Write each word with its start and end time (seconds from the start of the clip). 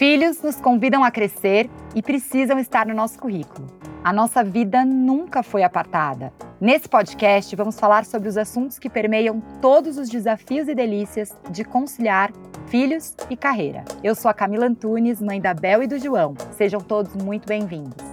Filhos 0.00 0.40
nos 0.40 0.56
convidam 0.56 1.04
a 1.04 1.10
crescer 1.10 1.68
e 1.94 2.00
precisam 2.00 2.58
estar 2.58 2.86
no 2.86 2.94
nosso 2.94 3.18
currículo. 3.18 3.66
A 4.02 4.14
nossa 4.14 4.42
vida 4.42 4.82
nunca 4.82 5.42
foi 5.42 5.62
apartada. 5.62 6.32
Nesse 6.58 6.88
podcast, 6.88 7.54
vamos 7.54 7.78
falar 7.78 8.06
sobre 8.06 8.26
os 8.26 8.38
assuntos 8.38 8.78
que 8.78 8.88
permeiam 8.88 9.42
todos 9.60 9.98
os 9.98 10.08
desafios 10.08 10.68
e 10.68 10.74
delícias 10.74 11.36
de 11.50 11.64
conciliar 11.64 12.32
filhos 12.68 13.14
e 13.28 13.36
carreira. 13.36 13.84
Eu 14.02 14.14
sou 14.14 14.30
a 14.30 14.32
Camila 14.32 14.64
Antunes, 14.64 15.20
mãe 15.20 15.38
da 15.38 15.52
Bel 15.52 15.82
e 15.82 15.86
do 15.86 15.98
João. 15.98 16.34
Sejam 16.52 16.80
todos 16.80 17.14
muito 17.14 17.46
bem-vindos. 17.46 18.09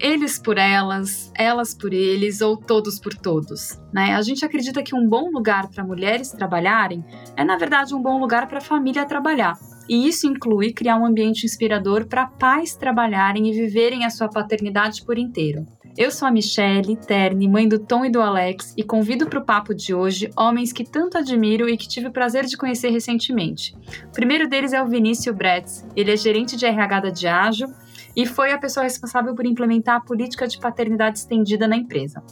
Eles 0.00 0.38
por 0.38 0.56
elas, 0.56 1.30
elas 1.36 1.74
por 1.74 1.92
eles 1.92 2.40
ou 2.40 2.56
todos 2.56 2.98
por 2.98 3.14
todos. 3.14 3.78
Né? 3.92 4.14
A 4.14 4.22
gente 4.22 4.44
acredita 4.44 4.82
que 4.82 4.94
um 4.94 5.06
bom 5.06 5.30
lugar 5.30 5.68
para 5.68 5.84
mulheres 5.84 6.30
trabalharem 6.30 7.04
é, 7.36 7.44
na 7.44 7.56
verdade, 7.56 7.94
um 7.94 8.02
bom 8.02 8.18
lugar 8.18 8.48
para 8.48 8.58
a 8.58 8.62
família 8.62 9.04
trabalhar. 9.04 9.58
E 9.88 10.08
isso 10.08 10.26
inclui 10.26 10.72
criar 10.72 10.96
um 10.96 11.04
ambiente 11.04 11.44
inspirador 11.44 12.06
para 12.06 12.26
pais 12.26 12.74
trabalharem 12.74 13.48
e 13.48 13.52
viverem 13.52 14.04
a 14.04 14.10
sua 14.10 14.28
paternidade 14.28 15.04
por 15.04 15.18
inteiro. 15.18 15.66
Eu 15.98 16.10
sou 16.12 16.28
a 16.28 16.30
Michelle 16.30 16.96
Terni, 16.96 17.48
mãe 17.48 17.68
do 17.68 17.78
Tom 17.78 18.04
e 18.04 18.10
do 18.10 18.22
Alex, 18.22 18.72
e 18.76 18.84
convido 18.84 19.26
para 19.26 19.40
o 19.40 19.44
papo 19.44 19.74
de 19.74 19.92
hoje 19.92 20.30
homens 20.38 20.72
que 20.72 20.84
tanto 20.84 21.18
admiro 21.18 21.68
e 21.68 21.76
que 21.76 21.88
tive 21.88 22.06
o 22.06 22.12
prazer 22.12 22.46
de 22.46 22.56
conhecer 22.56 22.90
recentemente. 22.90 23.74
O 24.06 24.12
primeiro 24.12 24.48
deles 24.48 24.72
é 24.72 24.80
o 24.80 24.86
Vinícius 24.86 25.34
Bretz. 25.34 25.84
Ele 25.96 26.12
é 26.12 26.16
gerente 26.16 26.56
de 26.56 26.64
RH 26.64 27.00
da 27.00 27.10
Diageo 27.10 27.68
e 28.14 28.26
foi 28.26 28.52
a 28.52 28.58
pessoa 28.58 28.84
responsável 28.84 29.34
por 29.34 29.46
implementar 29.46 29.96
a 29.96 30.00
política 30.00 30.46
de 30.46 30.58
paternidade 30.58 31.18
estendida 31.18 31.66
na 31.66 31.76
empresa. 31.76 32.22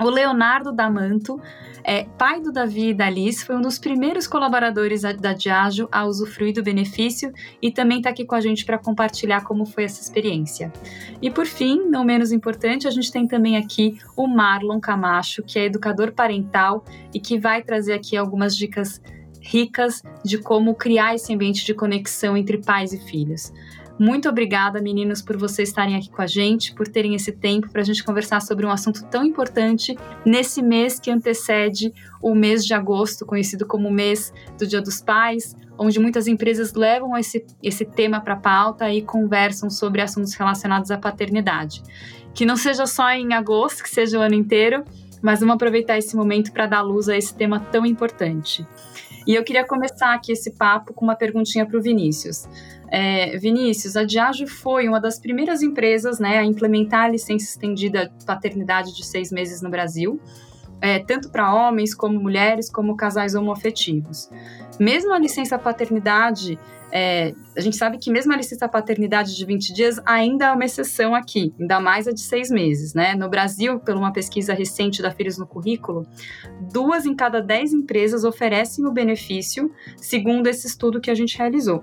O 0.00 0.10
Leonardo 0.10 0.72
Damanto, 0.72 1.40
é, 1.82 2.04
pai 2.04 2.40
do 2.40 2.52
Davi 2.52 2.90
e 2.90 2.94
da 2.94 3.10
Liz, 3.10 3.42
foi 3.42 3.56
um 3.56 3.60
dos 3.60 3.80
primeiros 3.80 4.28
colaboradores 4.28 5.02
da 5.02 5.32
Diageo 5.32 5.88
a 5.90 6.04
usufruir 6.04 6.54
do 6.54 6.62
benefício 6.62 7.32
e 7.60 7.72
também 7.72 7.98
está 7.98 8.10
aqui 8.10 8.24
com 8.24 8.36
a 8.36 8.40
gente 8.40 8.64
para 8.64 8.78
compartilhar 8.78 9.42
como 9.42 9.66
foi 9.66 9.84
essa 9.84 10.00
experiência. 10.00 10.72
E 11.20 11.28
por 11.30 11.46
fim, 11.46 11.88
não 11.88 12.04
menos 12.04 12.30
importante, 12.30 12.86
a 12.86 12.92
gente 12.92 13.10
tem 13.10 13.26
também 13.26 13.56
aqui 13.56 13.98
o 14.16 14.28
Marlon 14.28 14.78
Camacho, 14.78 15.42
que 15.42 15.58
é 15.58 15.64
educador 15.64 16.12
parental 16.12 16.84
e 17.12 17.18
que 17.18 17.36
vai 17.36 17.62
trazer 17.62 17.94
aqui 17.94 18.16
algumas 18.16 18.56
dicas 18.56 19.02
ricas 19.40 20.02
de 20.24 20.38
como 20.38 20.74
criar 20.74 21.14
esse 21.14 21.34
ambiente 21.34 21.64
de 21.64 21.74
conexão 21.74 22.36
entre 22.36 22.58
pais 22.58 22.92
e 22.92 22.98
filhos. 22.98 23.52
Muito 23.98 24.28
obrigada, 24.28 24.80
meninos, 24.80 25.20
por 25.20 25.36
vocês 25.36 25.70
estarem 25.70 25.96
aqui 25.96 26.08
com 26.08 26.22
a 26.22 26.26
gente, 26.26 26.72
por 26.72 26.86
terem 26.86 27.16
esse 27.16 27.32
tempo 27.32 27.68
para 27.68 27.80
a 27.80 27.84
gente 27.84 28.04
conversar 28.04 28.40
sobre 28.40 28.64
um 28.64 28.70
assunto 28.70 29.04
tão 29.06 29.24
importante 29.24 29.98
nesse 30.24 30.62
mês 30.62 31.00
que 31.00 31.10
antecede 31.10 31.92
o 32.22 32.32
mês 32.32 32.64
de 32.64 32.72
agosto, 32.74 33.26
conhecido 33.26 33.66
como 33.66 33.90
mês 33.90 34.32
do 34.56 34.66
Dia 34.66 34.80
dos 34.80 35.02
Pais, 35.02 35.56
onde 35.76 35.98
muitas 35.98 36.28
empresas 36.28 36.74
levam 36.74 37.16
esse, 37.16 37.44
esse 37.60 37.84
tema 37.84 38.20
para 38.20 38.34
a 38.34 38.38
pauta 38.38 38.92
e 38.92 39.02
conversam 39.02 39.68
sobre 39.68 40.00
assuntos 40.00 40.32
relacionados 40.34 40.92
à 40.92 40.98
paternidade. 40.98 41.82
Que 42.32 42.46
não 42.46 42.56
seja 42.56 42.86
só 42.86 43.10
em 43.10 43.34
agosto, 43.34 43.82
que 43.82 43.90
seja 43.90 44.16
o 44.16 44.22
ano 44.22 44.34
inteiro, 44.34 44.84
mas 45.20 45.40
vamos 45.40 45.56
aproveitar 45.56 45.98
esse 45.98 46.16
momento 46.16 46.52
para 46.52 46.66
dar 46.66 46.82
luz 46.82 47.08
a 47.08 47.16
esse 47.16 47.34
tema 47.34 47.58
tão 47.58 47.84
importante. 47.84 48.64
E 49.28 49.34
eu 49.34 49.44
queria 49.44 49.62
começar 49.62 50.14
aqui 50.14 50.32
esse 50.32 50.52
papo 50.52 50.94
com 50.94 51.04
uma 51.04 51.14
perguntinha 51.14 51.66
para 51.66 51.76
o 51.76 51.82
Vinícius. 51.82 52.48
É, 52.90 53.36
Vinícius, 53.36 53.94
a 53.94 54.02
Diageo 54.02 54.48
foi 54.48 54.88
uma 54.88 54.98
das 54.98 55.20
primeiras 55.20 55.62
empresas 55.62 56.18
né, 56.18 56.38
a 56.38 56.44
implementar 56.44 57.04
a 57.04 57.08
licença 57.08 57.44
estendida 57.44 58.10
de 58.16 58.24
paternidade 58.24 58.96
de 58.96 59.04
seis 59.04 59.30
meses 59.30 59.60
no 59.60 59.68
Brasil, 59.68 60.18
é, 60.80 60.98
tanto 61.00 61.28
para 61.30 61.52
homens 61.52 61.94
como 61.94 62.18
mulheres, 62.18 62.70
como 62.70 62.96
casais 62.96 63.34
homoafetivos. 63.34 64.30
Mesmo 64.80 65.12
a 65.12 65.18
licença 65.18 65.58
paternidade, 65.58 66.58
é, 66.90 67.34
a 67.56 67.60
gente 67.60 67.76
sabe 67.76 67.98
que 67.98 68.10
mesmo 68.10 68.32
a 68.32 68.36
licença 68.36 68.68
paternidade 68.68 69.36
de 69.36 69.44
20 69.44 69.72
dias 69.72 70.00
ainda 70.04 70.46
é 70.46 70.52
uma 70.52 70.64
exceção 70.64 71.14
aqui, 71.14 71.52
ainda 71.58 71.80
mais 71.80 72.08
a 72.08 72.12
de 72.12 72.20
seis 72.20 72.50
meses. 72.50 72.94
Né? 72.94 73.14
No 73.14 73.28
Brasil, 73.28 73.78
por 73.80 73.94
uma 73.94 74.12
pesquisa 74.12 74.54
recente 74.54 75.02
da 75.02 75.10
Filhos 75.10 75.38
no 75.38 75.46
Currículo, 75.46 76.06
duas 76.72 77.04
em 77.06 77.14
cada 77.14 77.40
dez 77.40 77.72
empresas 77.72 78.24
oferecem 78.24 78.86
o 78.86 78.92
benefício, 78.92 79.70
segundo 79.96 80.46
esse 80.46 80.66
estudo 80.66 81.00
que 81.00 81.10
a 81.10 81.14
gente 81.14 81.36
realizou. 81.36 81.82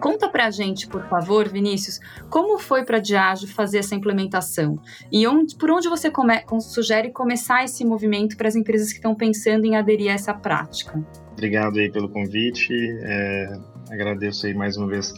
Conta 0.00 0.28
pra 0.28 0.50
gente, 0.50 0.86
por 0.86 1.02
favor, 1.08 1.48
Vinícius, 1.48 1.98
como 2.30 2.58
foi 2.58 2.84
para 2.84 2.98
a 2.98 3.00
Diageo 3.00 3.48
fazer 3.48 3.78
essa 3.78 3.96
implementação? 3.96 4.78
E 5.10 5.26
onde, 5.26 5.56
por 5.56 5.70
onde 5.70 5.88
você 5.88 6.08
come, 6.08 6.34
sugere 6.60 7.10
começar 7.10 7.64
esse 7.64 7.84
movimento 7.84 8.36
para 8.36 8.46
as 8.46 8.54
empresas 8.54 8.90
que 8.90 8.98
estão 8.98 9.14
pensando 9.14 9.64
em 9.64 9.74
aderir 9.74 10.10
a 10.10 10.14
essa 10.14 10.32
prática? 10.32 11.04
Obrigado 11.32 11.78
aí 11.78 11.90
pelo 11.90 12.08
convite. 12.08 12.72
É, 13.02 13.58
agradeço 13.90 14.46
aí 14.46 14.54
mais 14.54 14.76
uma 14.76 14.86
vez 14.86 15.14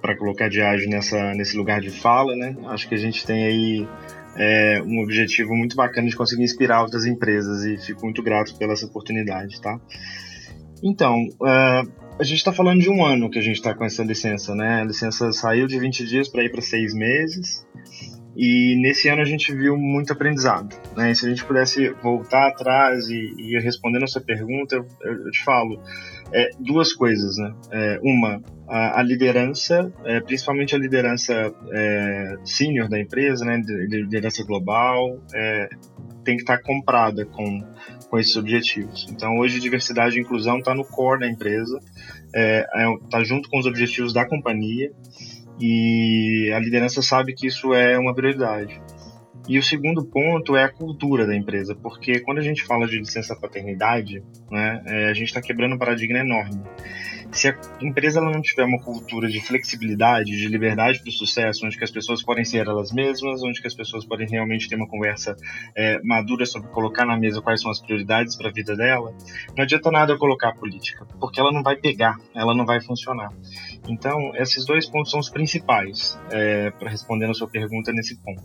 para 0.00 0.16
colocar 0.16 0.46
a 0.46 0.48
Diageo 0.48 0.88
nessa, 0.88 1.34
nesse 1.34 1.56
lugar 1.56 1.80
de 1.80 1.90
fala, 1.90 2.34
né? 2.36 2.56
Acho 2.66 2.88
que 2.88 2.94
a 2.94 2.98
gente 2.98 3.26
tem 3.26 3.44
aí 3.44 3.88
é, 4.36 4.82
um 4.82 5.02
objetivo 5.02 5.54
muito 5.54 5.74
bacana 5.76 6.08
de 6.08 6.16
conseguir 6.16 6.44
inspirar 6.44 6.82
outras 6.82 7.04
empresas 7.04 7.64
e 7.64 7.76
fico 7.78 8.04
muito 8.04 8.22
grato 8.22 8.56
pela 8.56 8.72
essa 8.72 8.86
oportunidade, 8.86 9.60
tá? 9.60 9.78
Então, 10.82 11.24
uh, 11.40 11.90
a 12.18 12.24
gente 12.24 12.38
está 12.38 12.52
falando 12.52 12.80
de 12.80 12.88
um 12.88 13.04
ano 13.04 13.28
que 13.28 13.38
a 13.38 13.42
gente 13.42 13.56
está 13.56 13.74
com 13.74 13.84
essa 13.84 14.04
licença, 14.04 14.54
né? 14.54 14.82
A 14.82 14.84
licença 14.84 15.32
saiu 15.32 15.66
de 15.66 15.78
20 15.78 16.04
dias 16.06 16.28
para 16.28 16.44
ir 16.44 16.50
para 16.50 16.62
seis 16.62 16.94
meses. 16.94 17.66
E 18.40 18.76
nesse 18.76 19.08
ano 19.08 19.20
a 19.20 19.24
gente 19.24 19.52
viu 19.52 19.76
muito 19.76 20.12
aprendizado. 20.12 20.72
Né? 20.96 21.12
Se 21.12 21.26
a 21.26 21.28
gente 21.28 21.44
pudesse 21.44 21.90
voltar 22.00 22.46
atrás 22.46 23.08
e, 23.08 23.34
e 23.36 23.58
respondendo 23.58 24.04
essa 24.04 24.20
pergunta, 24.20 24.76
eu, 24.76 24.86
eu 25.02 25.30
te 25.32 25.42
falo 25.42 25.82
é, 26.32 26.50
duas 26.60 26.92
coisas. 26.92 27.36
Né? 27.36 27.52
É, 27.72 28.00
uma, 28.00 28.40
a, 28.68 29.00
a 29.00 29.02
liderança, 29.02 29.92
é, 30.04 30.20
principalmente 30.20 30.72
a 30.72 30.78
liderança 30.78 31.52
é, 31.72 32.36
senior 32.44 32.88
da 32.88 33.00
empresa, 33.00 33.44
né? 33.44 33.60
liderança 33.66 34.44
global, 34.44 35.20
é, 35.34 35.68
tem 36.24 36.36
que 36.36 36.42
estar 36.42 36.58
comprada 36.62 37.26
com 37.26 37.66
com 38.08 38.18
esses 38.18 38.36
objetivos. 38.36 39.06
Então, 39.10 39.36
hoje, 39.38 39.60
diversidade 39.60 40.16
e 40.16 40.20
inclusão 40.20 40.58
está 40.58 40.74
no 40.74 40.84
core 40.84 41.20
da 41.20 41.28
empresa, 41.28 41.78
está 43.04 43.20
é, 43.20 43.24
junto 43.24 43.48
com 43.50 43.58
os 43.58 43.66
objetivos 43.66 44.12
da 44.12 44.26
companhia 44.26 44.90
e 45.60 46.52
a 46.54 46.58
liderança 46.58 47.02
sabe 47.02 47.34
que 47.34 47.46
isso 47.46 47.74
é 47.74 47.98
uma 47.98 48.14
prioridade. 48.14 48.80
E 49.48 49.58
o 49.58 49.62
segundo 49.62 50.04
ponto 50.04 50.54
é 50.54 50.64
a 50.64 50.68
cultura 50.68 51.26
da 51.26 51.34
empresa, 51.34 51.74
porque 51.74 52.20
quando 52.20 52.38
a 52.38 52.42
gente 52.42 52.62
fala 52.64 52.86
de 52.86 52.98
licença 52.98 53.34
paternidade, 53.34 54.22
né, 54.50 54.82
é, 54.86 55.04
a 55.06 55.14
gente 55.14 55.28
está 55.28 55.40
quebrando 55.40 55.74
um 55.74 55.78
paradigma 55.78 56.18
enorme 56.18 56.60
se 57.32 57.48
a 57.48 57.58
empresa 57.80 58.20
não 58.20 58.40
tiver 58.40 58.64
uma 58.64 58.80
cultura 58.80 59.28
de 59.28 59.40
flexibilidade, 59.40 60.30
de 60.30 60.48
liberdade 60.48 61.00
para 61.00 61.08
o 61.08 61.12
sucesso, 61.12 61.66
onde 61.66 61.82
as 61.82 61.90
pessoas 61.90 62.22
podem 62.22 62.44
ser 62.44 62.66
elas 62.66 62.92
mesmas, 62.92 63.42
onde 63.42 63.60
as 63.64 63.74
pessoas 63.74 64.04
podem 64.04 64.26
realmente 64.28 64.68
ter 64.68 64.76
uma 64.76 64.88
conversa 64.88 65.36
é, 65.76 66.00
madura 66.02 66.46
sobre 66.46 66.68
colocar 66.70 67.04
na 67.04 67.18
mesa 67.18 67.42
quais 67.42 67.60
são 67.60 67.70
as 67.70 67.80
prioridades 67.80 68.36
para 68.36 68.48
a 68.48 68.52
vida 68.52 68.76
dela, 68.76 69.14
não 69.56 69.64
adianta 69.64 69.90
nada 69.90 70.12
eu 70.12 70.18
colocar 70.18 70.50
a 70.50 70.54
política, 70.54 71.06
porque 71.20 71.38
ela 71.38 71.52
não 71.52 71.62
vai 71.62 71.76
pegar, 71.76 72.16
ela 72.34 72.54
não 72.54 72.64
vai 72.64 72.80
funcionar. 72.80 73.32
Então, 73.88 74.32
esses 74.36 74.64
dois 74.64 74.86
pontos 74.86 75.10
são 75.10 75.20
os 75.20 75.30
principais 75.30 76.18
é, 76.30 76.70
para 76.70 76.90
responder 76.90 77.26
a 77.26 77.34
sua 77.34 77.48
pergunta 77.48 77.92
nesse 77.92 78.16
ponto. 78.18 78.42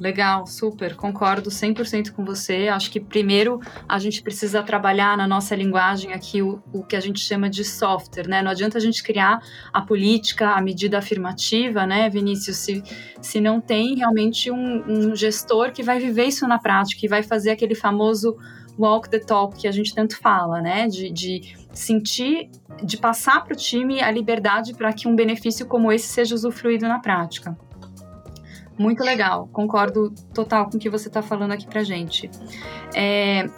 Legal, 0.00 0.46
super, 0.46 0.96
concordo 0.96 1.48
100% 1.48 2.10
com 2.10 2.24
você. 2.24 2.68
Acho 2.68 2.90
que 2.90 2.98
primeiro 2.98 3.60
a 3.88 3.98
gente 3.98 4.22
precisa 4.22 4.62
trabalhar 4.62 5.16
na 5.16 5.28
nossa 5.28 5.54
linguagem 5.54 6.12
aqui 6.12 6.42
o, 6.42 6.60
o 6.72 6.82
que 6.82 6.96
a 6.96 7.00
gente 7.00 7.20
chama 7.20 7.48
de 7.48 7.64
software, 7.64 8.26
né? 8.26 8.42
Não 8.42 8.50
adianta 8.50 8.78
a 8.78 8.80
gente 8.80 9.02
criar 9.02 9.40
a 9.72 9.80
política, 9.82 10.50
a 10.50 10.60
medida 10.60 10.98
afirmativa, 10.98 11.86
né, 11.86 12.08
Vinícius, 12.10 12.56
se, 12.56 12.82
se 13.20 13.40
não 13.40 13.60
tem 13.60 13.94
realmente 13.94 14.50
um, 14.50 14.82
um 14.88 15.14
gestor 15.14 15.72
que 15.72 15.82
vai 15.82 16.00
viver 16.00 16.24
isso 16.24 16.48
na 16.48 16.58
prática, 16.58 17.00
que 17.00 17.08
vai 17.08 17.22
fazer 17.22 17.50
aquele 17.50 17.74
famoso 17.74 18.36
walk 18.78 19.08
the 19.08 19.18
talk 19.18 19.56
que 19.56 19.68
a 19.68 19.72
gente 19.72 19.94
tanto 19.94 20.18
fala, 20.18 20.60
né? 20.60 20.88
De, 20.88 21.10
de 21.10 21.54
sentir, 21.72 22.50
de 22.82 22.96
passar 22.96 23.44
para 23.44 23.54
o 23.54 23.56
time 23.56 24.00
a 24.00 24.10
liberdade 24.10 24.74
para 24.74 24.92
que 24.92 25.06
um 25.06 25.14
benefício 25.14 25.66
como 25.66 25.92
esse 25.92 26.08
seja 26.08 26.34
usufruído 26.34 26.88
na 26.88 26.98
prática. 26.98 27.56
Muito 28.78 29.02
legal, 29.02 29.48
concordo 29.52 30.12
total 30.34 30.68
com 30.68 30.76
o 30.76 30.80
que 30.80 30.88
você 30.88 31.08
está 31.08 31.22
falando 31.22 31.52
aqui 31.52 31.66
pra 31.66 31.82
gente. 31.82 32.30
É, 32.94 33.48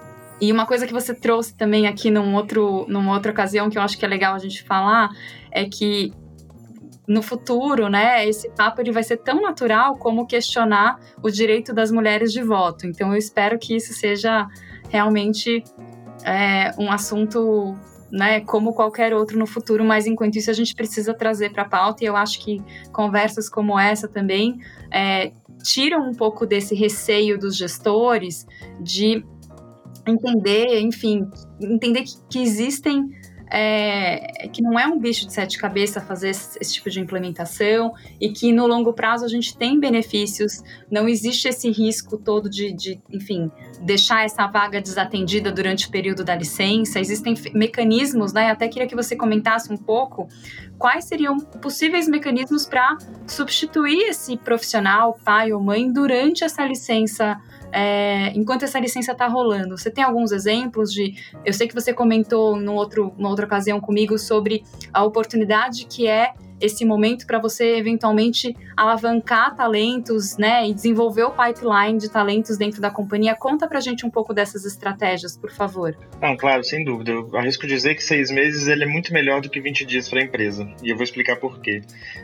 e 0.40 0.50
uma 0.52 0.66
coisa 0.66 0.86
que 0.86 0.92
você 0.92 1.14
trouxe 1.14 1.56
também 1.56 1.86
aqui 1.86 2.10
num 2.10 2.34
outro, 2.34 2.84
numa 2.88 3.12
outra 3.12 3.30
ocasião 3.30 3.70
que 3.70 3.78
eu 3.78 3.82
acho 3.82 3.96
que 3.96 4.04
é 4.04 4.08
legal 4.08 4.34
a 4.34 4.38
gente 4.38 4.62
falar 4.64 5.10
é 5.50 5.64
que 5.64 6.12
no 7.06 7.22
futuro, 7.22 7.88
né, 7.88 8.26
esse 8.26 8.48
papo 8.50 8.80
ele 8.80 8.90
vai 8.90 9.02
ser 9.02 9.18
tão 9.18 9.42
natural 9.42 9.96
como 9.96 10.26
questionar 10.26 10.98
o 11.22 11.30
direito 11.30 11.72
das 11.72 11.90
mulheres 11.90 12.32
de 12.32 12.42
voto. 12.42 12.86
Então 12.86 13.12
eu 13.12 13.18
espero 13.18 13.58
que 13.58 13.76
isso 13.76 13.92
seja 13.92 14.48
realmente 14.88 15.62
é, 16.24 16.72
um 16.78 16.90
assunto 16.90 17.76
né, 18.14 18.40
como 18.42 18.72
qualquer 18.72 19.12
outro 19.12 19.36
no 19.36 19.44
futuro, 19.44 19.84
mas 19.84 20.06
enquanto 20.06 20.36
isso 20.36 20.48
a 20.48 20.54
gente 20.54 20.72
precisa 20.72 21.12
trazer 21.12 21.50
para 21.50 21.64
a 21.64 21.68
pauta 21.68 22.04
e 22.04 22.06
eu 22.06 22.16
acho 22.16 22.38
que 22.40 22.62
conversas 22.92 23.48
como 23.48 23.76
essa 23.76 24.06
também 24.06 24.60
é, 24.88 25.32
tiram 25.64 26.08
um 26.08 26.14
pouco 26.14 26.46
desse 26.46 26.76
receio 26.76 27.36
dos 27.36 27.56
gestores 27.56 28.46
de 28.80 29.24
entender, 30.06 30.80
enfim, 30.80 31.28
entender 31.60 32.04
que, 32.04 32.12
que 32.30 32.38
existem 32.38 33.10
é, 33.50 34.48
que 34.48 34.62
não 34.62 34.78
é 34.78 34.86
um 34.86 34.98
bicho 34.98 35.26
de 35.26 35.32
sete 35.32 35.58
cabeças 35.58 36.02
fazer 36.04 36.30
esse, 36.30 36.58
esse, 36.60 36.74
tipo 36.74 36.90
de 36.90 37.00
implementação 37.00 37.94
e 38.20 38.30
que 38.30 38.52
no 38.52 38.66
longo 38.66 38.92
prazo 38.92 39.24
a 39.24 39.28
gente 39.28 39.56
tem 39.56 39.78
benefícios, 39.78 40.62
não 40.90 41.08
existe 41.08 41.48
esse 41.48 41.70
risco 41.70 42.16
todo 42.16 42.48
de, 42.48 42.72
de 42.72 43.00
enfim, 43.10 43.50
deixar 43.80 44.24
essa 44.24 44.46
vaga 44.46 44.80
desatendida 44.80 45.52
durante 45.52 45.88
o 45.88 45.90
período 45.90 46.24
da 46.24 46.34
licença. 46.34 46.98
Existem 46.98 47.34
mecanismos, 47.54 48.32
né? 48.32 48.50
Até 48.50 48.68
queria 48.68 48.88
que 48.88 48.96
você 48.96 49.14
comentasse 49.14 49.72
um 49.72 49.76
pouco 49.76 50.28
quais 50.78 51.04
seriam 51.04 51.38
possíveis 51.38 52.08
mecanismos 52.08 52.66
para 52.66 52.96
substituir 53.26 54.08
esse 54.08 54.36
profissional, 54.36 55.18
pai 55.24 55.52
ou 55.52 55.62
mãe, 55.62 55.92
durante 55.92 56.44
essa 56.44 56.64
licença 56.64 57.40
é, 57.74 58.28
enquanto 58.36 58.62
essa 58.62 58.78
licença 58.78 59.10
está 59.10 59.26
rolando. 59.26 59.76
Você 59.76 59.90
tem 59.90 60.04
alguns 60.04 60.30
exemplos 60.30 60.92
de. 60.92 61.14
Eu 61.44 61.52
sei 61.52 61.66
que 61.66 61.74
você 61.74 61.92
comentou 61.92 62.54
num 62.54 62.74
outro, 62.74 63.12
numa 63.18 63.28
outra 63.28 63.44
ocasião 63.44 63.80
comigo 63.80 64.16
sobre 64.16 64.62
a 64.92 65.02
oportunidade 65.02 65.84
que 65.86 66.06
é 66.06 66.32
esse 66.60 66.84
momento 66.84 67.26
para 67.26 67.38
você 67.38 67.76
eventualmente 67.76 68.54
alavancar 68.76 69.54
talentos, 69.54 70.36
né, 70.36 70.68
e 70.68 70.74
desenvolver 70.74 71.24
o 71.24 71.30
pipeline 71.30 71.98
de 71.98 72.10
talentos 72.10 72.56
dentro 72.56 72.80
da 72.80 72.90
companhia. 72.90 73.34
Conta 73.34 73.66
para 73.66 73.80
gente 73.80 74.06
um 74.06 74.10
pouco 74.10 74.32
dessas 74.32 74.64
estratégias, 74.64 75.36
por 75.36 75.50
favor. 75.50 75.96
Não, 76.20 76.36
claro, 76.36 76.64
sem 76.64 76.84
dúvida. 76.84 77.12
Eu 77.12 77.36
arrisco 77.36 77.66
dizer 77.66 77.94
que 77.94 78.02
seis 78.02 78.30
meses 78.30 78.66
ele 78.66 78.84
é 78.84 78.86
muito 78.86 79.12
melhor 79.12 79.40
do 79.40 79.50
que 79.50 79.60
20 79.60 79.84
dias 79.84 80.08
para 80.08 80.20
a 80.20 80.24
empresa. 80.24 80.68
E 80.82 80.90
eu 80.90 80.96
vou 80.96 81.04
explicar 81.04 81.36
por 81.36 81.60
quê. 81.60 81.82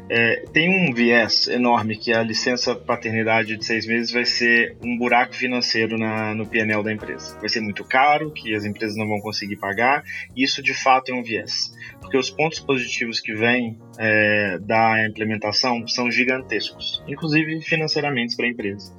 É, 0.08 0.44
tem 0.52 0.68
um 0.68 0.94
viés 0.94 1.48
enorme 1.48 1.96
que 1.96 2.12
a 2.12 2.22
licença 2.22 2.74
paternidade 2.74 3.56
de 3.56 3.64
seis 3.64 3.86
meses 3.86 4.10
vai 4.10 4.24
ser 4.24 4.76
um 4.84 4.96
buraco 4.96 5.34
financeiro 5.34 5.98
na, 5.98 6.34
no 6.34 6.46
PNL 6.46 6.82
da 6.82 6.92
empresa. 6.92 7.38
Vai 7.38 7.48
ser 7.48 7.60
muito 7.60 7.84
caro, 7.84 8.30
que 8.30 8.54
as 8.54 8.64
empresas 8.64 8.96
não 8.96 9.08
vão 9.08 9.20
conseguir 9.20 9.56
pagar. 9.56 10.02
E 10.36 10.42
isso 10.42 10.62
de 10.62 10.74
fato 10.74 11.10
é 11.10 11.14
um 11.14 11.22
viés. 11.22 11.72
Porque 12.00 12.16
os 12.16 12.30
pontos 12.30 12.60
positivos 12.60 13.20
que 13.20 13.34
vêm 13.34 13.78
é, 13.98 14.19
da 14.60 15.06
implementação 15.06 15.86
são 15.86 16.10
gigantescos, 16.10 17.02
inclusive 17.06 17.60
financeiramente 17.62 18.36
para 18.36 18.46
a 18.46 18.48
empresa. 18.50 18.92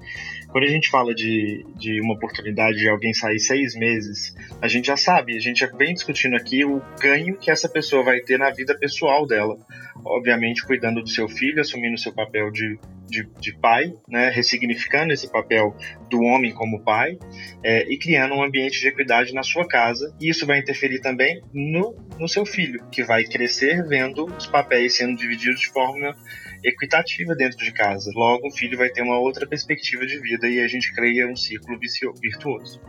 Quando 0.51 0.65
a 0.65 0.69
gente 0.69 0.89
fala 0.89 1.15
de, 1.15 1.65
de 1.77 2.01
uma 2.01 2.13
oportunidade 2.13 2.77
de 2.77 2.89
alguém 2.89 3.13
sair 3.13 3.39
seis 3.39 3.74
meses, 3.74 4.36
a 4.62 4.68
gente 4.68 4.88
já 4.88 4.98
sabe, 4.98 5.38
a 5.38 5.39
gente 5.39 5.62
já 5.62 5.68
vem 5.68 5.94
discutindo 5.94 6.36
aqui 6.36 6.65
o 6.65 6.81
ganho 7.00 7.38
que 7.38 7.50
essa 7.50 7.69
pessoa 7.69 8.03
vai 8.03 8.19
ter 8.19 8.38
na 8.38 8.50
vida 8.51 8.77
pessoal 8.77 9.25
dela. 9.25 9.57
Obviamente, 10.03 10.65
cuidando 10.65 11.01
do 11.01 11.09
seu 11.09 11.30
filho, 11.30 11.62
assumindo 11.62 11.95
o 11.95 11.98
seu 11.98 12.12
papel 12.12 12.51
de, 12.51 12.77
de, 13.07 13.30
de 13.39 13.57
pai, 13.59 13.94
né, 14.09 14.30
ressignificando 14.30 15.13
esse 15.13 15.31
papel 15.31 15.75
do 16.09 16.19
homem 16.21 16.51
como 16.51 16.83
pai 16.83 17.18
é, 17.63 17.88
e 17.89 17.98
criando 17.98 18.36
um 18.36 18.44
ambiente 18.44 18.80
de 18.80 18.88
equidade 18.88 19.33
na 19.33 19.44
sua 19.44 19.65
casa. 19.65 20.13
E 20.19 20.30
isso 20.30 20.45
vai 20.45 20.59
interferir 20.59 21.00
também 21.00 21.42
no, 21.53 21.95
no 22.19 22.27
seu 22.27 22.45
filho, 22.45 22.83
que 22.92 23.03
vai 23.03 23.24
crescer 23.24 23.88
vendo 23.88 24.25
os 24.25 24.48
papéis 24.48 24.98
sendo 24.98 25.15
divididos 25.15 25.62
de 25.62 25.69
forma 25.69 26.15
equitativa 26.63 27.35
dentro 27.35 27.57
de 27.57 27.71
casa. 27.71 28.11
Logo, 28.13 28.47
o 28.47 28.51
filho 28.51 28.77
vai 28.77 28.89
ter 28.89 29.01
uma 29.01 29.17
outra 29.17 29.47
perspectiva 29.47 30.05
de 30.05 30.19
vida 30.19 30.47
e 30.47 30.59
a 30.59 30.67
gente 30.67 30.93
cria 30.93 31.27
um 31.27 31.35
ciclo 31.35 31.77
virtuoso. 32.21 32.81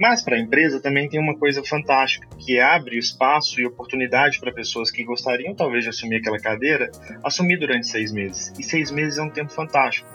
Mas 0.00 0.22
para 0.22 0.36
a 0.36 0.40
empresa 0.40 0.80
também 0.80 1.08
tem 1.08 1.20
uma 1.20 1.36
coisa 1.36 1.62
fantástica, 1.64 2.26
que 2.38 2.58
abre 2.58 2.98
espaço 2.98 3.60
e 3.60 3.66
oportunidade 3.66 4.40
para 4.40 4.52
pessoas 4.52 4.90
que 4.90 5.04
gostariam 5.04 5.54
talvez 5.54 5.84
de 5.84 5.90
assumir 5.90 6.16
aquela 6.16 6.38
cadeira, 6.38 6.90
assumir 7.22 7.58
durante 7.58 7.86
seis 7.86 8.12
meses. 8.12 8.52
E 8.58 8.62
seis 8.62 8.90
meses 8.90 9.18
é 9.18 9.22
um 9.22 9.30
tempo 9.30 9.52
fantástico 9.52 10.08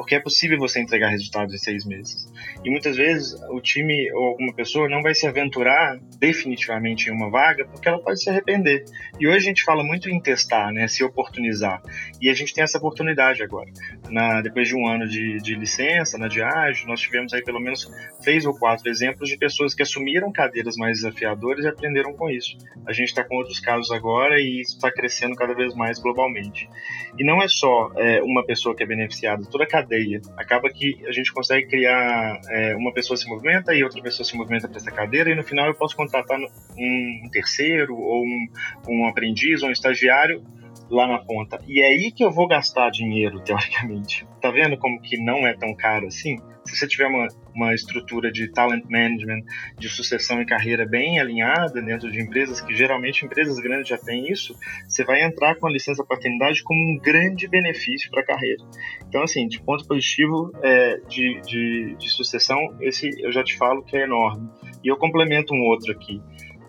porque 0.00 0.14
é 0.14 0.20
possível 0.20 0.58
você 0.58 0.80
entregar 0.80 1.10
resultados 1.10 1.54
em 1.54 1.58
seis 1.58 1.84
meses. 1.84 2.26
E 2.64 2.70
muitas 2.70 2.96
vezes 2.96 3.38
o 3.50 3.60
time 3.60 4.10
ou 4.14 4.28
alguma 4.28 4.54
pessoa 4.54 4.88
não 4.88 5.02
vai 5.02 5.14
se 5.14 5.26
aventurar 5.26 6.00
definitivamente 6.18 7.10
em 7.10 7.12
uma 7.12 7.28
vaga 7.28 7.66
porque 7.66 7.86
ela 7.86 7.98
pode 7.98 8.22
se 8.22 8.30
arrepender. 8.30 8.82
E 9.20 9.28
hoje 9.28 9.36
a 9.36 9.40
gente 9.40 9.62
fala 9.62 9.84
muito 9.84 10.08
em 10.08 10.18
testar, 10.18 10.72
né, 10.72 10.88
se 10.88 11.04
oportunizar. 11.04 11.82
E 12.18 12.30
a 12.30 12.32
gente 12.32 12.54
tem 12.54 12.64
essa 12.64 12.78
oportunidade 12.78 13.42
agora. 13.42 13.70
Na, 14.08 14.40
depois 14.40 14.68
de 14.68 14.74
um 14.74 14.88
ano 14.88 15.06
de, 15.06 15.36
de 15.36 15.54
licença, 15.54 16.16
na 16.16 16.28
Diage, 16.28 16.86
nós 16.86 16.98
tivemos 16.98 17.34
aí 17.34 17.44
pelo 17.44 17.60
menos 17.60 17.86
três 18.22 18.46
ou 18.46 18.58
quatro 18.58 18.88
exemplos 18.88 19.28
de 19.28 19.36
pessoas 19.36 19.74
que 19.74 19.82
assumiram 19.82 20.32
cadeiras 20.32 20.76
mais 20.76 21.02
desafiadoras 21.02 21.62
e 21.62 21.68
aprenderam 21.68 22.14
com 22.14 22.30
isso. 22.30 22.56
A 22.86 22.92
gente 22.94 23.08
está 23.08 23.22
com 23.22 23.36
outros 23.36 23.60
casos 23.60 23.90
agora 23.90 24.40
e 24.40 24.62
isso 24.62 24.76
está 24.76 24.90
crescendo 24.90 25.36
cada 25.36 25.52
vez 25.52 25.74
mais 25.74 25.98
globalmente. 25.98 26.70
E 27.18 27.22
não 27.22 27.42
é 27.42 27.48
só 27.48 27.92
é, 27.96 28.22
uma 28.22 28.42
pessoa 28.46 28.74
que 28.74 28.82
é 28.82 28.86
beneficiada, 28.86 29.44
toda 29.44 29.64
a. 29.64 29.89
Acaba 30.36 30.70
que 30.70 31.04
a 31.06 31.12
gente 31.12 31.32
consegue 31.32 31.68
criar 31.68 32.40
é, 32.48 32.74
uma 32.76 32.92
pessoa 32.92 33.16
se 33.16 33.28
movimenta 33.28 33.74
e 33.74 33.82
outra 33.82 34.00
pessoa 34.02 34.24
se 34.24 34.36
movimenta 34.36 34.68
para 34.68 34.76
essa 34.76 34.90
cadeira 34.90 35.30
e 35.30 35.34
no 35.34 35.42
final 35.42 35.66
eu 35.66 35.74
posso 35.74 35.96
contratar 35.96 36.38
um 36.38 37.28
terceiro 37.30 37.96
ou 37.96 38.22
um, 38.24 38.46
um 38.88 39.06
aprendiz 39.06 39.62
ou 39.62 39.68
um 39.68 39.72
estagiário 39.72 40.42
lá 40.90 41.06
na 41.06 41.18
ponta. 41.18 41.60
E 41.66 41.80
é 41.80 41.86
aí 41.86 42.10
que 42.10 42.24
eu 42.24 42.30
vou 42.30 42.46
gastar 42.46 42.90
dinheiro, 42.90 43.40
teoricamente. 43.44 44.26
Tá 44.40 44.50
vendo 44.50 44.76
como 44.76 45.00
que 45.00 45.16
não 45.16 45.46
é 45.46 45.54
tão 45.54 45.74
caro 45.74 46.06
assim? 46.06 46.36
Se 46.64 46.76
você 46.76 46.86
tiver 46.86 47.06
uma, 47.06 47.26
uma 47.54 47.74
estrutura 47.74 48.30
de 48.30 48.48
talent 48.52 48.84
management, 48.88 49.42
de 49.78 49.88
sucessão 49.88 50.42
e 50.42 50.46
carreira 50.46 50.86
bem 50.86 51.18
alinhada 51.18 51.80
dentro 51.80 52.10
de 52.12 52.20
empresas, 52.20 52.60
que 52.60 52.74
geralmente 52.74 53.24
empresas 53.24 53.58
grandes 53.58 53.88
já 53.88 53.96
têm 53.96 54.30
isso, 54.30 54.54
você 54.86 55.02
vai 55.02 55.22
entrar 55.22 55.56
com 55.56 55.66
a 55.66 55.70
licença 55.70 56.04
paternidade 56.04 56.62
como 56.62 56.78
um 56.78 56.98
grande 56.98 57.48
benefício 57.48 58.10
para 58.10 58.20
a 58.20 58.26
carreira. 58.26 58.62
Então, 59.08 59.22
assim, 59.22 59.48
de 59.48 59.60
ponto 59.62 59.86
positivo 59.86 60.52
é, 60.62 61.00
de, 61.08 61.40
de, 61.40 61.96
de 61.98 62.10
sucessão, 62.10 62.58
esse 62.80 63.08
eu 63.20 63.32
já 63.32 63.42
te 63.42 63.56
falo 63.56 63.82
que 63.82 63.96
é 63.96 64.04
enorme. 64.04 64.48
E 64.84 64.88
eu 64.88 64.96
complemento 64.96 65.54
um 65.54 65.62
outro 65.62 65.92
aqui 65.92 66.20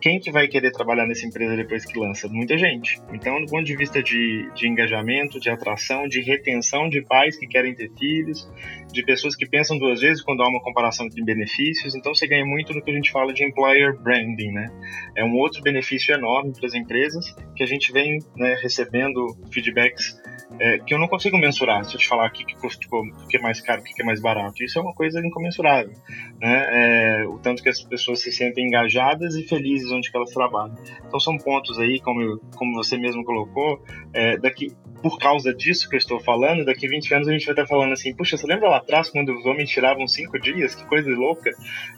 quem 0.02 0.20
que 0.20 0.32
vai 0.32 0.48
querer 0.48 0.72
trabalhar 0.72 1.06
nessa 1.06 1.26
empresa 1.26 1.56
depois 1.56 1.86
que 1.86 1.98
lança? 1.98 2.28
Muita 2.28 2.58
gente. 2.58 3.00
Então, 3.14 3.40
do 3.40 3.46
ponto 3.46 3.64
de 3.64 3.76
vista 3.76 4.02
de, 4.02 4.50
de 4.56 4.68
engajamento, 4.68 5.40
de 5.40 5.50
atração, 5.50 6.08
de 6.08 6.22
retenção 6.22 6.90
de 6.90 7.02
pais 7.04 7.38
que 7.38 7.48
querem 7.48 7.76
ter 7.76 7.92
filhos, 7.98 8.50
de 8.92 9.04
pessoas 9.04 9.36
que 9.36 9.48
pensam 9.48 9.78
duas 9.78 10.02
vezes 10.02 10.24
quando 10.24 10.42
há 10.42 10.50
uma 10.50 10.62
comparação 10.62 11.08
de 11.08 11.24
benefícios, 11.24 11.96
então 11.96 12.14
você 12.14 12.28
ganha 12.28 12.46
muito 12.46 12.74
no 12.74 12.82
que 12.82 12.90
a 12.90 12.94
gente 12.94 13.12
fala 13.12 13.32
de 13.32 13.46
employer 13.46 13.96
branding, 14.02 14.52
né? 14.52 14.68
É 15.16 15.24
um 15.24 15.36
outro 15.38 15.62
benefício 15.62 16.14
enorme 16.14 16.52
para 16.54 16.66
as 16.66 16.74
empresas 16.74 17.34
que 17.56 17.64
a 17.64 17.68
gente 17.68 17.92
vem 17.94 18.20
né, 18.36 18.56
recebendo 18.62 19.28
feedbacks 19.52 20.20
é, 20.60 20.80
que 20.80 20.94
eu 20.94 21.00
não 21.00 21.08
consigo 21.08 21.38
mensurar. 21.38 21.84
Se 21.86 21.96
eu 21.96 22.00
te 22.00 22.08
falar 22.08 22.26
aqui 22.26 22.46
que 22.46 22.56
custa, 22.56 22.80
tipo, 22.80 22.98
o 22.98 23.28
que 23.28 23.38
é 23.38 23.42
mais 23.42 23.62
caro, 23.62 23.82
o 23.82 23.84
que 23.84 24.02
é 24.02 24.06
mais 24.06 24.22
barato, 24.22 24.64
isso 24.64 24.78
é 24.78 24.82
uma 24.82 24.94
coisa 24.94 25.20
incomensurável, 25.26 25.94
né? 26.40 26.68
É, 26.72 27.26
o 27.28 27.40
tanto 27.40 27.64
que 27.64 27.70
as 27.70 27.82
pessoas 27.82 28.22
se 28.22 28.32
sentem 28.32 28.68
engajadas 28.68 29.36
e 29.36 29.44
felizes 29.44 29.92
onde 29.92 30.10
elas 30.14 30.32
trabalham. 30.32 30.76
Então 31.06 31.20
são 31.20 31.38
pontos 31.38 31.80
aí, 31.80 32.00
como, 32.00 32.40
como 32.56 32.74
você 32.74 32.98
mesmo 32.98 33.24
colocou, 33.24 33.82
é, 34.14 34.38
daqui 34.38 34.76
por 35.02 35.18
causa 35.18 35.54
disso 35.54 35.90
que 35.90 35.96
eu 35.96 35.98
estou 35.98 36.20
falando, 36.20 36.64
daqui 36.64 36.88
20 36.88 37.14
anos 37.14 37.28
a 37.28 37.32
gente 37.32 37.46
vai 37.46 37.54
estar 37.54 37.66
falando 37.66 37.94
assim, 37.94 38.14
puxa, 38.14 38.38
você 38.38 38.46
lembra 38.46 38.70
lá 38.70 38.78
atrás 38.78 39.10
quando 39.10 39.34
os 39.34 39.46
homens 39.46 39.70
tiravam 39.70 40.08
cinco 40.08 40.40
dias? 40.40 40.76
Que 40.76 40.86
coisa 40.86 41.10
louca! 41.10 41.50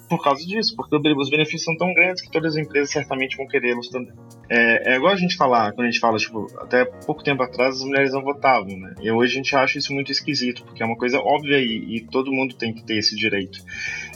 Por 0.09 0.23
causa 0.23 0.45
disso, 0.45 0.75
porque 0.75 0.95
os 0.95 1.29
benefícios 1.29 1.63
são 1.63 1.75
tão 1.75 1.93
grandes 1.93 2.21
que 2.21 2.31
todas 2.31 2.55
as 2.55 2.63
empresas 2.63 2.91
certamente 2.91 3.35
vão 3.35 3.47
querê-los 3.47 3.89
também. 3.89 4.13
É, 4.49 4.93
é 4.93 4.95
igual 4.95 5.13
a 5.13 5.17
gente 5.17 5.35
falar, 5.35 5.73
quando 5.73 5.87
a 5.87 5.91
gente 5.91 5.99
fala, 5.99 6.17
tipo, 6.17 6.47
até 6.59 6.85
pouco 6.85 7.23
tempo 7.23 7.43
atrás 7.43 7.75
as 7.75 7.83
mulheres 7.83 8.13
não 8.13 8.21
votavam, 8.21 8.42
né? 8.77 8.95
E 9.01 9.11
hoje 9.11 9.33
a 9.33 9.35
gente 9.37 9.55
acha 9.55 9.77
isso 9.77 9.93
muito 9.93 10.11
esquisito, 10.11 10.63
porque 10.63 10.83
é 10.83 10.85
uma 10.85 10.97
coisa 10.97 11.19
óbvia 11.19 11.59
e, 11.59 11.97
e 11.97 12.01
todo 12.01 12.31
mundo 12.31 12.55
tem 12.55 12.73
que 12.73 12.83
ter 12.83 12.97
esse 12.97 13.15
direito. 13.15 13.59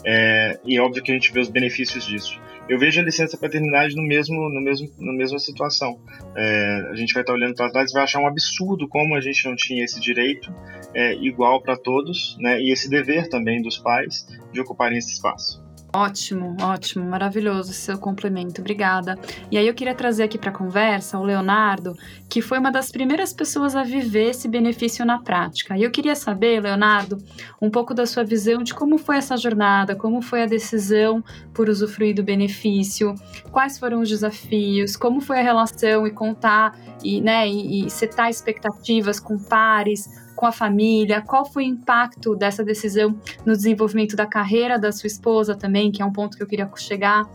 É, 0.06 0.60
e 0.66 0.78
é 0.78 0.82
óbvio 0.82 1.04
que 1.04 1.12
a 1.12 1.14
gente 1.14 1.32
vê 1.32 1.40
os 1.40 1.50
benefícios 1.50 2.06
disso 2.06 2.40
eu 2.70 2.78
vejo 2.78 3.00
a 3.00 3.04
licença 3.04 3.38
paternidade 3.38 3.96
no 3.96 4.04
mesmo, 4.04 4.50
no 4.50 4.62
mesmo, 4.62 4.90
na 5.00 5.14
mesma 5.14 5.40
situação. 5.40 6.00
É, 6.36 6.90
a 6.92 6.96
gente 6.96 7.14
vai 7.14 7.24
estar 7.24 7.34
olhando 7.34 7.56
para 7.56 7.72
trás 7.72 7.90
e 7.90 7.94
vai 7.94 8.04
achar 8.04 8.20
um 8.20 8.28
absurdo 8.28 8.88
como 8.88 9.16
a 9.16 9.22
gente 9.22 9.48
não 9.48 9.56
tinha 9.56 9.84
esse 9.84 10.00
direito 10.00 10.54
é, 10.94 11.14
igual 11.16 11.62
para 11.62 11.78
todos, 11.78 12.38
né, 12.40 12.60
e 12.62 12.72
esse 12.72 12.90
dever 12.90 13.30
também 13.30 13.62
dos 13.62 13.78
pais 13.78 14.28
de 14.52 14.60
ocuparem 14.60 14.98
esse 14.98 15.14
espaço. 15.14 15.66
Ótimo, 15.94 16.58
ótimo, 16.62 17.06
maravilhoso 17.06 17.72
seu 17.72 17.98
complemento, 17.98 18.60
obrigada. 18.60 19.18
E 19.50 19.58
aí 19.58 19.66
eu 19.66 19.74
queria 19.74 19.96
trazer 19.96 20.24
aqui 20.24 20.38
para 20.38 20.50
a 20.50 20.54
conversa 20.54 21.18
o 21.18 21.24
Leonardo, 21.24 21.96
que 22.30 22.42
foi 22.42 22.60
uma 22.60 22.72
das 22.72 22.92
primeiras 22.92 23.32
pessoas 23.32 23.76
a 23.76 23.84
viver 23.84 24.32
esse 24.32 24.50
benefício 24.50 25.06
na 25.06 25.20
prática. 25.20 25.78
E 25.78 25.84
eu 25.84 25.90
queria 25.90 26.14
saber, 26.14 26.62
Leonardo, 26.62 27.18
um 27.62 27.70
pouco 27.70 27.94
da 27.94 28.06
sua 28.06 28.24
visão 28.24 28.62
de 28.62 28.74
como 28.74 28.98
foi 28.98 29.18
essa 29.18 29.38
jornada, 29.38 29.96
como 29.96 30.22
foi 30.22 30.44
a 30.44 30.46
decisão 30.46 31.24
por 31.54 31.70
usufruir 31.70 32.14
do 32.14 32.24
benefício, 32.24 33.16
quais 33.50 33.80
foram 33.80 34.02
os 34.02 34.10
desafios, 34.10 34.98
como 34.98 35.22
foi 35.22 35.40
a 35.40 35.44
relação 35.44 36.06
e 36.06 36.12
contar 36.12 36.78
e, 37.04 37.22
né, 37.22 37.48
e, 37.48 37.86
e 37.86 37.90
setar 37.90 38.30
expectativas 38.30 39.20
com 39.20 39.38
pares, 39.38 40.27
com 40.38 40.46
a 40.46 40.52
família? 40.52 41.22
Qual 41.22 41.44
foi 41.44 41.64
o 41.64 41.68
impacto 41.68 42.36
dessa 42.36 42.64
decisão 42.64 43.20
no 43.44 43.54
desenvolvimento 43.54 44.16
da 44.16 44.28
carreira 44.28 44.80
da 44.80 44.92
sua 44.92 45.08
esposa 45.08 45.56
também, 45.56 45.92
que 45.92 46.02
é 46.02 46.06
um 46.06 46.14
ponto 46.14 46.38
que 46.38 46.44
eu 46.44 46.48
queria 46.48 46.70
chegar? 46.78 47.26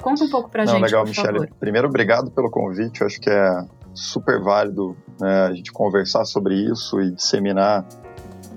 Conta 0.00 0.24
um 0.24 0.30
pouco 0.30 0.50
pra 0.50 0.64
Não, 0.64 0.74
gente, 0.74 0.82
legal, 0.82 1.06
favor. 1.06 1.48
Primeiro, 1.58 1.88
obrigado 1.88 2.30
pelo 2.30 2.50
convite. 2.50 3.00
Eu 3.00 3.06
acho 3.06 3.18
que 3.18 3.30
é 3.30 3.64
super 3.94 4.40
válido 4.40 4.94
né, 5.18 5.46
a 5.46 5.54
gente 5.54 5.72
conversar 5.72 6.24
sobre 6.26 6.54
isso 6.54 7.00
e 7.00 7.10
disseminar 7.10 7.84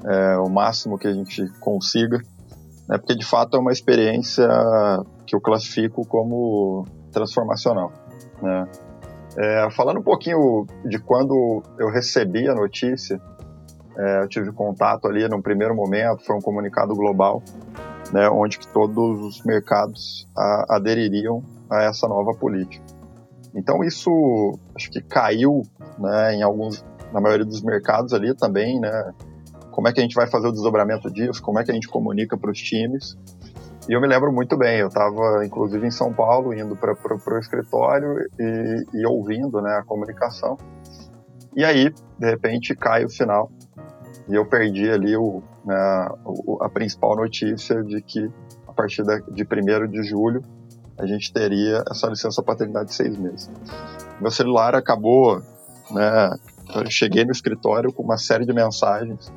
é, 0.05 0.37
o 0.37 0.49
máximo 0.49 0.97
que 0.97 1.07
a 1.07 1.13
gente 1.13 1.47
consiga, 1.59 2.17
né, 2.87 2.97
porque 2.97 3.15
de 3.15 3.25
fato 3.25 3.55
é 3.55 3.59
uma 3.59 3.71
experiência 3.71 4.47
que 5.25 5.33
eu 5.33 5.39
classifico 5.39 6.05
como 6.05 6.85
transformacional. 7.11 7.91
Né? 8.41 8.67
É, 9.37 9.69
falando 9.71 9.99
um 9.99 10.03
pouquinho 10.03 10.67
de 10.85 10.99
quando 10.99 11.63
eu 11.79 11.89
recebi 11.89 12.47
a 12.47 12.53
notícia, 12.53 13.19
é, 13.97 14.23
eu 14.23 14.27
tive 14.27 14.51
contato 14.51 15.07
ali 15.07 15.27
no 15.27 15.41
primeiro 15.41 15.75
momento, 15.75 16.25
foi 16.25 16.35
um 16.35 16.41
comunicado 16.41 16.95
global, 16.95 17.41
né, 18.11 18.29
onde 18.29 18.59
que 18.59 18.67
todos 18.67 19.21
os 19.21 19.43
mercados 19.43 20.27
a, 20.35 20.75
adeririam 20.75 21.43
a 21.69 21.83
essa 21.83 22.07
nova 22.07 22.33
política. 22.33 22.83
Então 23.55 23.83
isso 23.83 24.57
acho 24.75 24.89
que 24.89 25.01
caiu 25.01 25.61
né, 25.99 26.35
em 26.35 26.41
alguns, 26.41 26.83
na 27.11 27.21
maioria 27.21 27.45
dos 27.45 27.61
mercados 27.61 28.13
ali 28.13 28.33
também, 28.35 28.79
né? 28.79 29.13
Como 29.71 29.87
é 29.87 29.93
que 29.93 29.99
a 29.99 30.03
gente 30.03 30.15
vai 30.15 30.27
fazer 30.27 30.47
o 30.47 30.51
desdobramento 30.51 31.09
disso? 31.09 31.41
Como 31.41 31.59
é 31.59 31.63
que 31.63 31.71
a 31.71 31.73
gente 31.73 31.87
comunica 31.87 32.37
para 32.37 32.51
os 32.51 32.59
times? 32.59 33.17
E 33.89 33.93
eu 33.93 33.99
me 33.99 34.07
lembro 34.07 34.31
muito 34.31 34.55
bem, 34.55 34.79
eu 34.79 34.87
estava 34.87 35.45
inclusive 35.45 35.85
em 35.85 35.91
São 35.91 36.13
Paulo, 36.13 36.53
indo 36.53 36.75
para 36.75 36.93
o 36.93 37.39
escritório 37.39 38.15
e, 38.39 38.85
e, 38.93 39.05
ouvindo 39.05 39.61
né, 39.61 39.77
a 39.77 39.83
comunicação. 39.83 40.57
E 41.55 41.65
aí, 41.65 41.93
de 42.17 42.29
repente, 42.29 42.75
cai 42.75 43.03
o 43.03 43.09
sinal 43.09 43.51
e 44.27 44.35
eu 44.35 44.45
perdi 44.45 44.89
ali 44.89 45.15
o, 45.15 45.41
né, 45.65 46.07
a 46.61 46.69
principal 46.69 47.15
notícia 47.15 47.83
de 47.83 48.01
que 48.01 48.29
a 48.67 48.73
partir 48.73 49.03
de 49.03 49.43
1 49.43 49.87
de 49.87 50.03
julho 50.03 50.43
a 50.97 51.05
gente 51.05 51.33
teria 51.33 51.83
essa 51.89 52.07
licença 52.07 52.41
paternidade 52.41 52.89
de 52.89 52.95
seis 52.95 53.17
meses. 53.17 53.49
Meu 54.21 54.31
celular 54.31 54.75
acabou, 54.75 55.41
né, 55.91 56.35
eu 56.75 56.89
cheguei 56.89 57.25
no 57.25 57.31
escritório 57.31 57.91
com 57.91 58.03
uma 58.03 58.17
série 58.17 58.45
de 58.45 58.53
mensagens, 58.53 59.31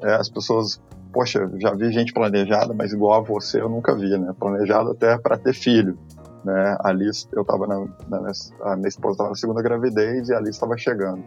é, 0.00 0.14
as 0.14 0.28
pessoas 0.28 0.80
poxa, 1.12 1.48
já 1.58 1.74
vi 1.74 1.92
gente 1.92 2.12
planejada, 2.12 2.72
mas 2.72 2.92
igual 2.92 3.20
a 3.20 3.20
você 3.20 3.60
eu 3.60 3.68
nunca 3.68 3.94
vi, 3.94 4.18
né? 4.18 4.34
Planejado 4.38 4.92
até 4.92 5.18
para 5.18 5.36
ter 5.36 5.52
filho, 5.52 5.98
né? 6.44 6.76
A 6.80 6.92
eu 7.32 7.42
estava 7.42 7.66
na, 7.66 7.84
na, 8.08 8.32
a 8.62 8.76
minha 8.76 8.88
esposa 8.88 9.14
estava 9.14 9.28
na 9.30 9.36
segunda 9.36 9.62
gravidez 9.62 10.28
e 10.28 10.34
a 10.34 10.40
estava 10.40 10.76
chegando. 10.76 11.22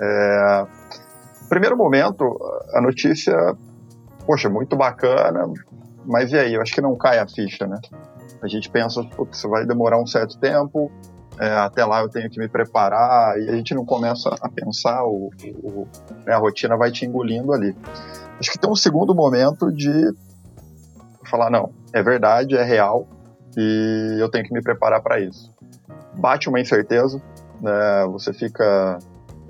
É, 0.00 0.66
primeiro 1.50 1.76
momento, 1.76 2.38
a 2.72 2.80
notícia, 2.80 3.36
poxa, 4.24 4.48
muito 4.48 4.76
bacana, 4.76 5.52
mas 6.06 6.32
e 6.32 6.38
aí? 6.38 6.54
Eu 6.54 6.62
acho 6.62 6.72
que 6.72 6.80
não 6.80 6.96
cai 6.96 7.18
a 7.18 7.26
ficha, 7.26 7.66
né? 7.66 7.78
A 8.40 8.48
gente 8.48 8.70
pensa, 8.70 9.02
putz, 9.02 9.42
vai 9.42 9.66
demorar 9.66 10.00
um 10.00 10.06
certo 10.06 10.38
tempo, 10.38 10.90
é, 11.38 11.50
até 11.56 11.84
lá 11.84 12.00
eu 12.00 12.08
tenho 12.08 12.30
que 12.30 12.38
me 12.38 12.48
preparar, 12.48 13.38
e 13.38 13.50
a 13.50 13.52
gente 13.56 13.74
não 13.74 13.84
começa 13.84 14.30
a 14.40 14.48
pensar, 14.48 15.04
o, 15.04 15.30
o, 15.62 15.88
né, 16.24 16.32
a 16.32 16.38
rotina 16.38 16.76
vai 16.76 16.90
te 16.90 17.04
engolindo 17.04 17.52
ali. 17.52 17.76
Acho 18.38 18.52
que 18.52 18.58
tem 18.58 18.70
um 18.70 18.76
segundo 18.76 19.14
momento 19.14 19.70
de 19.72 20.14
falar, 21.28 21.50
não, 21.50 21.72
é 21.92 22.02
verdade, 22.02 22.56
é 22.56 22.62
real 22.62 23.06
e 23.56 24.16
eu 24.20 24.30
tenho 24.30 24.44
que 24.44 24.54
me 24.54 24.62
preparar 24.62 25.02
para 25.02 25.20
isso. 25.20 25.52
Bate 26.16 26.48
uma 26.48 26.60
incerteza, 26.60 27.20
né, 27.60 28.06
você 28.10 28.32
fica... 28.32 28.98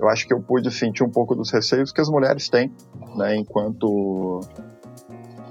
Eu 0.01 0.09
acho 0.09 0.25
que 0.25 0.33
eu 0.33 0.41
pude 0.41 0.71
sentir 0.71 1.03
um 1.03 1.09
pouco 1.11 1.35
dos 1.35 1.51
receios 1.51 1.91
que 1.91 2.01
as 2.01 2.09
mulheres 2.09 2.49
têm, 2.49 2.73
né, 3.15 3.35
enquanto, 3.35 4.39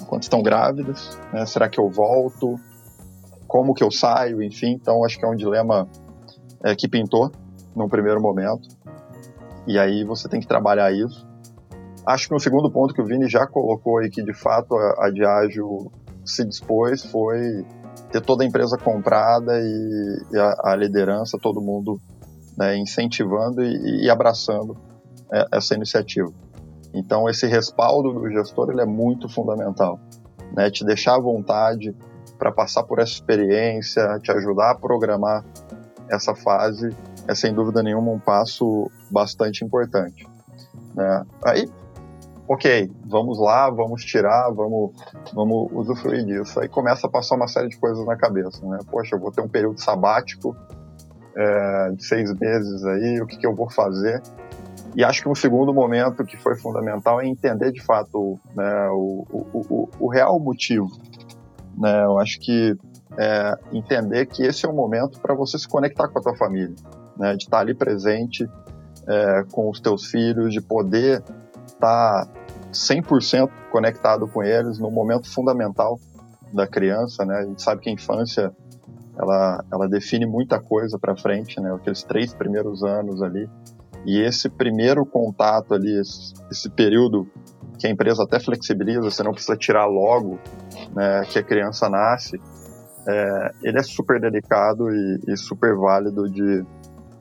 enquanto 0.02 0.24
estão 0.24 0.42
grávidas. 0.42 1.16
Né, 1.32 1.46
será 1.46 1.68
que 1.68 1.78
eu 1.78 1.88
volto? 1.88 2.56
Como 3.46 3.72
que 3.72 3.84
eu 3.84 3.92
saio? 3.92 4.42
Enfim, 4.42 4.72
então 4.72 5.04
acho 5.04 5.16
que 5.16 5.24
é 5.24 5.28
um 5.28 5.36
dilema 5.36 5.86
é, 6.64 6.74
que 6.74 6.88
pintou 6.88 7.30
num 7.76 7.88
primeiro 7.88 8.20
momento. 8.20 8.68
E 9.68 9.78
aí 9.78 10.02
você 10.02 10.28
tem 10.28 10.40
que 10.40 10.48
trabalhar 10.48 10.92
isso. 10.92 11.24
Acho 12.04 12.26
que 12.26 12.34
um 12.34 12.40
segundo 12.40 12.68
ponto 12.72 12.92
que 12.92 13.00
o 13.00 13.06
Vini 13.06 13.28
já 13.28 13.46
colocou 13.46 13.98
aí, 13.98 14.10
que 14.10 14.20
de 14.20 14.34
fato 14.34 14.74
a, 14.74 15.06
a 15.06 15.10
Diageo 15.12 15.92
se 16.24 16.44
dispôs, 16.44 17.04
foi 17.04 17.64
ter 18.10 18.20
toda 18.20 18.42
a 18.42 18.46
empresa 18.46 18.76
comprada 18.76 19.52
e, 19.60 20.22
e 20.32 20.38
a, 20.38 20.56
a, 20.64 20.76
liderança, 20.76 21.38
todo 21.40 21.60
mundo 21.60 22.00
né, 22.60 22.76
incentivando 22.76 23.62
e, 23.62 24.04
e 24.04 24.10
abraçando 24.10 24.76
é, 25.32 25.46
essa 25.52 25.74
iniciativa. 25.74 26.30
Então, 26.92 27.26
esse 27.26 27.46
respaldo 27.46 28.12
do 28.12 28.30
gestor 28.30 28.70
ele 28.70 28.82
é 28.82 28.86
muito 28.86 29.30
fundamental. 29.30 29.98
Né, 30.54 30.70
te 30.70 30.84
deixar 30.84 31.14
à 31.14 31.18
vontade 31.18 31.96
para 32.38 32.52
passar 32.52 32.82
por 32.82 32.98
essa 32.98 33.12
experiência, 33.12 34.18
te 34.22 34.30
ajudar 34.30 34.72
a 34.72 34.74
programar 34.74 35.42
essa 36.10 36.34
fase, 36.34 36.94
é 37.26 37.34
sem 37.34 37.54
dúvida 37.54 37.82
nenhuma 37.82 38.10
um 38.10 38.18
passo 38.18 38.90
bastante 39.10 39.64
importante. 39.64 40.26
Né? 40.94 41.24
Aí, 41.44 41.70
ok, 42.48 42.90
vamos 43.06 43.38
lá, 43.38 43.70
vamos 43.70 44.04
tirar, 44.04 44.50
vamos, 44.50 44.90
vamos 45.32 45.70
usufruir 45.72 46.26
disso. 46.26 46.60
Aí 46.60 46.68
começa 46.68 47.06
a 47.06 47.10
passar 47.10 47.36
uma 47.36 47.46
série 47.46 47.68
de 47.68 47.78
coisas 47.78 48.04
na 48.04 48.16
cabeça, 48.16 48.66
né? 48.66 48.78
Poxa, 48.90 49.14
eu 49.14 49.20
vou 49.20 49.30
ter 49.30 49.40
um 49.40 49.48
período 49.48 49.80
sabático 49.80 50.56
é, 51.40 51.92
de 51.92 52.04
seis 52.04 52.32
meses 52.38 52.84
aí, 52.84 53.20
o 53.20 53.26
que, 53.26 53.38
que 53.38 53.46
eu 53.46 53.54
vou 53.54 53.70
fazer? 53.70 54.22
E 54.94 55.02
acho 55.02 55.22
que 55.22 55.28
um 55.28 55.34
segundo 55.34 55.72
momento 55.72 56.24
que 56.24 56.36
foi 56.36 56.56
fundamental 56.56 57.20
é 57.20 57.26
entender 57.26 57.72
de 57.72 57.80
fato 57.80 58.38
né, 58.54 58.88
o, 58.90 59.24
o, 59.30 59.60
o, 59.70 59.88
o 60.00 60.08
real 60.08 60.38
motivo. 60.38 60.88
Né? 61.78 62.04
Eu 62.04 62.18
acho 62.18 62.38
que 62.40 62.76
é, 63.16 63.56
entender 63.72 64.26
que 64.26 64.42
esse 64.42 64.66
é 64.66 64.68
o 64.68 64.74
momento 64.74 65.18
para 65.20 65.34
você 65.34 65.58
se 65.58 65.68
conectar 65.68 66.08
com 66.08 66.18
a 66.18 66.22
tua 66.22 66.36
família, 66.36 66.74
né? 67.16 67.34
de 67.36 67.44
estar 67.44 67.60
ali 67.60 67.74
presente 67.74 68.46
é, 69.08 69.44
com 69.50 69.70
os 69.70 69.80
teus 69.80 70.06
filhos, 70.06 70.52
de 70.52 70.60
poder 70.60 71.22
estar 71.66 72.28
100% 72.72 73.48
conectado 73.70 74.28
com 74.28 74.42
eles 74.42 74.78
no 74.78 74.90
momento 74.90 75.32
fundamental 75.32 75.98
da 76.52 76.66
criança, 76.66 77.24
né? 77.24 77.36
A 77.38 77.42
gente 77.44 77.62
sabe 77.62 77.80
que 77.80 77.88
a 77.88 77.92
infância 77.92 78.52
ela, 79.20 79.64
ela 79.70 79.88
define 79.88 80.26
muita 80.26 80.58
coisa 80.58 80.98
para 80.98 81.16
frente, 81.16 81.60
né? 81.60 81.72
Aqueles 81.74 82.02
três 82.02 82.32
primeiros 82.32 82.82
anos 82.82 83.22
ali. 83.22 83.48
E 84.06 84.18
esse 84.20 84.48
primeiro 84.48 85.04
contato 85.04 85.74
ali, 85.74 86.00
esse, 86.00 86.32
esse 86.50 86.70
período 86.70 87.28
que 87.78 87.86
a 87.86 87.90
empresa 87.90 88.22
até 88.22 88.40
flexibiliza, 88.40 89.02
você 89.02 89.22
não 89.22 89.32
precisa 89.32 89.56
tirar 89.56 89.86
logo 89.86 90.38
né, 90.94 91.22
que 91.28 91.38
a 91.38 91.42
criança 91.42 91.88
nasce, 91.88 92.40
é, 93.06 93.50
ele 93.62 93.78
é 93.78 93.82
super 93.82 94.20
delicado 94.20 94.90
e, 94.90 95.20
e 95.28 95.36
super 95.36 95.74
válido 95.76 96.30
de, 96.30 96.64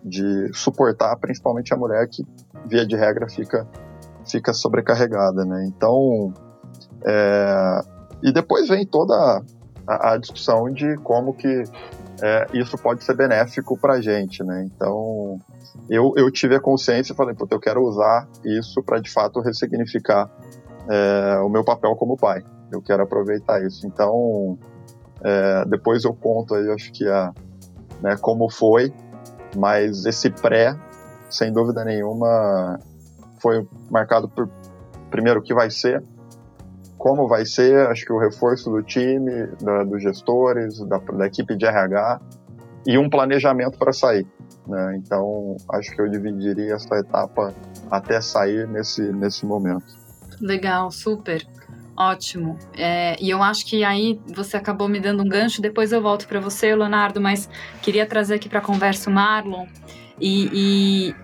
de 0.04 0.52
suportar, 0.54 1.18
principalmente 1.18 1.74
a 1.74 1.78
mulher 1.78 2.08
que, 2.10 2.24
via 2.66 2.86
de 2.86 2.96
regra, 2.96 3.28
fica 3.30 3.68
fica 4.30 4.54
sobrecarregada, 4.54 5.44
né? 5.44 5.66
Então, 5.66 6.32
é, 7.06 7.80
e 8.22 8.32
depois 8.32 8.68
vem 8.68 8.86
toda 8.86 9.42
a, 9.90 10.14
a, 10.14 10.18
discussão 10.18 10.72
de 10.72 10.96
como 10.98 11.34
que 11.34 11.64
é, 12.22 12.48
isso 12.54 12.78
pode 12.78 13.04
ser 13.04 13.16
benéfico 13.16 13.76
para 13.78 13.96
a 13.96 14.02
gente, 14.02 14.44
né? 14.44 14.64
Então, 14.66 15.40
eu, 15.90 16.14
eu 16.16 16.32
tive 16.32 16.56
a 16.56 16.60
consciência 16.60 17.14
e 17.14 17.16
falei, 17.16 17.34
puta, 17.34 17.56
eu 17.56 17.60
quero 17.60 17.82
usar 17.82 18.28
isso 18.46 18.84
para 18.84 19.00
de 19.00 19.10
fato 19.10 19.40
ressignificar 19.40 20.30
é, 20.88 21.40
o 21.40 21.50
meu 21.50 21.64
papel 21.64 21.96
como 21.96 22.16
pai. 22.16 22.44
Eu 22.72 22.82
quero 22.82 23.02
aproveitar 23.02 23.66
isso. 23.66 23.88
Então, 23.88 24.60
é, 25.24 25.66
depois 25.66 26.04
eu 26.04 26.14
conto 26.14 26.54
aí, 26.54 26.70
acho 26.70 26.92
que 26.92 27.08
a, 27.08 27.34
né, 28.02 28.16
como 28.22 28.50
foi, 28.50 28.94
mas 29.58 30.06
esse 30.06 30.30
pré, 30.30 30.78
sem 31.30 31.52
dúvida 31.52 31.84
nenhuma, 31.84 32.80
foi 33.42 33.68
marcado 33.90 34.30
por, 34.30 34.48
primeiro, 35.10 35.40
o 35.40 35.44
que 35.44 35.54
vai 35.54 35.72
ser, 35.72 36.04
como 37.00 37.30
vai 37.30 37.46
ser, 37.46 37.88
acho 37.88 38.06
que 38.06 38.12
o 38.12 38.20
reforço 38.20 38.70
do 38.70 38.84
time, 38.84 39.48
da, 39.62 39.86
dos 39.86 40.04
gestores, 40.04 40.78
da, 40.86 40.98
da, 40.98 41.26
equipe 41.26 41.56
de 41.56 41.66
RH 41.66 42.20
e 42.86 42.98
um 42.98 43.10
planejamento 43.10 43.80
para 43.80 43.94
sair. 43.94 44.28
Né? 44.68 44.98
Então, 44.98 45.56
acho 45.72 45.96
que 45.96 46.02
eu 46.02 46.10
dividiria 46.10 46.74
essa 46.76 46.94
etapa 46.98 47.56
até 47.90 48.20
sair 48.20 48.68
nesse, 48.68 49.02
nesse 49.14 49.46
momento. 49.46 49.86
Legal, 50.42 50.92
super. 50.92 51.48
Ótimo. 51.96 52.58
É, 52.78 53.16
e 53.22 53.30
eu 53.30 53.42
acho 53.42 53.66
que 53.66 53.84
aí 53.84 54.20
você 54.36 54.58
acabou 54.58 54.90
me 54.90 55.00
dando 55.00 55.24
um 55.24 55.28
gancho, 55.28 55.62
depois 55.62 55.94
eu 55.94 56.02
volto 56.02 56.28
para 56.28 56.42
você, 56.42 56.76
Leonardo, 56.76 57.22
mas 57.22 57.50
queria 57.82 58.06
trazer 58.06 58.36
aqui 58.36 58.50
para 58.50 58.60
a 58.60 58.62
conversa 58.62 59.10
o 59.10 59.14
Marlon 59.14 59.68
e, 60.20 60.50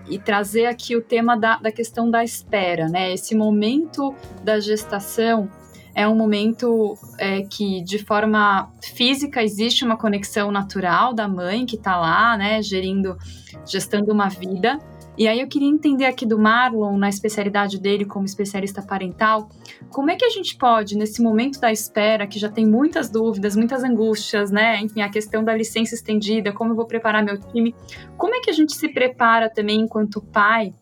e, 0.08 0.14
e, 0.14 0.18
trazer 0.18 0.66
aqui 0.66 0.96
o 0.96 1.02
tema 1.02 1.36
da, 1.36 1.58
da 1.58 1.70
questão 1.70 2.10
da 2.10 2.24
espera, 2.24 2.88
né? 2.88 3.12
Esse 3.12 3.34
momento 3.34 4.14
da 4.42 4.58
gestação 4.58 5.50
é 5.96 6.06
um 6.06 6.14
momento 6.14 6.94
é, 7.18 7.40
que, 7.40 7.82
de 7.82 7.98
forma 7.98 8.70
física, 8.82 9.42
existe 9.42 9.82
uma 9.82 9.96
conexão 9.96 10.52
natural 10.52 11.14
da 11.14 11.26
mãe 11.26 11.64
que 11.64 11.76
está 11.76 11.96
lá, 11.98 12.36
né, 12.36 12.62
gerindo, 12.62 13.16
gestando 13.64 14.12
uma 14.12 14.28
vida, 14.28 14.78
e 15.18 15.26
aí 15.26 15.40
eu 15.40 15.48
queria 15.48 15.68
entender 15.68 16.04
aqui 16.04 16.26
do 16.26 16.38
Marlon, 16.38 16.98
na 16.98 17.08
especialidade 17.08 17.80
dele 17.80 18.04
como 18.04 18.26
especialista 18.26 18.82
parental, 18.82 19.48
como 19.88 20.10
é 20.10 20.16
que 20.16 20.24
a 20.26 20.28
gente 20.28 20.58
pode, 20.58 20.94
nesse 20.94 21.22
momento 21.22 21.58
da 21.58 21.72
espera, 21.72 22.26
que 22.26 22.38
já 22.38 22.50
tem 22.50 22.66
muitas 22.66 23.08
dúvidas, 23.08 23.56
muitas 23.56 23.82
angústias, 23.82 24.50
né? 24.50 24.78
Enfim, 24.82 25.00
a 25.00 25.08
questão 25.08 25.42
da 25.42 25.54
licença 25.54 25.94
estendida, 25.94 26.52
como 26.52 26.72
eu 26.72 26.76
vou 26.76 26.86
preparar 26.86 27.24
meu 27.24 27.40
time, 27.40 27.74
como 28.18 28.34
é 28.34 28.40
que 28.40 28.50
a 28.50 28.52
gente 28.52 28.76
se 28.76 28.88
prepara 28.90 29.48
também 29.48 29.80
enquanto 29.80 30.20
pai 30.20 30.74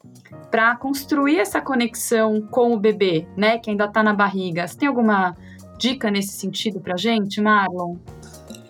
para 0.51 0.77
construir 0.77 1.39
essa 1.39 1.61
conexão 1.61 2.41
com 2.43 2.73
o 2.73 2.79
bebê, 2.79 3.27
né, 3.37 3.59
que 3.59 3.71
ainda 3.71 3.87
está 3.87 4.03
na 4.03 4.15
barriga? 4.15 4.67
Você 4.67 4.77
tem 4.77 4.89
alguma 4.89 5.37
dica 5.79 6.11
nesse 6.11 6.33
sentido 6.33 6.81
para 6.81 6.97
gente, 6.97 7.41
Marlon? 7.41 7.97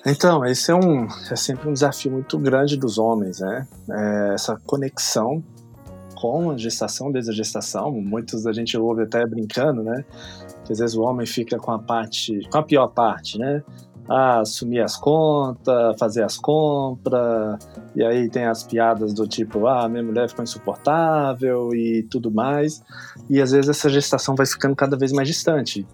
Então, 0.07 0.45
esse 0.45 0.71
é, 0.71 0.75
um, 0.75 1.07
é 1.31 1.37
sempre 1.37 1.69
um 1.69 1.73
desafio 1.73 2.13
muito 2.13 2.39
grande 2.39 2.77
dos 2.77 2.99
homens, 2.99 3.41
né? 3.41 3.67
É 3.91 4.35
essa 4.35 4.61
conexão 4.67 5.43
com 6.15 6.51
a 6.51 6.57
gestação, 6.59 7.11
desde 7.11 7.31
a 7.31 7.35
gestação. 7.35 7.91
Muitos 7.91 8.47
a 8.47 8.53
gente 8.53 8.77
ouve 8.77 9.03
até 9.03 9.27
brincando, 9.27 9.83
né? 9.83 10.05
Que 10.65 10.73
às 10.73 10.79
vezes 10.79 10.95
o 10.95 11.03
homem 11.03 11.27
fica 11.27 11.59
com 11.59 11.71
a 11.71 11.79
parte, 11.79 12.47
com 12.51 12.59
a 12.59 12.63
pior 12.63 12.89
parte, 12.89 13.39
né? 13.39 13.63
Ah, 14.09 14.41
assumir 14.41 14.81
as 14.81 14.97
contas, 14.97 15.99
fazer 15.99 16.23
as 16.23 16.37
compras, 16.37 17.59
e 17.97 18.05
aí 18.05 18.29
tem 18.29 18.45
as 18.45 18.63
piadas 18.63 19.15
do 19.15 19.27
tipo, 19.27 19.67
ah, 19.67 19.89
minha 19.89 20.03
mulher 20.03 20.29
ficou 20.29 20.43
insuportável 20.43 21.75
e 21.75 22.03
tudo 22.11 22.31
mais. 22.31 22.83
E 23.31 23.41
às 23.41 23.53
vezes 23.53 23.69
essa 23.69 23.89
gestação 23.89 24.35
vai 24.35 24.47
ficando 24.47 24.77
cada 24.77 24.97
vez 24.97 25.13
mais 25.13 25.29
distante 25.29 25.87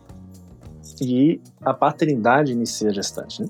e 1.01 1.41
a 1.63 1.73
paternidade 1.73 2.53
inicia 2.53 2.91
a 2.91 2.93
gestante. 2.93 3.43
Né? 3.43 3.49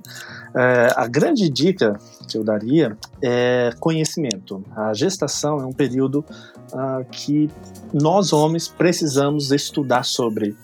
É, 0.55 0.93
a 0.95 1.07
grande 1.07 1.49
dica 1.49 1.99
que 2.29 2.39
eu 2.39 2.45
daria 2.45 2.97
é 3.23 3.71
conhecimento. 3.81 4.65
A 4.75 4.95
gestação 4.95 5.59
é 5.59 5.67
um 5.67 5.73
período 5.73 6.25
uh, 6.73 7.05
que 7.11 7.51
nós 7.93 8.33
homens 8.33 8.69
precisamos 8.69 9.51
estudar 9.51 10.05
sobre 10.05 10.57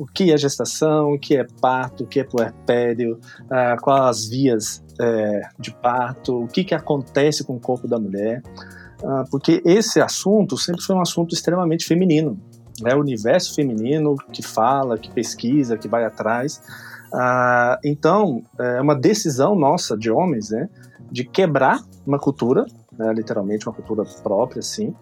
o 0.00 0.06
que 0.06 0.32
é 0.32 0.38
gestação, 0.38 1.12
o 1.12 1.18
que 1.18 1.36
é 1.36 1.46
parto, 1.60 2.04
o 2.04 2.06
que 2.06 2.20
é 2.20 2.24
puerpério, 2.24 3.20
uh, 3.44 3.80
quais 3.82 4.08
as 4.08 4.26
vias 4.26 4.82
é, 4.98 5.42
de 5.58 5.70
parto, 5.72 6.44
o 6.44 6.46
que, 6.46 6.64
que 6.64 6.74
acontece 6.74 7.44
com 7.44 7.56
o 7.56 7.60
corpo 7.60 7.86
da 7.86 7.98
mulher, 7.98 8.42
uh, 9.02 9.28
porque 9.30 9.62
esse 9.64 10.00
assunto 10.00 10.56
sempre 10.56 10.82
foi 10.82 10.96
um 10.96 11.02
assunto 11.02 11.34
extremamente 11.34 11.84
feminino 11.84 12.40
é 12.84 12.94
o 12.94 13.00
universo 13.00 13.54
feminino 13.54 14.16
que 14.32 14.42
fala, 14.42 14.96
que 14.96 15.10
pesquisa, 15.10 15.76
que 15.76 15.88
vai 15.88 16.04
atrás. 16.04 16.62
Ah, 17.12 17.78
então, 17.84 18.42
é 18.58 18.80
uma 18.80 18.94
decisão 18.94 19.54
nossa 19.54 19.96
de 19.96 20.10
homens, 20.10 20.50
né, 20.50 20.68
de 21.10 21.24
quebrar 21.24 21.80
uma 22.06 22.18
cultura, 22.18 22.64
né, 22.96 23.12
literalmente 23.12 23.66
uma 23.66 23.74
cultura 23.74 24.04
própria, 24.22 24.60
assim, 24.60 24.94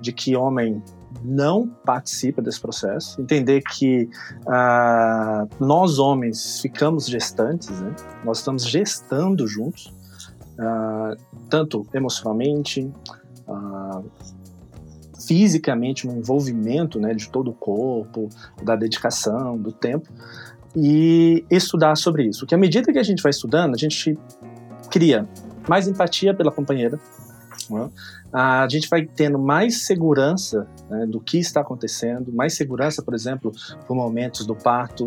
de 0.00 0.12
que 0.12 0.36
homem 0.36 0.82
não 1.22 1.68
participa 1.84 2.42
desse 2.42 2.60
processo, 2.60 3.20
entender 3.20 3.62
que 3.62 4.08
ah, 4.46 5.46
nós 5.58 5.98
homens 5.98 6.60
ficamos 6.60 7.06
gestantes, 7.06 7.70
né, 7.80 7.94
nós 8.24 8.38
estamos 8.38 8.64
gestando 8.66 9.46
juntos, 9.46 9.92
ah, 10.58 11.16
tanto 11.48 11.86
emocionalmente, 11.94 12.90
ah, 13.48 14.02
fisicamente 15.26 16.06
um 16.06 16.18
envolvimento 16.18 17.00
né, 17.00 17.12
de 17.14 17.28
todo 17.28 17.50
o 17.50 17.54
corpo, 17.54 18.28
da 18.62 18.76
dedicação, 18.76 19.58
do 19.58 19.72
tempo, 19.72 20.08
e 20.74 21.44
estudar 21.50 21.96
sobre 21.96 22.24
isso. 22.26 22.40
Porque 22.40 22.54
à 22.54 22.58
medida 22.58 22.92
que 22.92 22.98
a 22.98 23.02
gente 23.02 23.22
vai 23.22 23.30
estudando, 23.30 23.74
a 23.74 23.78
gente 23.78 24.16
cria 24.90 25.26
mais 25.68 25.88
empatia 25.88 26.34
pela 26.34 26.52
companheira, 26.52 27.00
a 28.32 28.66
gente 28.68 28.88
vai 28.88 29.06
tendo 29.06 29.38
mais 29.38 29.86
segurança 29.86 30.66
né, 30.88 31.06
do 31.06 31.20
que 31.20 31.38
está 31.38 31.60
acontecendo, 31.60 32.32
mais 32.32 32.54
segurança, 32.54 33.02
por 33.02 33.14
exemplo, 33.14 33.52
por 33.86 33.94
momentos 33.94 34.46
do 34.46 34.54
parto, 34.54 35.06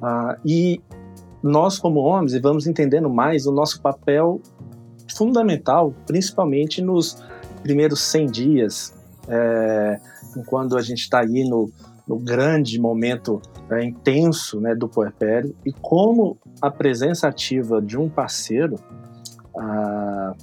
uh, 0.00 0.36
e 0.44 0.80
nós 1.42 1.78
como 1.78 2.00
homens 2.00 2.40
vamos 2.40 2.66
entendendo 2.66 3.10
mais 3.10 3.46
o 3.46 3.52
nosso 3.52 3.80
papel 3.80 4.40
fundamental, 5.14 5.94
principalmente 6.06 6.80
nos 6.80 7.22
primeiros 7.62 8.00
100 8.00 8.26
dias 8.30 8.94
é, 9.28 10.00
quando 10.46 10.76
a 10.76 10.82
gente 10.82 11.00
está 11.00 11.20
aí 11.20 11.48
no, 11.48 11.70
no, 12.06 12.18
grande 12.18 12.78
momento 12.80 13.40
é, 13.70 13.84
intenso 13.84 14.60
né, 14.60 14.74
do 14.74 14.88
puerpério 14.88 15.54
e 15.64 15.72
como 15.72 16.38
a 16.60 16.70
presença 16.70 17.28
ativa 17.28 17.80
de 17.80 17.96
um 17.96 18.08
parceiro 18.08 18.76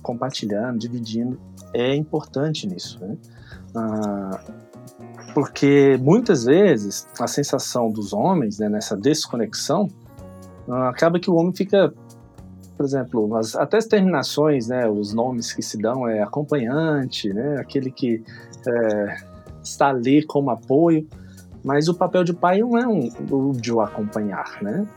compartilhando, 0.10 0.80
dividindo, 0.80 1.39
é 1.72 1.94
importante 1.96 2.66
nisso. 2.66 3.00
Né? 3.00 3.16
Ah, 3.75 4.39
porque 5.36 5.98
muitas 6.01 6.46
vezes 6.46 7.07
a 7.20 7.27
sensação 7.27 7.92
dos 7.92 8.12
homens 8.12 8.57
né, 8.57 8.68
nessa 8.68 8.98
desconexão 8.98 9.88
ah, 10.68 10.90
acaba 10.90 11.20
que 11.20 11.29
o 11.29 11.36
homem 11.36 11.53
fica 11.53 11.94
por 12.75 12.86
exemplo, 12.86 13.36
as, 13.36 13.57
até 13.57 13.75
as 13.75 13.86
terminações, 13.88 14.70
né, 14.70 14.88
os 14.88 15.14
nomes 15.14 15.51
que 15.51 15.62
se 15.62 15.77
dão 15.77 16.07
é 16.07 16.24
acompanhante, 16.24 17.27
né, 17.33 17.57
aquele 17.60 17.92
que 17.92 18.24
é, 18.66 19.18
está 19.62 19.90
ali 19.90 20.25
como 20.25 20.50
apoio, 20.50 21.05
mas 21.62 21.90
o 21.90 21.94
papel 21.94 22.24
de 22.24 22.33
pai 22.33 22.60
não 22.60 22.77
é 22.77 22.88
um, 22.88 23.10
o 23.29 23.51
de 23.51 23.74
o 23.74 23.81
acompanhar, 23.81 24.62
né? 24.62 24.88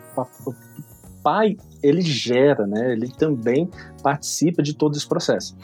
Pai, 1.23 1.57
ele 1.83 2.01
gera, 2.01 2.67
né, 2.67 2.93
ele 2.93 3.09
também 3.09 3.69
participa 4.03 4.63
de 4.63 4.75
todo 4.75 4.97
esse 4.97 5.07
processo. 5.07 5.57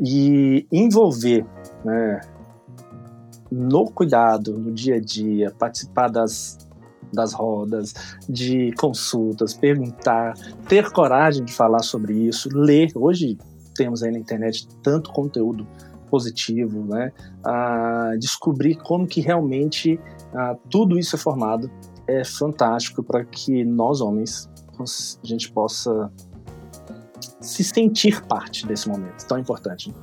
E 0.00 0.66
envolver, 0.70 1.44
né, 1.84 2.20
no 3.50 3.86
cuidado, 3.86 4.58
no 4.58 4.72
dia 4.72 4.96
a 4.96 5.00
dia, 5.00 5.50
participar 5.50 6.08
das 6.08 6.58
das 7.12 7.32
rodas, 7.32 7.94
de 8.28 8.72
consultas, 8.72 9.54
perguntar, 9.54 10.34
ter 10.68 10.90
coragem 10.90 11.44
de 11.44 11.52
falar 11.52 11.82
sobre 11.82 12.12
isso, 12.14 12.48
ler. 12.52 12.90
Hoje 12.94 13.38
temos 13.76 14.02
aí 14.02 14.10
na 14.10 14.18
internet 14.18 14.68
tanto 14.82 15.12
conteúdo 15.12 15.66
positivo, 16.10 16.84
né? 16.84 17.12
Ah, 17.44 18.12
descobrir 18.18 18.76
como 18.76 19.06
que 19.06 19.20
realmente 19.20 20.00
ah, 20.34 20.56
tudo 20.68 20.98
isso 20.98 21.16
é 21.16 21.18
formado 21.18 21.70
é 22.06 22.24
fantástico 22.24 23.02
para 23.02 23.24
que 23.24 23.64
nós 23.64 24.00
homens 24.00 24.48
a 24.82 25.26
gente 25.26 25.50
possa 25.50 26.10
se 27.40 27.64
sentir 27.64 28.22
parte 28.26 28.66
desse 28.66 28.88
momento 28.88 29.26
tão 29.26 29.38
importante. 29.38 29.94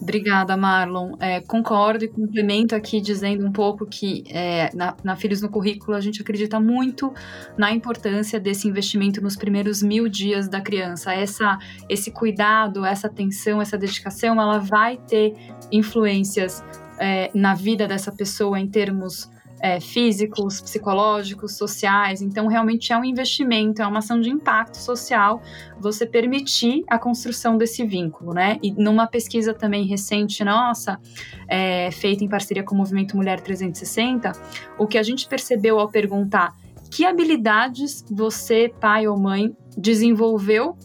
Obrigada, 0.00 0.56
Marlon. 0.56 1.16
É, 1.18 1.40
concordo 1.40 2.04
e 2.04 2.08
complemento 2.08 2.74
aqui 2.74 3.00
dizendo 3.00 3.44
um 3.44 3.52
pouco 3.52 3.84
que 3.84 4.22
é, 4.28 4.70
na, 4.74 4.96
na, 5.02 5.16
Filhos 5.16 5.42
no 5.42 5.48
Currículo 5.48 5.96
a 5.96 6.00
gente 6.00 6.22
acredita 6.22 6.60
muito 6.60 7.12
na 7.56 7.72
importância 7.72 8.38
desse 8.38 8.68
investimento 8.68 9.20
nos 9.20 9.36
primeiros 9.36 9.82
mil 9.82 10.08
dias 10.08 10.48
da 10.48 10.60
criança. 10.60 11.12
Essa, 11.12 11.58
esse 11.88 12.12
cuidado, 12.12 12.84
essa 12.84 13.08
atenção, 13.08 13.60
essa 13.60 13.76
dedicação, 13.76 14.40
ela 14.40 14.58
vai 14.58 14.96
ter 14.98 15.34
influências 15.72 16.62
é, 16.98 17.30
na 17.34 17.54
vida 17.54 17.86
dessa 17.86 18.12
pessoa 18.12 18.58
em 18.58 18.68
termos 18.68 19.28
é, 19.60 19.80
físicos, 19.80 20.60
psicológicos, 20.60 21.56
sociais. 21.56 22.22
Então, 22.22 22.46
realmente 22.46 22.92
é 22.92 22.96
um 22.96 23.04
investimento, 23.04 23.82
é 23.82 23.86
uma 23.86 23.98
ação 23.98 24.20
de 24.20 24.30
impacto 24.30 24.76
social 24.76 25.42
você 25.80 26.06
permitir 26.06 26.84
a 26.88 26.98
construção 26.98 27.56
desse 27.56 27.84
vínculo, 27.84 28.32
né? 28.32 28.58
E 28.62 28.72
numa 28.72 29.06
pesquisa 29.06 29.54
também 29.54 29.86
recente 29.86 30.44
nossa, 30.44 30.98
é, 31.48 31.90
feita 31.90 32.24
em 32.24 32.28
parceria 32.28 32.62
com 32.62 32.74
o 32.74 32.78
Movimento 32.78 33.16
Mulher 33.16 33.40
360, 33.40 34.32
o 34.78 34.86
que 34.86 34.98
a 34.98 35.02
gente 35.02 35.28
percebeu 35.28 35.78
ao 35.78 35.88
perguntar 35.88 36.54
que 36.90 37.04
habilidades 37.04 38.04
você, 38.10 38.72
pai 38.80 39.06
ou 39.06 39.18
mãe, 39.18 39.54
desenvolveu 39.76 40.76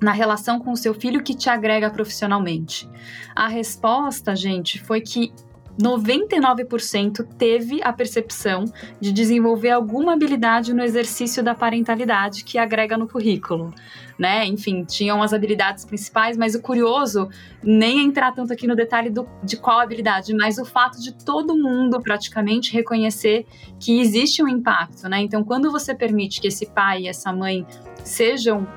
na 0.00 0.12
relação 0.12 0.58
com 0.58 0.72
o 0.72 0.76
seu 0.76 0.94
filho 0.94 1.22
que 1.22 1.34
te 1.34 1.48
agrega 1.48 1.90
profissionalmente? 1.90 2.88
A 3.34 3.48
resposta, 3.48 4.34
gente, 4.34 4.80
foi 4.80 5.00
que 5.00 5.32
99% 5.80 7.26
teve 7.36 7.82
a 7.82 7.92
percepção 7.92 8.64
de 9.00 9.12
desenvolver 9.12 9.70
alguma 9.70 10.12
habilidade 10.12 10.72
no 10.72 10.82
exercício 10.82 11.42
da 11.42 11.54
parentalidade 11.54 12.44
que 12.44 12.58
agrega 12.58 12.96
no 12.96 13.08
currículo. 13.08 13.74
Né? 14.16 14.46
Enfim, 14.46 14.84
tinham 14.84 15.20
as 15.20 15.32
habilidades 15.32 15.84
principais, 15.84 16.36
mas 16.36 16.54
o 16.54 16.62
curioso, 16.62 17.28
nem 17.62 18.04
entrar 18.04 18.32
tanto 18.32 18.52
aqui 18.52 18.66
no 18.66 18.76
detalhe 18.76 19.10
do, 19.10 19.26
de 19.42 19.56
qual 19.56 19.80
habilidade, 19.80 20.32
mas 20.32 20.56
o 20.58 20.64
fato 20.64 21.00
de 21.00 21.12
todo 21.12 21.56
mundo 21.56 22.00
praticamente 22.00 22.72
reconhecer 22.72 23.44
que 23.80 24.00
existe 24.00 24.40
um 24.40 24.46
impacto, 24.46 25.08
né? 25.08 25.20
Então, 25.20 25.42
quando 25.42 25.72
você 25.72 25.92
permite 25.92 26.40
que 26.40 26.46
esse 26.46 26.66
pai 26.66 27.02
e 27.02 27.08
essa 27.08 27.32
mãe 27.32 27.66
sejam 28.04 28.68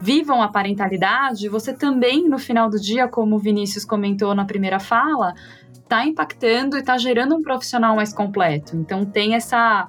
vivam 0.00 0.42
a 0.42 0.48
parentalidade, 0.48 1.48
você 1.48 1.72
também, 1.72 2.28
no 2.28 2.38
final 2.38 2.68
do 2.68 2.78
dia, 2.78 3.08
como 3.08 3.36
o 3.36 3.38
Vinícius 3.38 3.84
comentou 3.84 4.34
na 4.34 4.44
primeira 4.44 4.78
fala, 4.78 5.34
está 5.86 6.04
impactando 6.04 6.76
e 6.76 6.80
está 6.80 6.98
gerando 6.98 7.36
um 7.36 7.42
profissional 7.42 7.96
mais 7.96 8.12
completo. 8.12 8.76
Então 8.76 9.04
tem 9.04 9.34
essa, 9.34 9.88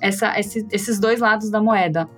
essa 0.00 0.38
esse, 0.38 0.66
esses 0.70 0.98
dois 0.98 1.20
lados 1.20 1.50
da 1.50 1.60
moeda. 1.60 2.08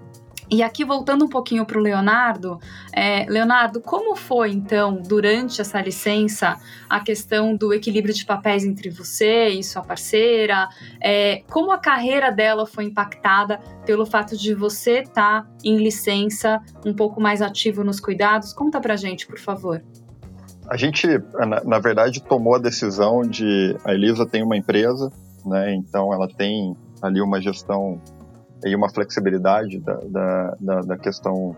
E 0.48 0.62
aqui 0.62 0.84
voltando 0.84 1.24
um 1.24 1.28
pouquinho 1.28 1.66
para 1.66 1.76
o 1.76 1.82
Leonardo, 1.82 2.60
é, 2.92 3.26
Leonardo, 3.28 3.80
como 3.80 4.14
foi 4.14 4.52
então 4.52 5.02
durante 5.02 5.60
essa 5.60 5.80
licença 5.80 6.56
a 6.88 7.00
questão 7.00 7.56
do 7.56 7.74
equilíbrio 7.74 8.14
de 8.14 8.24
papéis 8.24 8.64
entre 8.64 8.88
você 8.88 9.48
e 9.48 9.64
sua 9.64 9.82
parceira? 9.82 10.68
É, 11.02 11.42
como 11.50 11.72
a 11.72 11.78
carreira 11.78 12.30
dela 12.30 12.64
foi 12.64 12.84
impactada 12.84 13.58
pelo 13.84 14.06
fato 14.06 14.36
de 14.36 14.54
você 14.54 15.00
estar 15.00 15.42
tá 15.42 15.48
em 15.64 15.78
licença, 15.78 16.62
um 16.84 16.94
pouco 16.94 17.20
mais 17.20 17.42
ativo 17.42 17.82
nos 17.82 17.98
cuidados? 17.98 18.52
Conta 18.52 18.80
para 18.80 18.94
gente, 18.94 19.26
por 19.26 19.40
favor. 19.40 19.82
A 20.68 20.76
gente, 20.76 21.06
na, 21.34 21.62
na, 21.64 21.78
verdade, 21.78 22.22
tomou 22.22 22.54
a 22.54 22.58
decisão 22.58 23.22
de. 23.22 23.76
A 23.84 23.92
Elisa 23.94 24.26
tem 24.26 24.42
uma 24.42 24.56
empresa, 24.56 25.10
né? 25.44 25.74
Então 25.74 26.12
ela 26.12 26.28
tem 26.28 26.76
ali 27.00 27.20
uma 27.20 27.40
gestão 27.40 28.00
e 28.64 28.74
uma 28.74 28.88
flexibilidade 28.88 29.78
da, 29.78 29.94
da, 29.94 30.56
da, 30.60 30.80
da 30.80 30.98
questão 30.98 31.54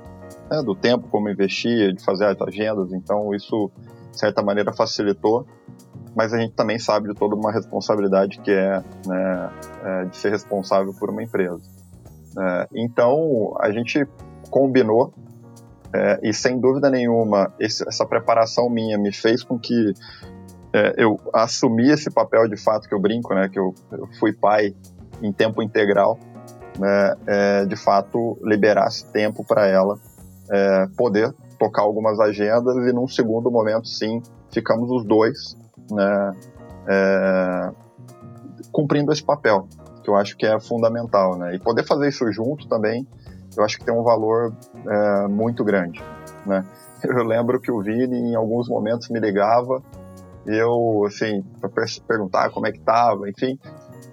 né, 0.51 0.63
do 0.63 0.75
tempo, 0.75 1.09
como 1.09 1.29
investir, 1.29 1.95
de 1.95 2.05
fazer 2.05 2.27
as 2.27 2.41
agendas, 2.41 2.93
então 2.93 3.35
isso, 3.35 3.71
de 4.11 4.19
certa 4.19 4.43
maneira, 4.43 4.73
facilitou, 4.73 5.47
mas 6.15 6.33
a 6.33 6.39
gente 6.39 6.55
também 6.55 6.79
sabe 6.79 7.09
de 7.09 7.15
toda 7.15 7.35
uma 7.35 7.53
responsabilidade 7.53 8.41
que 8.41 8.51
é, 8.51 8.83
né, 9.07 9.51
é 9.85 10.05
de 10.07 10.17
ser 10.17 10.31
responsável 10.31 10.93
por 10.93 11.11
uma 11.11 11.23
empresa. 11.23 11.63
É, 12.39 12.69
então, 12.75 13.55
a 13.61 13.71
gente 13.71 14.07
combinou 14.51 15.15
é, 15.95 16.21
e 16.23 16.35
sem 16.35 16.61
dúvida 16.61 16.91
nenhuma, 16.91 17.53
esse, 17.59 17.87
essa 17.89 18.05
preparação 18.05 18.69
minha 18.69 18.99
me 18.99 19.13
fez 19.13 19.43
com 19.43 19.59
que 19.59 19.95
é, 20.73 20.95
eu 20.99 21.19
assumi 21.33 21.91
esse 21.91 22.11
papel 22.11 22.47
de 22.47 22.57
fato 22.57 22.89
que 22.89 22.95
eu 22.95 23.01
brinco, 23.01 23.35
né, 23.35 23.49
que 23.49 23.59
eu, 23.59 23.75
eu 23.93 24.07
fui 24.19 24.33
pai 24.33 24.75
em 25.23 25.33
tempo 25.33 25.63
integral, 25.63 26.19
né, 26.79 27.15
é, 27.27 27.65
de 27.65 27.77
fato 27.77 28.39
liberasse 28.43 29.11
tempo 29.13 29.45
para 29.45 29.67
ela 29.67 29.99
é, 30.51 30.87
poder 30.97 31.35
tocar 31.59 31.83
algumas 31.83 32.21
agendas 32.21 32.77
e 32.77 32.93
num 32.93 33.09
segundo 33.09 33.51
momento, 33.51 33.89
sim, 33.89 34.23
ficamos 34.53 34.91
os 34.91 35.05
dois, 35.07 35.57
né, 35.91 36.33
é, 36.87 37.71
cumprindo 38.71 39.11
esse 39.11 39.25
papel, 39.25 39.67
que 40.05 40.11
eu 40.11 40.17
acho 40.17 40.37
que 40.37 40.47
é 40.47 40.61
fundamental, 40.61 41.37
né, 41.39 41.55
e 41.55 41.59
poder 41.59 41.85
fazer 41.85 42.09
isso 42.09 42.31
junto 42.31 42.69
também 42.69 43.07
eu 43.59 43.65
acho 43.65 43.79
que 43.79 43.85
tem 43.85 43.95
um 43.95 44.03
valor 44.03 44.55
é, 44.87 45.29
muito 45.29 45.65
grande, 45.65 46.03
né? 46.47 46.65
Eu 47.05 47.23
lembro 47.23 47.61
que 47.61 47.71
o 47.71 47.81
Vini, 47.81 48.33
em 48.33 48.35
alguns 48.35 48.69
momentos, 48.69 49.09
me 49.09 49.21
ligava 49.21 49.81
eu, 50.49 51.05
assim, 51.07 51.43
para 51.61 51.71
perguntar 52.07 52.51
como 52.51 52.67
é 52.67 52.73
que 52.73 52.81
tava, 52.81 53.29
enfim. 53.29 53.59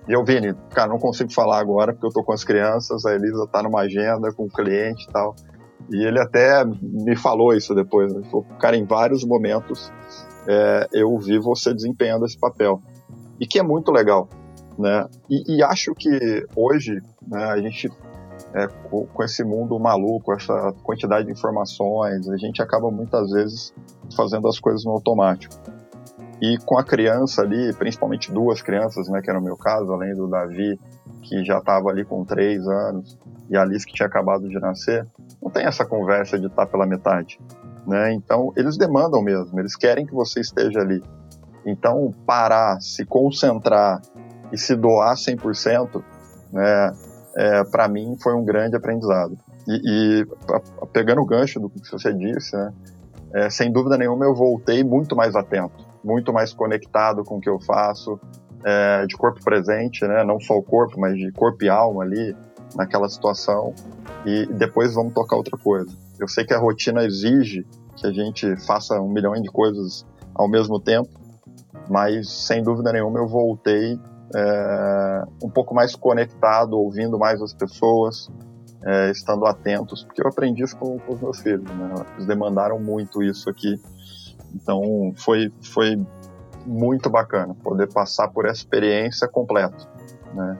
E 0.07 0.13
eu, 0.13 0.23
Vini, 0.23 0.53
cara, 0.71 0.89
não 0.89 0.99
consigo 0.99 1.31
falar 1.31 1.59
agora 1.59 1.93
porque 1.93 2.05
eu 2.05 2.11
tô 2.11 2.23
com 2.23 2.33
as 2.33 2.43
crianças, 2.43 3.05
a 3.05 3.15
Elisa 3.15 3.47
tá 3.47 3.63
numa 3.63 3.81
agenda 3.81 4.31
com 4.33 4.43
o 4.43 4.49
cliente 4.49 5.05
e 5.07 5.11
tal. 5.11 5.35
E 5.91 6.05
ele 6.05 6.19
até 6.19 6.63
me 6.65 7.15
falou 7.15 7.53
isso 7.53 7.73
depois, 7.73 8.13
né? 8.13 8.21
Falou, 8.29 8.45
cara, 8.59 8.75
em 8.75 8.85
vários 8.85 9.23
momentos 9.23 9.91
é, 10.47 10.87
eu 10.93 11.17
vi 11.17 11.39
você 11.39 11.73
desempenhando 11.73 12.25
esse 12.25 12.37
papel. 12.37 12.81
E 13.39 13.47
que 13.47 13.57
é 13.57 13.63
muito 13.63 13.91
legal, 13.91 14.27
né? 14.77 15.07
E, 15.29 15.57
e 15.57 15.63
acho 15.63 15.93
que 15.95 16.45
hoje 16.55 16.99
né, 17.27 17.45
a 17.45 17.57
gente 17.57 17.89
é, 18.55 18.67
com, 18.89 19.05
com, 19.05 19.23
esse 19.23 19.43
mundo 19.43 19.77
maluco, 19.77 20.31
essa 20.31 20.73
quantidade 20.81 21.25
de 21.25 21.33
informações, 21.33 22.29
a 22.29 22.37
gente 22.37 22.61
acaba 22.61 22.89
muitas 22.89 23.29
vezes 23.31 23.73
fazendo 24.15 24.47
as 24.47 24.57
coisas 24.59 24.85
no 24.85 24.91
automático. 24.91 25.53
E 26.41 26.57
com 26.65 26.77
a 26.77 26.83
criança 26.83 27.41
ali, 27.41 27.73
principalmente 27.73 28.31
duas 28.31 28.61
crianças, 28.61 29.09
né, 29.09 29.21
que 29.21 29.29
era 29.29 29.39
o 29.39 29.43
meu 29.43 29.57
caso, 29.57 29.91
além 29.91 30.15
do 30.15 30.27
Davi, 30.27 30.79
que 31.21 31.43
já 31.43 31.57
estava 31.57 31.89
ali 31.89 32.05
com 32.05 32.23
três 32.23 32.65
anos, 32.65 33.17
e 33.49 33.57
a 33.57 33.61
Alice 33.61 33.85
que 33.85 33.93
tinha 33.93 34.07
acabado 34.07 34.47
de 34.47 34.59
nascer, 34.59 35.05
não 35.41 35.51
tem 35.51 35.65
essa 35.65 35.85
conversa 35.85 36.39
de 36.39 36.47
estar 36.47 36.65
pela 36.65 36.85
metade. 36.85 37.39
Né? 37.85 38.13
Então, 38.13 38.53
eles 38.55 38.77
demandam 38.77 39.21
mesmo, 39.21 39.59
eles 39.59 39.75
querem 39.75 40.05
que 40.05 40.13
você 40.13 40.39
esteja 40.39 40.79
ali. 40.79 41.03
Então, 41.65 42.13
parar, 42.25 42.79
se 42.79 43.05
concentrar 43.05 44.01
e 44.51 44.57
se 44.57 44.75
doar 44.75 45.15
100%, 45.15 46.03
né, 46.51 46.93
é, 47.35 47.63
para 47.63 47.87
mim 47.87 48.15
foi 48.21 48.33
um 48.33 48.43
grande 48.43 48.75
aprendizado. 48.75 49.37
E, 49.67 50.21
e 50.21 50.27
pegando 50.93 51.21
o 51.21 51.25
gancho 51.25 51.59
do 51.59 51.69
que 51.69 51.91
você 51.91 52.13
disse, 52.13 52.55
né, 52.55 52.73
é, 53.33 53.49
sem 53.49 53.71
dúvida 53.71 53.97
nenhuma 53.97 54.25
eu 54.25 54.33
voltei 54.33 54.83
muito 54.83 55.15
mais 55.15 55.35
atento, 55.35 55.85
muito 56.03 56.31
mais 56.31 56.53
conectado 56.53 57.23
com 57.23 57.37
o 57.37 57.41
que 57.41 57.49
eu 57.49 57.59
faço, 57.59 58.19
é, 58.63 59.05
de 59.05 59.15
corpo 59.15 59.43
presente, 59.43 60.05
né, 60.05 60.23
não 60.23 60.39
só 60.39 60.55
o 60.55 60.63
corpo, 60.63 60.99
mas 60.99 61.15
de 61.17 61.31
corpo 61.31 61.63
e 61.63 61.69
alma 61.69 62.03
ali 62.03 62.35
naquela 62.75 63.09
situação. 63.09 63.73
E 64.25 64.45
depois 64.47 64.93
vamos 64.93 65.13
tocar 65.13 65.35
outra 65.35 65.57
coisa. 65.57 65.91
Eu 66.19 66.27
sei 66.27 66.45
que 66.45 66.53
a 66.53 66.57
rotina 66.57 67.03
exige 67.03 67.65
que 67.95 68.07
a 68.07 68.11
gente 68.11 68.55
faça 68.65 68.99
um 68.99 69.09
milhão 69.09 69.33
de 69.33 69.49
coisas 69.49 70.05
ao 70.33 70.49
mesmo 70.49 70.79
tempo, 70.79 71.09
mas 71.89 72.29
sem 72.29 72.63
dúvida 72.63 72.91
nenhuma 72.91 73.19
eu 73.19 73.27
voltei 73.27 73.99
é, 74.33 75.23
um 75.43 75.49
pouco 75.49 75.75
mais 75.75 75.95
conectado, 75.95 76.73
ouvindo 76.73 77.17
mais 77.19 77.41
as 77.41 77.53
pessoas, 77.53 78.29
é, 78.83 79.11
estando 79.11 79.45
atentos, 79.45 80.03
porque 80.03 80.21
eu 80.21 80.27
aprendi 80.27 80.63
isso 80.63 80.77
com, 80.77 80.97
com, 80.99 81.13
os 81.13 81.21
meus 81.21 81.39
filhos, 81.39 81.63
né? 81.63 82.05
Eles 82.13 82.25
demandaram 82.25 82.79
muito 82.79 83.21
isso 83.23 83.49
aqui, 83.49 83.79
então 84.53 85.13
foi, 85.15 85.51
foi 85.61 85.97
muito 86.65 87.09
bacana 87.09 87.55
poder 87.63 87.91
passar 87.91 88.29
por 88.29 88.45
essa 88.45 88.59
experiência 88.59 89.27
completa, 89.27 89.87
né? 90.33 90.59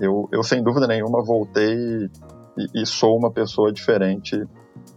Eu, 0.00 0.28
eu 0.32 0.42
sem 0.42 0.62
dúvida 0.62 0.86
nenhuma 0.86 1.22
voltei 1.22 2.10
e, 2.56 2.82
e 2.82 2.86
sou 2.86 3.16
uma 3.16 3.30
pessoa 3.30 3.72
diferente 3.72 4.42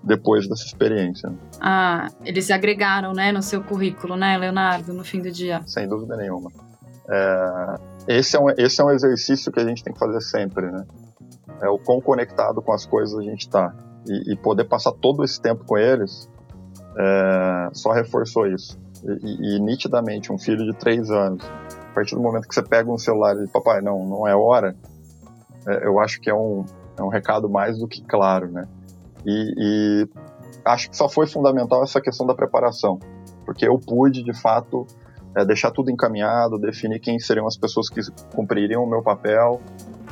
depois 0.03 0.47
dessa 0.47 0.65
experiência. 0.65 1.31
Ah, 1.59 2.07
eles 2.23 2.49
agregaram, 2.49 3.11
né, 3.11 3.31
no 3.31 3.41
seu 3.41 3.63
currículo, 3.63 4.15
né, 4.15 4.37
Leonardo, 4.37 4.93
no 4.93 5.03
fim 5.03 5.21
do 5.21 5.31
dia? 5.31 5.61
Sem 5.65 5.87
dúvida 5.87 6.15
nenhuma. 6.15 6.51
É, 7.09 7.75
esse, 8.07 8.35
é 8.35 8.39
um, 8.39 8.49
esse 8.49 8.81
é 8.81 8.83
um 8.83 8.91
exercício 8.91 9.51
que 9.51 9.59
a 9.59 9.65
gente 9.65 9.83
tem 9.83 9.93
que 9.93 9.99
fazer 9.99 10.21
sempre, 10.21 10.71
né? 10.71 10.85
É 11.61 11.69
o 11.69 11.77
quão 11.77 12.01
conectado 12.01 12.61
com 12.61 12.73
as 12.73 12.85
coisas 12.85 13.17
a 13.17 13.23
gente 13.23 13.41
está. 13.41 13.73
E, 14.07 14.33
e, 14.33 14.37
poder 14.37 14.65
passar 14.65 14.91
todo 14.91 15.23
esse 15.23 15.41
tempo 15.41 15.65
com 15.65 15.77
eles 15.77 16.29
é, 16.97 17.69
só 17.73 17.91
reforçou 17.91 18.47
isso. 18.47 18.79
E, 19.03 19.55
e, 19.55 19.59
nitidamente, 19.59 20.31
um 20.31 20.37
filho 20.37 20.63
de 20.65 20.77
três 20.77 21.09
anos, 21.09 21.43
a 21.89 21.93
partir 21.93 22.15
do 22.15 22.21
momento 22.21 22.47
que 22.47 22.53
você 22.53 22.63
pega 22.63 22.91
um 22.91 22.97
celular 22.97 23.35
e 23.35 23.39
diz, 23.39 23.51
papai, 23.51 23.81
não, 23.81 24.05
não 24.05 24.27
é 24.27 24.35
hora, 24.35 24.75
é, 25.67 25.87
eu 25.87 25.99
acho 25.99 26.21
que 26.21 26.29
é 26.29 26.35
um, 26.35 26.65
é 26.97 27.03
um 27.03 27.09
recado 27.09 27.49
mais 27.49 27.77
do 27.79 27.87
que 27.87 28.03
claro, 28.03 28.51
né? 28.51 28.63
E, 29.25 29.53
e 29.57 30.09
acho 30.63 30.89
que 30.89 30.97
só 30.97 31.09
foi 31.09 31.25
fundamental 31.25 31.83
essa 31.83 31.99
questão 31.99 32.25
da 32.27 32.35
preparação, 32.35 32.99
porque 33.43 33.67
eu 33.67 33.79
pude, 33.79 34.23
de 34.23 34.33
fato, 34.33 34.85
é, 35.35 35.45
deixar 35.45 35.71
tudo 35.71 35.91
encaminhado, 35.91 36.57
definir 36.57 36.99
quem 36.99 37.19
seriam 37.19 37.47
as 37.47 37.57
pessoas 37.57 37.89
que 37.89 38.01
cumpririam 38.33 38.83
o 38.83 38.89
meu 38.89 39.03
papel 39.03 39.61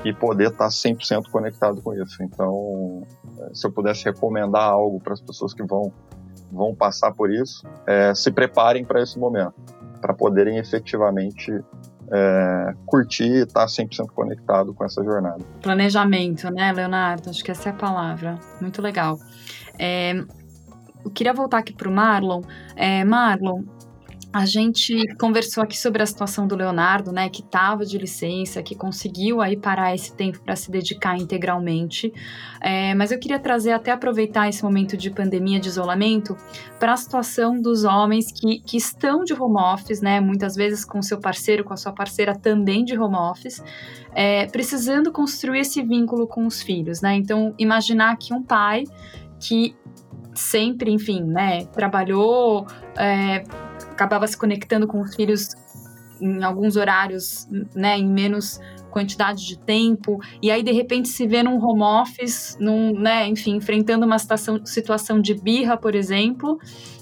e 0.04 0.14
poder 0.14 0.50
estar 0.50 0.68
100% 0.68 1.30
conectado 1.32 1.82
com 1.82 1.94
isso. 1.94 2.22
Então, 2.22 3.04
é, 3.40 3.54
se 3.54 3.66
eu 3.66 3.72
pudesse 3.72 4.04
recomendar 4.06 4.70
algo 4.70 5.00
para 5.00 5.14
as 5.14 5.22
pessoas 5.22 5.54
que 5.54 5.64
vão, 5.64 5.94
vão 6.52 6.76
passar 6.76 7.14
por 7.14 7.32
isso, 7.32 7.66
é, 7.88 8.14
se 8.14 8.32
preparem 8.32 8.84
para 8.84 9.02
esse 9.02 9.18
momento, 9.18 9.54
para 10.02 10.14
poderem 10.14 10.58
efetivamente 10.58 11.52
é, 12.12 12.74
curtir 12.86 13.24
e 13.24 13.44
estar 13.44 13.66
100% 13.66 14.08
conectado 14.14 14.74
com 14.74 14.84
essa 14.84 15.02
jornada. 15.04 15.40
Planejamento, 15.62 16.52
né, 16.52 16.74
Leonardo? 16.74 17.30
Acho 17.30 17.44
que 17.44 17.52
essa 17.52 17.70
é 17.70 17.72
a 17.72 17.76
palavra. 17.76 18.38
Muito 18.60 18.82
legal. 18.82 19.18
É, 19.80 20.14
eu 21.04 21.12
queria 21.12 21.34
voltar 21.34 21.60
aqui 21.60 21.74
para 21.74 21.88
o 21.88 21.92
Marlon. 21.92 22.42
É, 22.76 23.04
Marlon, 23.06 23.64
a 24.34 24.48
gente 24.48 25.16
conversou 25.18 25.62
aqui 25.62 25.78
sobre 25.78 26.02
a 26.02 26.06
situação 26.08 26.48
do 26.48 26.56
Leonardo, 26.56 27.12
né, 27.12 27.30
que 27.30 27.42
estava 27.42 27.86
de 27.86 28.00
licença, 28.00 28.64
que 28.64 28.74
conseguiu 28.74 29.42
aí 29.42 29.56
parar 29.56 29.94
esse 29.94 30.12
tempo 30.16 30.42
para 30.42 30.56
se 30.56 30.72
dedicar 30.72 31.16
integralmente. 31.16 32.12
É, 32.60 32.96
mas 32.96 33.12
eu 33.12 33.20
queria 33.20 33.38
trazer, 33.38 33.74
até 33.74 33.92
aproveitar 33.92 34.50
esse 34.50 34.64
momento 34.64 34.98
de 34.98 35.12
pandemia, 35.12 35.60
de 35.60 35.68
isolamento, 35.68 36.36
para 36.80 36.94
a 36.94 36.98
situação 36.98 37.62
dos 37.62 37.84
homens 37.84 38.32
que, 38.32 38.60
que 38.62 38.76
estão 38.76 39.24
de 39.24 39.34
home 39.34 39.62
office, 39.62 40.02
né, 40.02 40.20
muitas 40.20 40.56
vezes 40.56 40.84
com 40.84 41.00
seu 41.00 41.20
parceiro, 41.20 41.64
com 41.64 41.74
a 41.74 41.78
sua 41.78 41.92
parceira 41.92 42.34
também 42.36 42.84
de 42.84 42.98
home 42.98 43.16
office, 43.16 43.64
é, 44.16 44.48
precisando 44.48 45.12
construir 45.12 45.60
esse 45.60 45.84
vínculo 45.84 46.26
com 46.26 46.48
os 46.48 46.60
filhos, 46.64 47.02
né. 47.02 47.16
Então, 47.16 47.54
imaginar 47.60 48.18
que 48.18 48.34
um 48.34 48.42
pai 48.42 48.84
que 49.40 49.76
sempre, 50.34 50.92
enfim, 50.92 51.24
né, 51.24 51.66
trabalhou. 51.66 52.66
É, 52.98 53.44
acabava 53.94 54.28
se 54.28 54.38
conectando 54.38 54.88
com 54.88 55.02
os 55.02 55.16
filhos 55.16 55.50
em 56.20 56.44
alguns 56.44 56.76
horários, 56.76 57.48
né, 57.76 57.98
em 57.98 58.08
menos 58.08 58.60
quantidade 58.92 59.46
de 59.46 59.58
tempo, 59.58 60.20
e 60.42 60.52
aí 60.52 60.62
de 60.62 60.72
repente 60.72 61.10
se 61.10 61.26
vê 61.26 61.42
num 61.42 61.58
home 61.64 61.82
office, 61.82 62.56
num, 62.60 62.94
né, 62.94 63.28
enfim, 63.28 63.56
enfrentando 63.56 64.06
uma 64.06 64.20
situação, 64.20 64.64
situação 64.66 65.20
de 65.20 65.34
birra, 65.34 65.76
por 65.76 65.96
exemplo, 65.96 66.60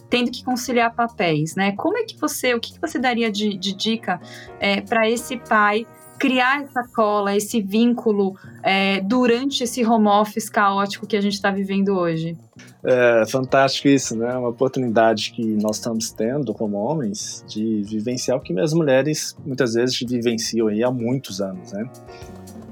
tendo 0.10 0.32
que 0.32 0.44
conciliar 0.44 0.94
papéis, 0.94 1.56
né? 1.56 1.74
Como 1.74 1.98
é 1.98 2.04
que 2.04 2.18
você, 2.18 2.54
o 2.54 2.60
que, 2.60 2.80
você 2.80 3.00
daria 3.00 3.32
de, 3.32 3.58
de 3.58 3.74
dica 3.74 4.20
é, 4.60 4.82
para 4.82 5.10
esse 5.10 5.38
pai 5.38 5.86
criar 6.22 6.62
essa 6.62 6.84
cola, 6.84 7.36
esse 7.36 7.60
vínculo 7.60 8.36
é, 8.62 9.02
durante 9.02 9.64
esse 9.64 9.84
home 9.84 10.08
office 10.08 10.48
caótico 10.52 11.08
que 11.08 11.18
a 11.18 11.22
gente 11.22 11.34
está 11.34 11.50
vivendo 11.50 11.98
hoje? 11.98 12.38
É 12.84 13.26
fantástico 13.26 13.88
isso, 13.88 14.16
né? 14.16 14.32
Uma 14.38 14.50
oportunidade 14.50 15.32
que 15.32 15.44
nós 15.56 15.78
estamos 15.78 16.12
tendo 16.12 16.54
como 16.54 16.78
homens 16.78 17.44
de 17.48 17.82
vivenciar 17.82 18.38
o 18.38 18.40
que 18.40 18.58
as 18.60 18.72
mulheres 18.72 19.36
muitas 19.44 19.74
vezes 19.74 20.00
vivenciam 20.00 20.68
aí 20.68 20.84
há 20.84 20.92
muitos 20.92 21.42
anos, 21.42 21.74
né? 21.74 21.90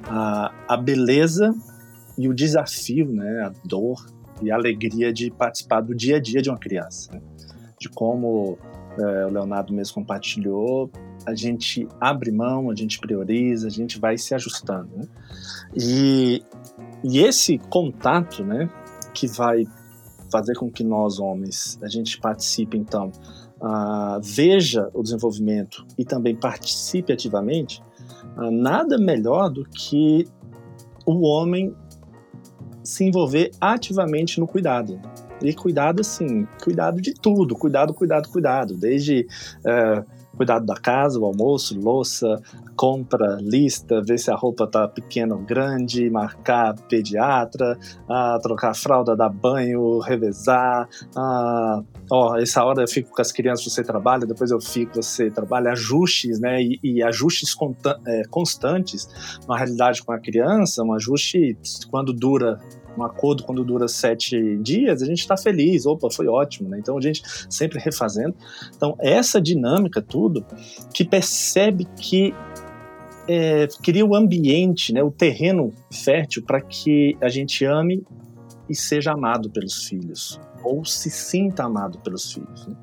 A, 0.04 0.54
a 0.68 0.78
beleza 0.78 1.52
e 2.20 2.30
o 2.30 2.36
desafio, 2.36 3.12
né? 3.12 3.46
A 3.48 3.52
dor 3.66 4.06
e 4.44 4.52
a 4.52 4.56
alegria 4.56 5.12
de 5.12 5.32
participar 5.32 5.82
do 5.82 5.96
dia 5.96 6.18
a 6.18 6.20
dia 6.22 6.40
de 6.40 6.52
uma 6.52 6.60
criança, 6.60 7.12
né? 7.14 7.22
de 7.80 7.90
como 7.90 8.60
é, 9.00 9.26
o 9.26 9.30
Leonardo 9.30 9.74
mesmo 9.74 9.96
compartilhou, 9.96 10.92
a 11.26 11.36
gente 11.36 11.88
abre 12.00 12.32
mão, 12.32 12.70
a 12.70 12.76
gente 12.76 13.00
prioriza, 13.00 13.68
a 13.68 13.72
gente 13.72 14.00
vai 14.00 14.18
se 14.18 14.34
ajustando. 14.34 14.90
Né? 14.96 15.08
E, 15.76 16.44
e 17.04 17.20
esse 17.20 17.58
contato, 17.70 18.44
né, 18.44 18.70
que 19.14 19.28
vai 19.28 19.66
fazer 20.32 20.56
com 20.56 20.72
que 20.72 20.84
nós 20.84 21.20
homens 21.20 21.80
a 21.82 21.88
gente 21.88 22.20
participe 22.20 22.78
então 22.78 23.12
uh, 23.60 24.22
veja 24.22 24.90
o 24.94 25.02
desenvolvimento 25.02 25.86
e 25.98 26.06
também 26.06 26.36
participe 26.36 27.12
ativamente 27.12 27.82
uh, 28.38 28.52
nada 28.52 28.98
melhor 28.98 29.50
do 29.50 29.64
que 29.66 30.28
o 31.06 31.26
homem 31.28 31.76
se 32.84 33.04
envolver 33.04 33.52
ativamente 33.60 34.40
no 34.40 34.48
cuidado 34.48 35.00
e 35.42 35.54
cuidado 35.54 36.02
assim 36.02 36.48
cuidado 36.62 37.02
de 37.02 37.14
tudo 37.14 37.56
cuidado 37.56 37.94
cuidado 37.94 38.30
cuidado. 38.30 38.76
Desde 38.76 39.28
uh, 39.60 40.20
cuidado 40.40 40.66
da 40.66 40.76
casa, 40.76 41.20
o 41.20 41.26
almoço, 41.26 41.78
louça, 41.78 42.42
compra, 42.74 43.38
lista, 43.42 44.02
ver 44.02 44.18
se 44.18 44.32
a 44.32 44.36
roupa 44.36 44.66
tá 44.66 44.88
pequena 44.88 45.36
ou 45.36 45.42
grande, 45.42 46.10
marcar 46.10 46.76
pediatra, 46.88 47.78
ah, 48.08 48.40
trocar 48.42 48.74
fralda, 48.74 49.18
dar 49.18 49.28
banho, 49.28 50.00
revezar, 50.00 50.88
ah, 51.14 51.82
ó, 52.10 52.38
essa 52.38 52.64
hora 52.64 52.84
eu 52.84 52.88
fico 52.88 53.14
com 53.14 53.22
as 53.22 53.34
crianças, 53.34 53.66
você 53.66 53.84
trabalha, 53.84 54.26
depois 54.26 54.50
eu 54.50 54.62
fico, 54.62 55.04
você 55.04 55.30
trabalha, 55.30 55.72
ajustes, 55.72 56.40
né, 56.40 56.62
e, 56.62 56.80
e 56.82 57.04
ajustes 57.04 57.54
é, 58.08 58.22
constantes, 58.30 59.10
uma 59.46 59.58
realidade 59.58 60.02
com 60.02 60.14
a 60.14 60.20
criança, 60.20 60.82
um 60.84 60.94
ajuste 60.94 61.58
quando 61.92 62.14
dura 62.14 62.62
um 63.00 63.06
acordo 63.06 63.44
quando 63.44 63.64
dura 63.64 63.88
sete 63.88 64.58
dias, 64.58 65.02
a 65.02 65.06
gente 65.06 65.20
está 65.20 65.38
feliz, 65.38 65.86
opa, 65.86 66.10
foi 66.12 66.28
ótimo, 66.28 66.70
né? 66.70 66.78
Então 66.80 66.98
a 66.98 67.02
gente 67.02 67.22
sempre 67.50 67.80
refazendo. 67.80 68.36
Então 68.76 68.96
essa 69.00 69.42
dinâmica 69.42 70.02
tudo 70.02 70.46
que 70.94 71.04
percebe 71.04 71.86
que 71.96 72.34
é, 73.28 73.68
cria 73.84 74.06
o 74.06 74.16
ambiente, 74.16 74.92
né, 74.92 75.04
o 75.04 75.12
terreno 75.12 75.72
fértil 75.94 76.44
para 76.44 76.60
que 76.62 77.16
a 77.22 77.30
gente 77.30 77.64
ame 77.64 78.04
e 78.68 78.76
seja 78.76 79.12
amado 79.12 79.50
pelos 79.52 79.86
filhos 79.86 80.40
ou 80.64 80.84
se 80.86 81.10
sinta 81.10 81.64
amado 81.64 82.00
pelos 82.00 82.34
filhos, 82.34 82.68
né? 82.68 82.76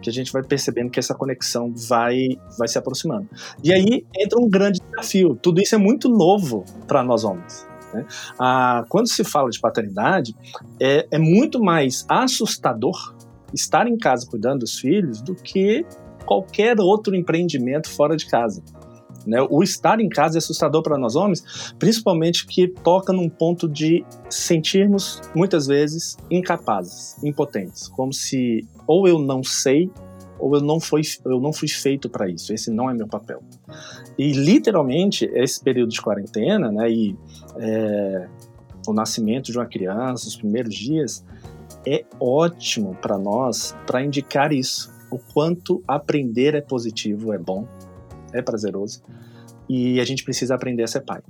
que 0.00 0.10
a 0.10 0.12
gente 0.12 0.32
vai 0.32 0.42
percebendo 0.42 0.90
que 0.90 0.98
essa 0.98 1.14
conexão 1.14 1.72
vai 1.74 2.28
vai 2.58 2.68
se 2.68 2.78
aproximando. 2.78 3.28
E 3.62 3.72
aí 3.72 4.04
entra 4.16 4.38
um 4.38 4.48
grande 4.48 4.80
desafio. 4.80 5.34
Tudo 5.40 5.60
isso 5.60 5.74
é 5.74 5.78
muito 5.78 6.08
novo 6.08 6.64
para 6.86 7.02
nós 7.02 7.24
homens. 7.24 7.71
Né? 7.92 8.06
Ah, 8.38 8.84
quando 8.88 9.08
se 9.08 9.24
fala 9.24 9.50
de 9.50 9.60
paternidade, 9.60 10.34
é, 10.80 11.06
é 11.10 11.18
muito 11.18 11.62
mais 11.62 12.04
assustador 12.08 13.14
estar 13.52 13.86
em 13.86 13.96
casa 13.96 14.26
cuidando 14.26 14.60
dos 14.60 14.78
filhos 14.78 15.20
do 15.20 15.34
que 15.34 15.84
qualquer 16.24 16.80
outro 16.80 17.14
empreendimento 17.14 17.90
fora 17.90 18.16
de 18.16 18.26
casa. 18.26 18.62
Né? 19.26 19.38
O 19.50 19.62
estar 19.62 20.00
em 20.00 20.08
casa 20.08 20.36
é 20.36 20.40
assustador 20.40 20.82
para 20.82 20.98
nós 20.98 21.14
homens, 21.14 21.74
principalmente 21.78 22.46
que 22.46 22.68
toca 22.68 23.12
num 23.12 23.28
ponto 23.28 23.68
de 23.68 24.04
sentirmos 24.28 25.20
muitas 25.34 25.66
vezes 25.66 26.16
incapazes, 26.30 27.22
impotentes, 27.22 27.88
como 27.88 28.12
se 28.12 28.66
ou 28.86 29.06
eu 29.06 29.18
não 29.18 29.42
sei 29.42 29.90
ou 30.42 30.56
eu 30.56 30.60
não 30.60 30.80
fui, 30.80 31.02
eu 31.24 31.40
não 31.40 31.52
fui 31.52 31.68
feito 31.68 32.10
para 32.10 32.28
isso, 32.28 32.52
esse 32.52 32.68
não 32.68 32.90
é 32.90 32.94
meu 32.94 33.06
papel. 33.06 33.40
E 34.18 34.32
literalmente, 34.32 35.24
esse 35.32 35.62
período 35.62 35.90
de 35.90 36.02
quarentena, 36.02 36.72
né, 36.72 36.90
e 36.90 37.16
é, 37.58 38.28
o 38.88 38.92
nascimento 38.92 39.52
de 39.52 39.58
uma 39.58 39.66
criança, 39.66 40.26
os 40.26 40.34
primeiros 40.34 40.74
dias, 40.74 41.24
é 41.86 42.04
ótimo 42.18 42.96
para 43.00 43.16
nós 43.16 43.76
para 43.86 44.02
indicar 44.02 44.52
isso, 44.52 44.92
o 45.12 45.18
quanto 45.32 45.80
aprender 45.86 46.56
é 46.56 46.60
positivo, 46.60 47.32
é 47.32 47.38
bom, 47.38 47.68
é 48.32 48.42
prazeroso, 48.42 49.00
e 49.68 50.00
a 50.00 50.04
gente 50.04 50.24
precisa 50.24 50.56
aprender 50.56 50.82
a 50.82 50.88
ser 50.88 51.02
pai. 51.02 51.22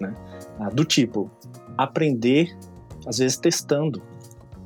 Né? 0.00 0.14
Ah, 0.58 0.70
do 0.70 0.86
tipo, 0.86 1.30
aprender, 1.76 2.56
às 3.06 3.18
vezes, 3.18 3.36
testando 3.36 4.02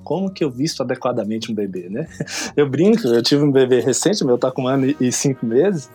como 0.08 0.30
que 0.30 0.42
eu 0.42 0.50
visto 0.50 0.82
adequadamente 0.82 1.52
um 1.52 1.54
bebê, 1.54 1.90
né? 1.90 2.08
Eu 2.56 2.66
brinco, 2.66 3.06
eu 3.06 3.22
tive 3.22 3.44
um 3.44 3.52
bebê 3.52 3.80
recente, 3.80 4.24
meu 4.24 4.38
tá 4.38 4.50
com 4.50 4.62
um 4.62 4.66
ano 4.66 4.94
e 4.98 5.12
cinco 5.12 5.44
meses. 5.44 5.90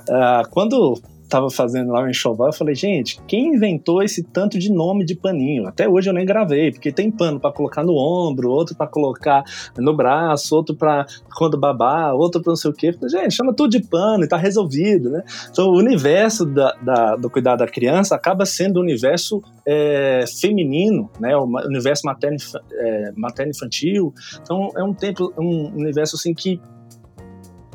Uh, 0.00 0.48
quando 0.50 1.00
estava 1.32 1.48
fazendo 1.50 1.90
lá 1.90 2.02
o 2.02 2.08
enxoval, 2.08 2.48
eu 2.48 2.52
falei, 2.52 2.74
gente, 2.74 3.18
quem 3.26 3.54
inventou 3.54 4.02
esse 4.02 4.22
tanto 4.22 4.58
de 4.58 4.70
nome 4.70 5.04
de 5.04 5.14
paninho? 5.14 5.66
Até 5.66 5.88
hoje 5.88 6.10
eu 6.10 6.14
nem 6.14 6.26
gravei, 6.26 6.70
porque 6.70 6.92
tem 6.92 7.10
pano 7.10 7.40
para 7.40 7.50
colocar 7.50 7.82
no 7.82 7.96
ombro, 7.96 8.50
outro 8.50 8.76
para 8.76 8.86
colocar 8.86 9.42
no 9.78 9.96
braço, 9.96 10.54
outro 10.54 10.76
para 10.76 11.06
quando 11.34 11.58
babar, 11.58 12.14
outro 12.14 12.42
para 12.42 12.50
não 12.50 12.56
sei 12.56 12.70
o 12.70 12.74
quê. 12.74 12.92
Falei, 12.92 13.08
gente, 13.08 13.34
chama 13.34 13.54
tudo 13.54 13.70
de 13.70 13.80
pano 13.80 14.24
e 14.24 14.28
tá 14.28 14.36
resolvido, 14.36 15.10
né? 15.10 15.24
Então 15.50 15.68
o 15.68 15.78
universo 15.78 16.44
da, 16.44 16.74
da, 16.82 17.16
do 17.16 17.30
cuidado 17.30 17.60
da 17.60 17.66
criança 17.66 18.14
acaba 18.14 18.44
sendo 18.44 18.76
o 18.76 18.82
universo 18.82 19.42
é, 19.66 20.24
feminino, 20.40 21.10
né? 21.18 21.34
O 21.36 21.44
universo 21.44 22.02
materno, 22.04 22.36
é, 22.72 23.12
materno 23.16 23.52
infantil. 23.52 24.12
Então 24.42 24.68
é 24.76 24.84
um 24.84 24.92
tempo, 24.92 25.32
um 25.38 25.72
universo 25.74 26.16
assim 26.16 26.34
que 26.34 26.60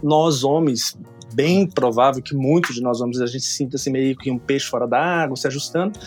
nós 0.03 0.43
homens 0.43 0.95
bem 1.37 1.67
provável 1.67 2.19
que 2.19 2.35
muitos 2.35 2.73
de 2.73 2.81
nós 2.81 2.97
vamos 2.97 3.21
a 3.21 3.27
gente 3.27 3.45
sinta 3.45 3.75
assim 3.75 3.91
meio 3.91 4.17
que 4.17 4.31
um 4.31 4.39
peixe 4.39 4.65
fora 4.65 4.87
da 4.87 4.99
água, 4.99 5.35
se 5.35 5.45
ajustando. 5.45 5.97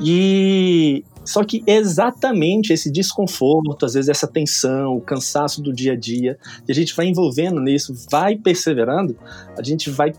E 0.00 1.04
só 1.24 1.42
que 1.42 1.64
exatamente 1.66 2.72
esse 2.72 2.88
desconforto, 2.88 3.84
às 3.84 3.94
vezes 3.94 4.08
essa 4.08 4.28
tensão, 4.28 4.96
o 4.96 5.00
cansaço 5.00 5.60
do 5.60 5.72
dia 5.72 5.94
a 5.94 5.96
dia, 5.96 6.38
e 6.66 6.70
a 6.70 6.74
gente 6.74 6.94
vai 6.94 7.06
envolvendo 7.06 7.60
nisso, 7.60 7.92
vai 8.08 8.36
perseverando, 8.36 9.16
a 9.58 9.62
gente 9.64 9.90
vai 9.90 10.12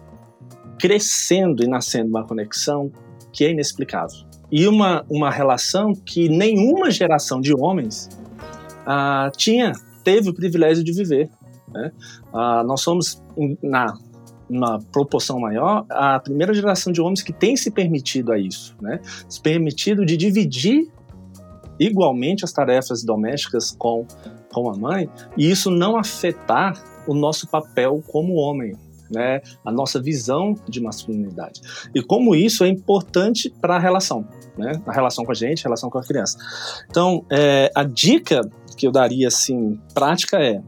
crescendo 0.78 1.63
e 1.63 1.67
nascendo 1.67 2.10
uma 2.10 2.28
conexão 2.28 2.91
que 3.32 3.45
é 3.45 3.52
inexplicável. 3.52 4.28
E 4.52 4.67
uma, 4.67 5.06
uma 5.10 5.32
relação 5.32 5.93
que 5.93 6.28
nenhuma 6.28 6.91
geração 6.91 7.39
de 7.39 7.54
homens 7.54 8.10
ah, 8.86 9.32
tinha, 9.38 9.72
teve 10.04 10.30
o 10.30 10.34
privilégio 10.34 10.84
de 10.84 10.91
viver. 10.91 11.30
Né? 11.72 11.91
Ah, 12.34 12.63
nós 12.65 12.82
somos, 12.82 13.24
na 13.63 13.93
uma 14.49 14.79
proporção 14.91 15.39
maior, 15.39 15.85
a 15.89 16.19
primeira 16.19 16.53
geração 16.53 16.91
de 16.91 16.99
homens 16.99 17.21
que 17.21 17.31
tem 17.31 17.55
se 17.55 17.69
permitido 17.69 18.31
a 18.31 18.39
isso, 18.39 18.75
né? 18.81 18.99
Se 19.27 19.39
permitido 19.39 20.05
de 20.05 20.17
dividir 20.17 20.91
igualmente 21.79 22.43
as 22.43 22.51
tarefas 22.51 23.03
domésticas 23.03 23.71
com, 23.71 24.05
com 24.51 24.69
a 24.69 24.75
mãe, 24.75 25.09
e 25.38 25.49
isso 25.49 25.69
não 25.69 25.97
afetar 25.97 26.73
o 27.07 27.13
nosso 27.13 27.47
papel 27.47 28.03
como 28.07 28.33
homem, 28.33 28.75
né? 29.09 29.41
A 29.63 29.71
nossa 29.71 30.01
visão 30.01 30.55
de 30.67 30.81
masculinidade. 30.81 31.62
E 31.93 32.01
como 32.01 32.35
isso 32.35 32.63
é 32.63 32.67
importante 32.67 33.49
para 33.62 33.75
a 33.75 33.79
relação, 33.79 34.27
né? 34.57 34.81
A 34.85 34.91
relação 34.91 35.23
com 35.23 35.31
a 35.31 35.35
gente, 35.35 35.62
a 35.62 35.63
relação 35.63 35.89
com 35.89 35.97
a 35.97 36.03
criança. 36.03 36.38
Então, 36.89 37.23
é, 37.31 37.71
a 37.75 37.83
dica 37.83 38.41
que 38.75 38.88
eu 38.88 38.91
daria, 38.91 39.27
assim, 39.27 39.79
prática 39.93 40.38
é 40.38 40.62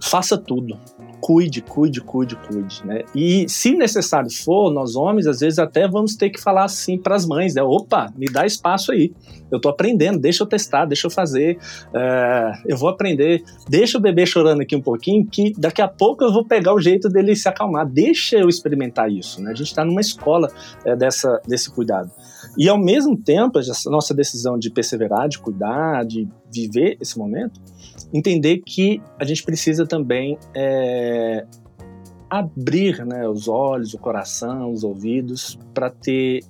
faça 0.00 0.36
tudo 0.36 0.78
cuide, 1.24 1.62
cuide, 1.62 2.02
cuide, 2.02 2.36
cuide, 2.36 2.84
né? 2.84 3.02
E 3.14 3.48
se 3.48 3.74
necessário 3.74 4.30
for, 4.30 4.70
nós 4.70 4.94
homens, 4.94 5.26
às 5.26 5.40
vezes 5.40 5.58
até 5.58 5.88
vamos 5.88 6.16
ter 6.16 6.28
que 6.28 6.38
falar 6.38 6.64
assim 6.64 6.98
para 6.98 7.16
as 7.16 7.24
mães, 7.24 7.54
né? 7.54 7.62
Opa, 7.62 8.12
me 8.14 8.26
dá 8.26 8.44
espaço 8.44 8.92
aí. 8.92 9.10
Eu 9.50 9.58
tô 9.58 9.70
aprendendo, 9.70 10.18
deixa 10.18 10.42
eu 10.42 10.46
testar, 10.46 10.84
deixa 10.84 11.06
eu 11.06 11.10
fazer, 11.10 11.56
é, 11.94 12.52
eu 12.66 12.76
vou 12.76 12.90
aprender. 12.90 13.42
Deixa 13.66 13.96
o 13.96 14.00
bebê 14.02 14.26
chorando 14.26 14.60
aqui 14.60 14.76
um 14.76 14.82
pouquinho, 14.82 15.26
que 15.26 15.54
daqui 15.56 15.80
a 15.80 15.88
pouco 15.88 16.22
eu 16.22 16.30
vou 16.30 16.44
pegar 16.44 16.74
o 16.74 16.80
jeito 16.80 17.08
dele 17.08 17.34
se 17.34 17.48
acalmar. 17.48 17.88
Deixa 17.88 18.36
eu 18.36 18.46
experimentar 18.46 19.10
isso, 19.10 19.40
né? 19.40 19.52
A 19.52 19.54
gente 19.54 19.68
está 19.68 19.82
numa 19.82 20.02
escola 20.02 20.52
é, 20.84 20.94
dessa, 20.94 21.40
desse 21.48 21.70
cuidado. 21.70 22.10
E 22.58 22.68
ao 22.68 22.78
mesmo 22.78 23.16
tempo, 23.16 23.58
a 23.58 23.90
nossa 23.90 24.12
decisão 24.12 24.58
de 24.58 24.70
perseverar, 24.70 25.26
de 25.26 25.38
cuidar, 25.38 26.04
de 26.04 26.28
viver 26.52 26.98
esse 27.00 27.18
momento, 27.18 27.58
entender 28.14 28.58
que 28.64 29.02
a 29.18 29.24
gente 29.24 29.42
precisa 29.42 29.84
também 29.84 30.38
é, 30.54 31.44
abrir 32.30 33.04
né, 33.04 33.28
os 33.28 33.48
olhos, 33.48 33.92
o 33.92 33.98
coração, 33.98 34.70
os 34.70 34.84
ouvidos 34.84 35.58
para 35.74 35.90
ter 35.90 36.44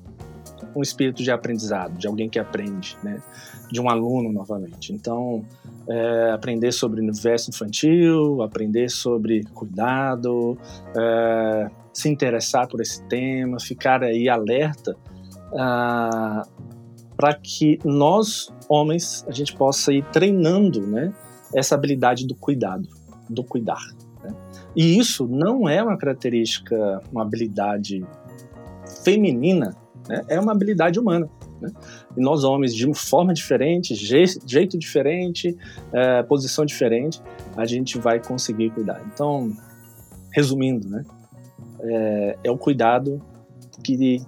um 0.76 0.82
espírito 0.82 1.22
de 1.22 1.30
aprendizado, 1.30 1.96
de 1.96 2.06
alguém 2.06 2.28
que 2.28 2.38
aprende, 2.38 2.96
né, 3.02 3.22
de 3.70 3.80
um 3.80 3.88
aluno 3.88 4.30
novamente. 4.30 4.92
Então, 4.92 5.44
é, 5.88 6.30
aprender 6.32 6.72
sobre 6.72 7.00
o 7.00 7.02
universo 7.02 7.50
infantil, 7.50 8.42
aprender 8.42 8.90
sobre 8.90 9.44
cuidado, 9.54 10.58
é, 10.96 11.70
se 11.92 12.08
interessar 12.08 12.68
por 12.68 12.80
esse 12.80 13.02
tema, 13.04 13.58
ficar 13.58 14.02
aí 14.02 14.28
alerta 14.28 14.96
ah, 15.56 16.46
para 17.16 17.34
que 17.34 17.78
nós, 17.84 18.52
homens, 18.68 19.24
a 19.28 19.32
gente 19.32 19.54
possa 19.54 19.92
ir 19.92 20.04
treinando, 20.06 20.84
né, 20.86 21.12
essa 21.52 21.74
habilidade 21.74 22.26
do 22.26 22.34
cuidado, 22.34 22.88
do 23.28 23.42
cuidar. 23.42 23.82
Né? 24.22 24.34
E 24.76 24.98
isso 24.98 25.26
não 25.26 25.68
é 25.68 25.82
uma 25.82 25.96
característica, 25.96 27.02
uma 27.10 27.22
habilidade 27.22 28.04
feminina, 29.02 29.76
né? 30.08 30.24
é 30.28 30.38
uma 30.38 30.52
habilidade 30.52 30.98
humana. 30.98 31.28
Né? 31.60 31.70
E 32.16 32.20
nós 32.20 32.44
homens, 32.44 32.74
de 32.74 32.92
forma 32.94 33.34
diferente, 33.34 33.94
jeito 33.94 34.78
diferente, 34.78 35.56
é, 35.92 36.22
posição 36.22 36.64
diferente, 36.64 37.20
a 37.56 37.64
gente 37.64 37.98
vai 37.98 38.20
conseguir 38.20 38.70
cuidar. 38.70 39.02
Então, 39.12 39.52
resumindo, 40.32 40.88
né? 40.88 41.04
é, 41.84 42.38
é 42.44 42.50
o 42.50 42.58
cuidado 42.58 43.22
que 43.82 44.22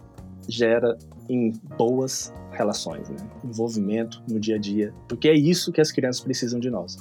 gera 0.48 0.96
em 1.28 1.52
boas 1.76 2.32
relações, 2.52 3.08
né? 3.08 3.16
envolvimento 3.44 4.22
no 4.28 4.40
dia 4.40 4.56
a 4.56 4.58
dia, 4.58 4.94
porque 5.08 5.28
é 5.28 5.34
isso 5.34 5.72
que 5.72 5.80
as 5.80 5.92
crianças 5.92 6.22
precisam 6.22 6.58
de 6.58 6.70
nós. 6.70 6.98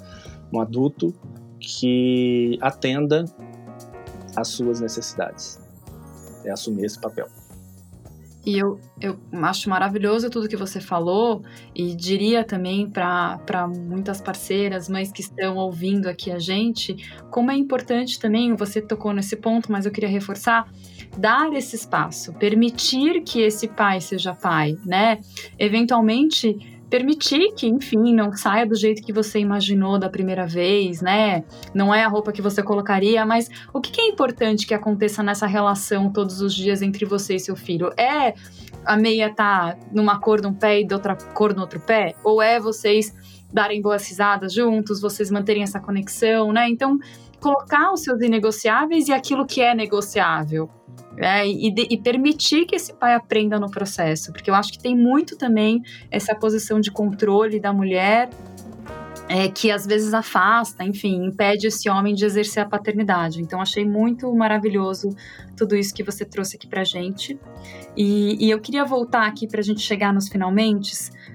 Um 0.53 0.59
adulto 0.59 1.13
que 1.59 2.57
atenda 2.61 3.25
às 4.35 4.49
suas 4.49 4.79
necessidades. 4.79 5.59
É 6.43 6.51
assumir 6.51 6.85
esse 6.85 6.99
papel. 6.99 7.27
E 8.45 8.59
eu, 8.59 8.79
eu 9.01 9.17
acho 9.41 9.67
maravilhoso 9.67 10.29
tudo 10.29 10.47
que 10.47 10.55
você 10.55 10.79
falou 10.79 11.41
e 11.73 11.95
diria 11.95 12.43
também 12.43 12.88
para 12.88 13.67
muitas 13.67 14.21
parceiras, 14.21 14.88
mães 14.88 15.11
que 15.11 15.21
estão 15.21 15.57
ouvindo 15.57 16.07
aqui 16.07 16.29
a 16.29 16.38
gente, 16.38 16.95
como 17.31 17.49
é 17.49 17.55
importante 17.55 18.19
também, 18.19 18.55
você 18.55 18.79
tocou 18.79 19.11
nesse 19.13 19.35
ponto, 19.35 19.71
mas 19.71 19.88
eu 19.88 19.91
queria 19.91 20.09
reforçar, 20.09 20.71
dar 21.17 21.51
esse 21.54 21.75
espaço, 21.75 22.34
permitir 22.34 23.21
que 23.21 23.41
esse 23.41 23.67
pai 23.67 24.01
seja 24.01 24.34
pai, 24.34 24.78
né? 24.86 25.19
Eventualmente 25.58 26.75
permitir 26.89 27.54
que, 27.56 27.67
enfim, 27.67 28.13
não 28.13 28.32
saia 28.34 28.65
do 28.65 28.75
jeito 28.75 29.01
que 29.01 29.12
você 29.12 29.39
imaginou 29.39 29.97
da 29.97 30.10
primeira 30.10 30.45
vez, 30.45 31.01
né? 31.01 31.43
Não 31.73 31.93
é 31.93 32.04
a 32.04 32.08
roupa 32.08 32.32
que 32.32 32.41
você 32.41 32.62
colocaria, 32.62 33.25
mas 33.25 33.49
o 33.73 33.82
que 33.82 33.99
é 33.99 34.08
importante 34.08 34.67
que 34.67 34.73
aconteça 34.73 35.23
nessa 35.23 35.47
relação 35.47 36.12
todos 36.12 36.41
os 36.41 36.54
dias 36.54 36.82
entre 36.82 37.06
você 37.06 37.36
e 37.36 37.39
seu 37.39 37.56
filho? 37.56 37.91
É 37.97 38.34
a 38.86 38.95
meia 38.95 39.34
tá 39.34 39.78
numa 39.91 40.19
cor 40.19 40.41
num 40.41 40.54
pé 40.54 40.82
e 40.82 40.88
de 40.88 40.93
outra 40.93 41.15
cor 41.15 41.54
no 41.56 41.62
outro 41.62 41.80
pé? 41.80 42.15
Ou 42.23 42.41
é 42.41 42.60
vocês 42.60 43.13
darem 43.51 43.82
boas 43.82 44.08
risadas 44.08 44.54
juntos, 44.54 45.01
vocês 45.01 45.32
manterem 45.32 45.63
essa 45.63 45.80
conexão, 45.80 46.51
né? 46.51 46.69
Então, 46.69 46.97
colocar 47.41 47.91
os 47.91 48.01
seus 48.01 48.21
inegociáveis 48.21 49.08
e 49.08 49.13
aquilo 49.13 49.45
que 49.45 49.62
é 49.62 49.73
negociável 49.73 50.69
é, 51.17 51.47
e, 51.47 51.71
de, 51.71 51.88
e, 51.89 51.97
permitir 51.97 52.65
que 52.65 52.75
esse 52.75 52.93
pai 52.93 53.13
aprenda 53.13 53.60
no 53.60 53.69
processo, 53.69 54.32
porque 54.32 54.49
eu 54.49 54.56
acho 54.56 54.71
que 54.71 54.80
tem 54.80 54.95
muito 54.95 55.38
também 55.38 55.82
essa 56.12 56.36
posição 56.36 56.80
de 56.80 56.91
controle 56.91 57.60
da 57.60 57.71
mulher 57.71 58.30
é, 59.28 59.47
que 59.47 59.71
às 59.71 59.86
vezes 59.86 60.13
afasta, 60.13 60.84
enfim, 60.84 61.25
impede 61.25 61.67
esse 61.67 61.89
homem 61.89 62.13
de 62.13 62.25
exercer 62.25 62.63
a 62.63 62.65
paternidade. 62.67 63.41
Então, 63.41 63.60
achei 63.60 63.86
muito 63.86 64.32
maravilhoso 64.34 65.10
tudo 65.58 65.75
isso 65.75 65.93
que 65.93 66.04
você 66.04 66.23
trouxe 66.23 66.58
aqui 66.58 66.67
pra 66.67 66.84
gente. 66.84 67.39
E, 67.97 68.45
e 68.45 68.51
eu 68.51 68.60
queria 68.60 68.86
voltar 68.86 69.25
aqui 69.25 69.47
para 69.47 69.62
a 69.62 69.63
gente 69.63 69.82
chegar 69.82 70.13
nos 70.13 70.28
finalmente 70.28 70.91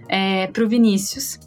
é, 0.09 0.47
para 0.47 0.63
o 0.63 0.69
Vinícius. 0.69 1.39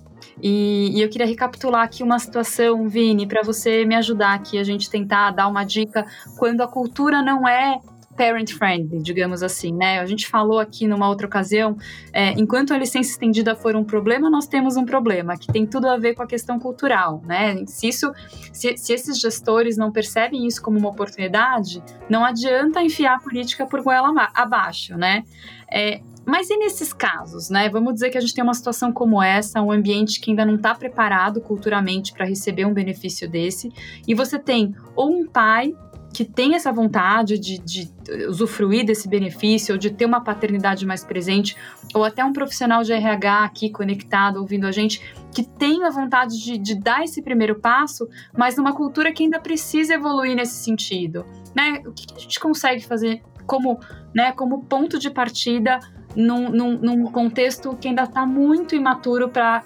E, 0.41 0.91
e, 0.97 1.01
eu 1.01 1.09
queria 1.09 1.27
recapitular 1.27 1.83
aqui 1.83 2.03
uma 2.03 2.19
situação, 2.19 2.89
Vini, 2.89 3.25
para 3.25 3.41
você 3.43 3.85
me 3.85 3.95
ajudar 3.95 4.33
aqui, 4.33 4.57
a 4.57 4.63
gente 4.63 4.89
tentar 4.89 5.31
dar 5.31 5.47
uma 5.47 5.63
dica 5.63 6.05
quando 6.37 6.61
a 6.61 6.67
cultura 6.67 7.21
não 7.21 7.47
é 7.47 7.79
parent 8.15 8.53
friendly, 8.53 9.01
digamos 9.01 9.43
assim, 9.43 9.73
né? 9.73 9.99
A 9.99 10.05
gente 10.05 10.27
falou 10.27 10.59
aqui 10.59 10.87
numa 10.87 11.07
outra 11.07 11.27
ocasião, 11.27 11.77
é, 12.11 12.31
enquanto 12.31 12.73
a 12.73 12.77
licença 12.77 13.09
estendida 13.11 13.55
for 13.55 13.75
um 13.75 13.83
problema, 13.83 14.29
nós 14.29 14.47
temos 14.47 14.77
um 14.77 14.85
problema 14.85 15.37
que 15.37 15.47
tem 15.47 15.65
tudo 15.65 15.87
a 15.87 15.97
ver 15.97 16.15
com 16.15 16.23
a 16.23 16.27
questão 16.27 16.59
cultural, 16.59 17.21
né? 17.25 17.65
Se 17.65 17.87
isso, 17.87 18.11
se, 18.51 18.77
se 18.77 18.93
esses 18.93 19.19
gestores 19.19 19.77
não 19.77 19.91
percebem 19.91 20.45
isso 20.45 20.61
como 20.61 20.77
uma 20.77 20.89
oportunidade, 20.89 21.83
não 22.09 22.23
adianta 22.23 22.81
enfiar 22.81 23.15
a 23.15 23.19
política 23.19 23.65
por 23.65 23.81
goela 23.81 24.13
abaixo, 24.33 24.95
né? 24.97 25.23
É, 25.71 26.01
mas 26.25 26.49
e 26.49 26.57
nesses 26.57 26.93
casos, 26.93 27.49
né? 27.49 27.69
Vamos 27.69 27.95
dizer 27.95 28.09
que 28.09 28.17
a 28.17 28.21
gente 28.21 28.33
tem 28.33 28.43
uma 28.43 28.53
situação 28.53 28.91
como 28.91 29.21
essa, 29.21 29.61
um 29.61 29.71
ambiente 29.71 30.21
que 30.21 30.31
ainda 30.31 30.45
não 30.45 30.55
está 30.55 30.73
preparado 30.73 31.41
culturalmente 31.41 32.13
para 32.13 32.25
receber 32.25 32.65
um 32.65 32.73
benefício 32.73 33.29
desse, 33.29 33.71
e 34.07 34.13
você 34.13 34.39
tem 34.39 34.73
ou 34.95 35.11
um 35.11 35.27
pai 35.27 35.73
que 36.13 36.23
tem 36.23 36.53
essa 36.53 36.71
vontade 36.71 37.39
de, 37.39 37.57
de 37.57 37.91
usufruir 38.27 38.85
desse 38.85 39.09
benefício, 39.09 39.73
ou 39.73 39.79
de 39.79 39.89
ter 39.89 40.05
uma 40.05 40.21
paternidade 40.21 40.85
mais 40.85 41.03
presente, 41.03 41.57
ou 41.93 42.03
até 42.03 42.23
um 42.23 42.31
profissional 42.31 42.83
de 42.83 42.93
RH 42.93 43.43
aqui 43.43 43.69
conectado, 43.71 44.37
ouvindo 44.37 44.67
a 44.67 44.71
gente, 44.71 45.01
que 45.33 45.43
tem 45.43 45.83
a 45.83 45.89
vontade 45.89 46.39
de, 46.39 46.57
de 46.59 46.75
dar 46.75 47.03
esse 47.03 47.21
primeiro 47.21 47.59
passo, 47.59 48.07
mas 48.37 48.55
numa 48.55 48.73
cultura 48.73 49.11
que 49.11 49.23
ainda 49.23 49.39
precisa 49.39 49.95
evoluir 49.95 50.35
nesse 50.35 50.63
sentido. 50.63 51.25
Né? 51.55 51.81
O 51.85 51.91
que 51.91 52.05
a 52.15 52.19
gente 52.19 52.39
consegue 52.39 52.85
fazer 52.85 53.23
como, 53.47 53.79
né, 54.13 54.31
como 54.33 54.63
ponto 54.65 54.99
de 54.99 55.09
partida 55.09 55.79
num, 56.15 56.49
num, 56.49 56.77
num 56.77 57.03
contexto 57.05 57.75
que 57.75 57.87
ainda 57.87 58.03
está 58.03 58.23
muito 58.23 58.75
imaturo 58.75 59.29
para 59.29 59.63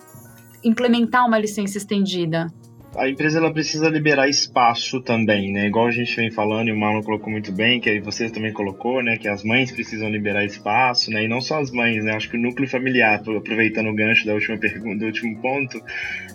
implementar 0.64 1.28
uma 1.28 1.38
licença 1.38 1.78
estendida? 1.78 2.48
A 2.98 3.08
empresa 3.08 3.38
ela 3.38 3.54
precisa 3.54 3.90
liberar 3.90 4.28
espaço 4.28 5.00
também, 5.02 5.54
né? 5.54 5.68
Igual 5.68 5.86
a 5.86 5.92
gente 5.92 6.16
vem 6.16 6.32
falando 6.32 6.70
e 6.70 6.72
o 6.72 6.78
Marlon 6.78 7.04
colocou 7.04 7.30
muito 7.30 7.52
bem, 7.52 7.80
que 7.80 7.92
aí 7.92 8.00
você 8.00 8.28
também 8.28 8.52
colocou, 8.52 9.04
né? 9.04 9.18
Que 9.18 9.28
as 9.28 9.44
mães 9.44 9.72
precisam 9.72 10.10
liberar 10.10 10.44
espaço, 10.44 11.12
né? 11.12 11.24
E 11.24 11.28
não 11.28 11.40
só 11.40 11.60
as 11.60 11.70
mães, 11.70 12.04
né? 12.04 12.14
Acho 12.14 12.28
que 12.28 12.38
o 12.38 12.42
núcleo 12.42 12.68
familiar, 12.68 13.22
aproveitando 13.22 13.90
o 13.90 13.94
gancho 13.94 14.26
da 14.26 14.34
última 14.34 14.58
pergunta, 14.58 14.98
do 14.98 15.06
último 15.06 15.40
ponto, 15.40 15.80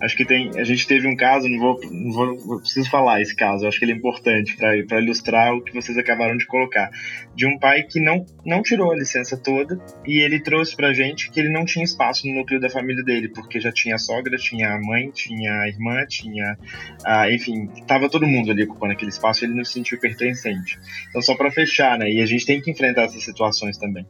acho 0.00 0.16
que 0.16 0.24
tem, 0.24 0.50
a 0.56 0.62
gente 0.62 0.86
teve 0.86 1.08
um 1.08 1.16
caso, 1.16 1.48
não 1.48 1.58
vou, 1.58 1.80
não 1.90 2.12
vou, 2.12 2.60
preciso 2.60 2.88
falar 2.88 3.20
esse 3.20 3.34
caso, 3.34 3.66
acho 3.66 3.80
que 3.80 3.84
ele 3.84 3.92
é 3.92 3.96
importante 3.96 4.56
para 4.56 5.00
ilustrar 5.00 5.52
o 5.54 5.62
que 5.62 5.74
vocês 5.74 5.98
acabaram 5.98 6.36
de 6.36 6.46
colocar, 6.46 6.90
de 7.34 7.44
um 7.44 7.58
pai 7.58 7.82
que 7.82 8.00
não 8.00 8.24
não 8.44 8.62
tirou 8.62 8.92
a 8.92 8.96
licença 8.96 9.36
toda 9.36 9.80
e 10.06 10.20
ele 10.20 10.40
trouxe 10.40 10.76
pra 10.76 10.92
gente 10.92 11.30
que 11.30 11.40
ele 11.40 11.52
não 11.52 11.64
tinha 11.64 11.84
espaço 11.84 12.26
no 12.28 12.34
núcleo 12.34 12.60
da 12.60 12.70
família 12.70 13.02
dele, 13.02 13.28
porque 13.28 13.58
já 13.58 13.72
tinha 13.72 13.96
a 13.96 13.98
sogra, 13.98 14.36
tinha 14.36 14.68
a 14.68 14.80
mãe, 14.80 15.10
tinha 15.10 15.60
a 15.60 15.68
irmã, 15.68 16.04
tinha 16.08 16.51
ah, 17.04 17.30
enfim, 17.30 17.66
tava 17.86 18.08
todo 18.08 18.26
mundo 18.26 18.50
ali 18.50 18.64
ocupando 18.64 18.92
aquele 18.92 19.10
espaço 19.10 19.44
ele 19.44 19.54
não 19.54 19.64
se 19.64 19.72
sentiu 19.72 19.98
pertencente. 19.98 20.78
Então, 21.08 21.22
só 21.22 21.34
para 21.34 21.50
fechar, 21.50 21.98
né? 21.98 22.10
E 22.10 22.20
a 22.20 22.26
gente 22.26 22.44
tem 22.46 22.60
que 22.60 22.70
enfrentar 22.70 23.02
essas 23.02 23.22
situações 23.22 23.76
também. 23.78 24.06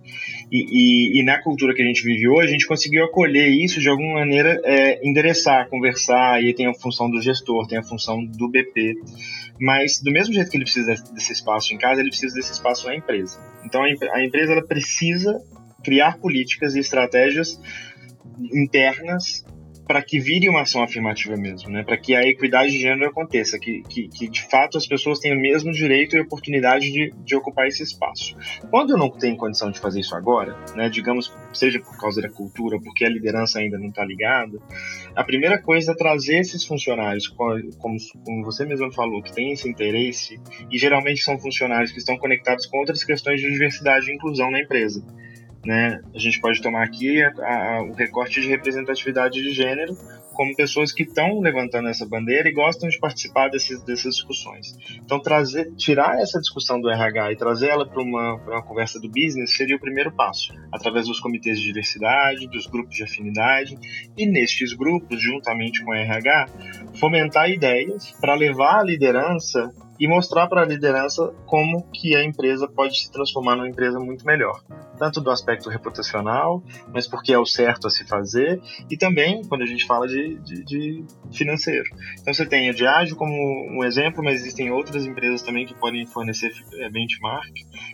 E, 0.50 0.66
e, 0.70 1.20
e, 1.20 1.24
na 1.24 1.40
cultura 1.42 1.74
que 1.74 1.82
a 1.82 1.84
gente 1.84 2.02
vive 2.02 2.28
hoje, 2.28 2.48
a 2.48 2.52
gente 2.52 2.66
conseguiu 2.66 3.04
acolher 3.04 3.48
isso 3.48 3.80
de 3.80 3.88
alguma 3.88 4.14
maneira, 4.14 4.60
é, 4.64 5.06
endereçar, 5.06 5.68
conversar, 5.68 6.42
e 6.42 6.54
tem 6.54 6.66
a 6.66 6.74
função 6.74 7.10
do 7.10 7.20
gestor, 7.20 7.66
tem 7.66 7.78
a 7.78 7.82
função 7.82 8.24
do 8.24 8.48
BP. 8.48 8.94
Mas, 9.60 10.00
do 10.00 10.10
mesmo 10.10 10.34
jeito 10.34 10.50
que 10.50 10.56
ele 10.56 10.64
precisa 10.64 10.94
desse 11.12 11.32
espaço 11.32 11.72
em 11.74 11.78
casa, 11.78 12.00
ele 12.00 12.10
precisa 12.10 12.34
desse 12.34 12.52
espaço 12.52 12.86
na 12.86 12.96
empresa. 12.96 13.38
Então, 13.64 13.82
a 13.82 14.24
empresa 14.24 14.52
ela 14.52 14.66
precisa 14.66 15.40
criar 15.82 16.18
políticas 16.18 16.74
e 16.74 16.80
estratégias 16.80 17.60
internas 18.52 19.44
para 19.86 20.02
que 20.02 20.18
vire 20.18 20.48
uma 20.48 20.62
ação 20.62 20.82
afirmativa 20.82 21.36
mesmo, 21.36 21.70
né? 21.70 21.82
Para 21.82 21.96
que 21.96 22.14
a 22.14 22.22
equidade 22.22 22.72
de 22.72 22.78
gênero 22.78 23.08
aconteça, 23.08 23.58
que, 23.58 23.82
que, 23.82 24.08
que, 24.08 24.28
de 24.28 24.42
fato 24.48 24.78
as 24.78 24.86
pessoas 24.86 25.18
tenham 25.18 25.36
o 25.36 25.40
mesmo 25.40 25.72
direito 25.72 26.16
e 26.16 26.20
oportunidade 26.20 26.90
de, 26.90 27.12
de 27.24 27.36
ocupar 27.36 27.66
esse 27.66 27.82
espaço. 27.82 28.36
Quando 28.70 28.90
eu 28.90 28.98
não 28.98 29.10
tenho 29.10 29.36
condição 29.36 29.70
de 29.70 29.80
fazer 29.80 30.00
isso 30.00 30.14
agora, 30.14 30.56
né? 30.74 30.88
Digamos, 30.88 31.32
seja 31.52 31.80
por 31.80 31.96
causa 31.98 32.22
da 32.22 32.28
cultura, 32.28 32.78
porque 32.80 33.04
a 33.04 33.08
liderança 33.08 33.58
ainda 33.58 33.78
não 33.78 33.88
está 33.88 34.04
ligada, 34.04 34.58
a 35.14 35.24
primeira 35.24 35.60
coisa 35.60 35.92
é 35.92 35.94
trazer 35.94 36.38
esses 36.38 36.64
funcionários, 36.64 37.28
como, 37.28 37.96
como 38.24 38.44
você 38.44 38.64
mesmo 38.64 38.92
falou, 38.92 39.22
que 39.22 39.32
têm 39.32 39.52
esse 39.52 39.68
interesse, 39.68 40.40
e 40.70 40.78
geralmente 40.78 41.22
são 41.22 41.38
funcionários 41.38 41.92
que 41.92 41.98
estão 41.98 42.16
conectados 42.16 42.66
com 42.66 42.78
outras 42.78 43.02
questões 43.04 43.40
de 43.40 43.50
diversidade 43.50 44.10
e 44.10 44.14
inclusão 44.14 44.50
na 44.50 44.60
empresa. 44.60 45.04
Né? 45.64 46.00
A 46.14 46.18
gente 46.18 46.40
pode 46.40 46.60
tomar 46.60 46.82
aqui 46.82 47.22
a, 47.22 47.28
a, 47.28 47.82
o 47.82 47.92
recorte 47.92 48.40
de 48.40 48.48
representatividade 48.48 49.40
de 49.40 49.52
gênero 49.52 49.96
como 50.32 50.54
pessoas 50.56 50.92
que 50.92 51.02
estão 51.02 51.40
levantando 51.40 51.88
essa 51.88 52.06
bandeira 52.06 52.48
e 52.48 52.52
gostam 52.52 52.88
de 52.88 52.98
participar 52.98 53.48
desses, 53.48 53.82
dessas 53.84 54.16
discussões. 54.16 54.74
Então, 54.96 55.20
trazer, 55.20 55.72
tirar 55.76 56.18
essa 56.20 56.40
discussão 56.40 56.80
do 56.80 56.90
RH 56.90 57.32
e 57.32 57.36
trazer 57.36 57.68
ela 57.68 57.86
para 57.86 58.02
uma, 58.02 58.34
uma 58.34 58.62
conversa 58.62 58.98
do 58.98 59.08
business 59.08 59.54
seria 59.54 59.76
o 59.76 59.80
primeiro 59.80 60.10
passo, 60.12 60.52
através 60.72 61.06
dos 61.06 61.20
comitês 61.20 61.58
de 61.58 61.66
diversidade, 61.66 62.48
dos 62.48 62.66
grupos 62.66 62.96
de 62.96 63.04
afinidade, 63.04 63.76
e 64.16 64.26
nestes 64.26 64.72
grupos, 64.72 65.20
juntamente 65.20 65.84
com 65.84 65.90
o 65.90 65.94
RH, 65.94 66.46
fomentar 66.98 67.50
ideias 67.50 68.12
para 68.20 68.34
levar 68.34 68.80
a 68.80 68.84
liderança 68.84 69.70
e 69.98 70.08
mostrar 70.08 70.46
para 70.46 70.62
a 70.62 70.64
liderança 70.64 71.32
como 71.46 71.88
que 71.92 72.16
a 72.16 72.24
empresa 72.24 72.68
pode 72.68 72.98
se 72.98 73.10
transformar 73.10 73.56
numa 73.56 73.68
empresa 73.68 73.98
muito 73.98 74.26
melhor, 74.26 74.62
tanto 74.98 75.20
do 75.20 75.30
aspecto 75.30 75.68
reputacional, 75.68 76.62
mas 76.92 77.06
porque 77.06 77.32
é 77.32 77.38
o 77.38 77.46
certo 77.46 77.86
a 77.86 77.90
se 77.90 78.04
fazer, 78.06 78.60
e 78.90 78.96
também 78.96 79.42
quando 79.44 79.62
a 79.62 79.66
gente 79.66 79.86
fala 79.86 80.06
de, 80.06 80.38
de, 80.40 80.64
de 80.64 81.04
financeiro. 81.32 81.88
Então 82.20 82.32
você 82.32 82.46
tem 82.46 82.68
a 82.70 82.72
Diageo 82.72 83.16
como 83.16 83.32
um 83.32 83.84
exemplo, 83.84 84.22
mas 84.24 84.40
existem 84.40 84.70
outras 84.70 85.06
empresas 85.06 85.42
também 85.42 85.66
que 85.66 85.74
podem 85.74 86.06
fornecer 86.06 86.52
é, 86.74 86.90
benchmark, 86.90 87.52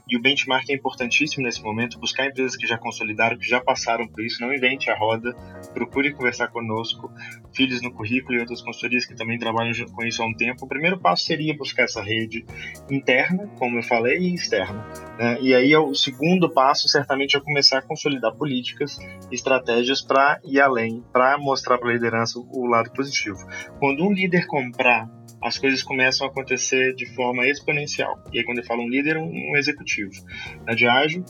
e 0.09 0.17
o 0.17 0.21
benchmark 0.21 0.69
é 0.71 0.75
importantíssimo 0.75 1.45
nesse 1.45 1.63
momento, 1.63 1.99
buscar 1.99 2.27
empresas 2.27 2.57
que 2.57 2.67
já 2.67 2.79
consolidaram, 2.79 3.39
que 3.39 3.49
já 3.49 3.61
passaram 3.61 4.07
por 4.07 4.25
isso, 4.25 4.41
não 4.41 4.53
invente 4.53 4.91
a 4.91 4.97
roda, 4.97 5.35
procure 5.75 6.13
conversar 6.13 6.49
conosco, 6.49 7.13
filhos 7.55 7.83
no 7.83 7.93
currículo 7.93 8.37
e 8.37 8.41
outras 8.41 8.63
consultorias 8.63 9.05
que 9.05 9.15
também 9.15 9.39
trabalham 9.39 9.73
com 9.93 10.05
isso 10.05 10.23
há 10.23 10.27
um 10.27 10.35
tempo. 10.35 10.65
O 10.65 10.69
primeiro 10.69 10.99
passo 10.99 11.25
seria 11.25 11.57
buscar 11.57 11.88
essa 11.89 12.03
rede 12.03 12.45
interna, 12.91 13.49
como 13.59 13.79
eu 13.79 13.83
falei, 13.83 14.19
e 14.19 14.35
externa. 14.35 14.87
Né? 15.19 15.39
E 15.41 15.55
aí 15.55 15.75
o 15.77 15.95
segundo 15.95 16.49
passo 16.51 16.89
certamente 16.89 17.37
é 17.37 17.41
começar 17.41 17.79
a 17.79 17.83
consolidar 17.83 18.35
políticas, 18.35 18.99
estratégias 19.31 20.01
para 20.01 20.41
ir 20.45 20.61
além, 20.61 21.03
para 21.13 21.37
mostrar 21.39 21.79
para 21.79 21.91
a 21.91 21.93
liderança 21.93 22.39
o 22.39 22.67
lado 22.67 22.91
positivo. 22.93 23.39
Quando 23.79 24.05
um 24.05 24.13
líder 24.13 24.47
comprar 24.47 25.09
as 25.43 25.57
coisas 25.57 25.83
começam 25.83 26.27
a 26.27 26.31
acontecer 26.31 26.95
de 26.95 27.07
forma 27.15 27.47
exponencial. 27.47 28.19
E 28.33 28.39
aí, 28.39 28.45
quando 28.45 28.59
eu 28.59 28.65
falo 28.65 28.83
um 28.83 28.89
líder, 28.89 29.17
um, 29.17 29.31
um 29.31 29.57
executivo. 29.57 30.11
Na 30.67 30.75
Diageo, 30.75 31.25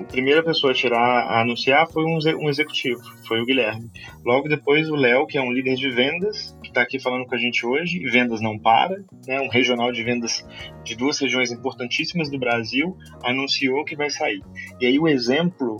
a 0.00 0.04
primeira 0.04 0.42
pessoa 0.42 0.72
a 0.72 0.74
tirar, 0.74 0.98
a 0.98 1.40
anunciar 1.40 1.88
foi 1.90 2.04
um, 2.04 2.18
um 2.38 2.48
executivo, 2.48 3.00
foi 3.26 3.40
o 3.40 3.46
Guilherme. 3.46 3.90
Logo 4.24 4.48
depois, 4.48 4.88
o 4.90 4.94
Léo, 4.94 5.26
que 5.26 5.38
é 5.38 5.42
um 5.42 5.52
líder 5.52 5.74
de 5.76 5.90
vendas, 5.90 6.56
está 6.70 6.82
aqui 6.82 6.98
falando 6.98 7.26
com 7.26 7.34
a 7.34 7.38
gente 7.38 7.64
hoje, 7.66 7.98
vendas 8.10 8.40
não 8.40 8.58
para, 8.58 8.96
né, 9.26 9.40
um 9.40 9.48
regional 9.48 9.92
de 9.92 10.02
vendas 10.02 10.44
de 10.84 10.96
duas 10.96 11.18
regiões 11.18 11.50
importantíssimas 11.50 12.30
do 12.30 12.38
Brasil, 12.38 12.96
anunciou 13.22 13.84
que 13.84 13.96
vai 13.96 14.10
sair. 14.10 14.42
E 14.80 14.86
aí, 14.86 14.98
o 14.98 15.06
exemplo 15.06 15.76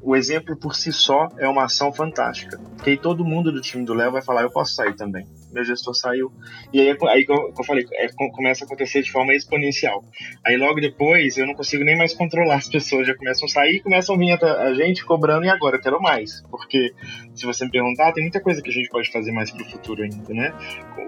o 0.00 0.14
exemplo 0.14 0.56
por 0.56 0.76
si 0.76 0.92
só 0.92 1.28
é 1.38 1.48
uma 1.48 1.64
ação 1.64 1.92
fantástica. 1.92 2.56
Porque 2.76 2.90
aí 2.90 2.96
todo 2.96 3.24
mundo 3.24 3.50
do 3.50 3.60
time 3.60 3.84
do 3.84 3.92
Léo 3.92 4.12
vai 4.12 4.22
falar, 4.22 4.42
eu 4.42 4.50
posso 4.50 4.74
sair 4.74 4.94
também 4.94 5.26
meu 5.52 5.64
gestor 5.64 5.94
saiu. 5.94 6.32
E 6.72 6.80
aí, 6.80 6.96
aí 7.08 7.26
eu 7.28 7.64
falei, 7.64 7.84
é, 7.94 8.08
começa 8.32 8.64
a 8.64 8.66
acontecer 8.66 9.02
de 9.02 9.10
forma 9.10 9.34
exponencial. 9.34 10.04
Aí 10.44 10.56
logo 10.56 10.80
depois 10.80 11.36
eu 11.36 11.46
não 11.46 11.54
consigo 11.54 11.84
nem 11.84 11.96
mais 11.96 12.14
controlar 12.14 12.56
as 12.56 12.68
pessoas, 12.68 13.06
já 13.06 13.14
começam 13.14 13.46
a 13.46 13.48
sair 13.48 13.76
e 13.76 13.80
começam 13.80 14.14
a 14.14 14.18
vir 14.18 14.32
a, 14.32 14.74
gente 14.74 15.04
cobrando 15.04 15.44
e 15.44 15.48
agora 15.48 15.76
eu 15.76 15.80
quero 15.80 16.00
mais. 16.00 16.42
Porque 16.50 16.92
se 17.34 17.46
você 17.46 17.64
me 17.64 17.70
perguntar, 17.70 18.12
tem 18.12 18.22
muita 18.22 18.40
coisa 18.40 18.62
que 18.62 18.70
a 18.70 18.72
gente 18.72 18.88
pode 18.88 19.10
fazer 19.10 19.32
mais 19.32 19.50
para 19.50 19.62
o 19.62 19.70
futuro 19.70 20.02
ainda, 20.02 20.34
né? 20.34 20.52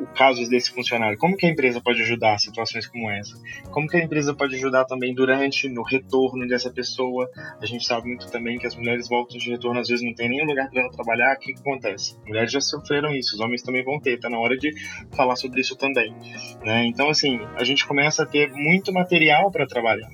O 0.01 0.07
caso 0.15 0.49
desse 0.49 0.71
funcionário, 0.71 1.19
como 1.19 1.37
que 1.37 1.47
a 1.47 1.51
empresa 1.51 1.81
pode 1.81 2.01
ajudar 2.03 2.39
situações 2.39 2.87
como 2.87 3.11
essa? 3.11 3.37
Como 3.71 3.87
que 3.87 3.97
a 3.97 4.03
empresa 4.03 4.35
pode 4.35 4.55
ajudar 4.57 4.85
também 4.85 5.15
durante, 5.15 5.69
no 5.69 5.83
retorno 5.83 6.47
dessa 6.47 6.71
pessoa? 6.71 7.29
A 7.61 7.67
gente 7.67 7.85
sabe 7.85 8.09
muito 8.09 8.31
também 8.31 8.59
que 8.59 8.67
as 8.67 8.75
mulheres 8.75 9.09
voltam 9.09 9.39
de 9.39 9.51
retorno, 9.51 9.81
às 9.81 9.89
vezes 9.89 10.05
não 10.05 10.15
tem 10.15 10.29
nenhum 10.29 10.47
lugar 10.47 10.71
para 10.71 10.89
trabalhar, 10.91 11.37
o 11.37 11.39
que, 11.39 11.53
que 11.53 11.61
acontece? 11.61 12.17
Mulheres 12.27 12.51
já 12.51 12.61
sofreram 12.61 13.15
isso, 13.15 13.35
os 13.35 13.41
homens 13.41 13.63
também 13.63 13.85
vão 13.85 14.01
ter, 14.01 14.19
tá 14.19 14.30
na 14.31 14.39
hora 14.39 14.57
de 14.57 14.73
falar 15.15 15.37
sobre 15.37 15.61
isso 15.61 15.77
também. 15.77 16.15
Né? 16.63 16.87
Então, 16.87 17.09
assim, 17.09 17.41
a 17.57 17.65
gente 17.65 17.87
começa 17.87 18.23
a 18.23 18.27
ter 18.27 18.51
muito 18.53 18.93
material 18.93 19.51
para 19.51 19.67
trabalhar. 19.67 20.09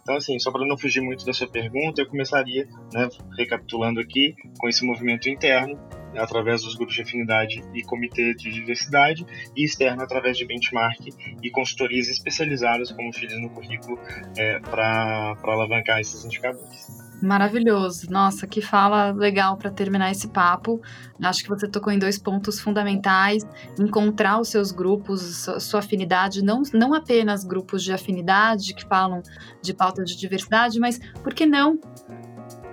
Então, 0.00 0.16
assim, 0.16 0.38
só 0.38 0.50
para 0.50 0.66
não 0.66 0.78
fugir 0.78 1.02
muito 1.02 1.24
da 1.26 1.34
sua 1.34 1.46
pergunta, 1.46 2.00
eu 2.00 2.06
começaria, 2.06 2.66
né, 2.94 3.08
recapitulando 3.36 4.00
aqui, 4.00 4.34
com 4.58 4.66
esse 4.66 4.82
movimento 4.82 5.28
interno, 5.28 5.78
através 6.18 6.62
dos 6.62 6.74
grupos 6.74 6.94
de 6.94 7.02
afinidade 7.02 7.62
e 7.74 7.82
comitê 7.82 8.34
de 8.34 8.52
diversidade, 8.52 9.26
e 9.56 9.64
externo 9.64 10.02
através 10.02 10.36
de 10.36 10.46
benchmark 10.46 11.00
e 11.42 11.50
consultorias 11.50 12.08
especializadas, 12.08 12.92
como 12.92 13.12
fiz 13.12 13.32
no 13.40 13.50
currículo, 13.50 13.98
é, 14.36 14.58
para 14.60 15.36
alavancar 15.44 16.00
esses 16.00 16.24
indicadores. 16.24 17.08
Maravilhoso. 17.22 18.08
Nossa, 18.10 18.46
que 18.46 18.60
fala 18.60 19.10
legal 19.10 19.56
para 19.56 19.70
terminar 19.70 20.10
esse 20.10 20.28
papo. 20.28 20.80
Acho 21.20 21.42
que 21.42 21.48
você 21.48 21.66
tocou 21.66 21.92
em 21.92 21.98
dois 21.98 22.16
pontos 22.16 22.60
fundamentais: 22.60 23.44
encontrar 23.78 24.40
os 24.40 24.48
seus 24.48 24.70
grupos, 24.70 25.48
sua 25.58 25.80
afinidade, 25.80 26.42
não, 26.42 26.62
não 26.72 26.94
apenas 26.94 27.44
grupos 27.44 27.82
de 27.82 27.92
afinidade 27.92 28.72
que 28.72 28.86
falam 28.86 29.22
de 29.60 29.74
pauta 29.74 30.04
de 30.04 30.16
diversidade, 30.16 30.78
mas 30.78 31.00
por 31.22 31.34
que 31.34 31.44
não 31.44 31.78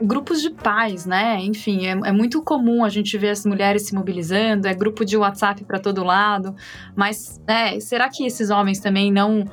grupos 0.02 0.42
de 0.42 0.50
pais, 0.50 1.06
né? 1.06 1.40
Enfim, 1.42 1.86
é, 1.86 1.92
é, 1.92 2.12
muito 2.12 2.42
comum 2.42 2.84
a 2.84 2.90
gente 2.90 3.18
ver 3.18 3.30
as 3.30 3.46
mulheres 3.46 3.84
se 3.84 3.96
mobilizando, 3.96 4.68
é 4.68 4.74
grupo 4.74 5.06
de 5.06 5.16
WhatsApp 5.16 5.64
para 5.64 5.80
todo 5.80 6.04
lado, 6.04 6.56
mas 6.96 7.42
né, 7.48 7.80
será 7.80 8.10
que 8.10 8.26
esses 8.26 8.50
homens 8.50 8.80
também 8.80 9.12
não 9.12 9.46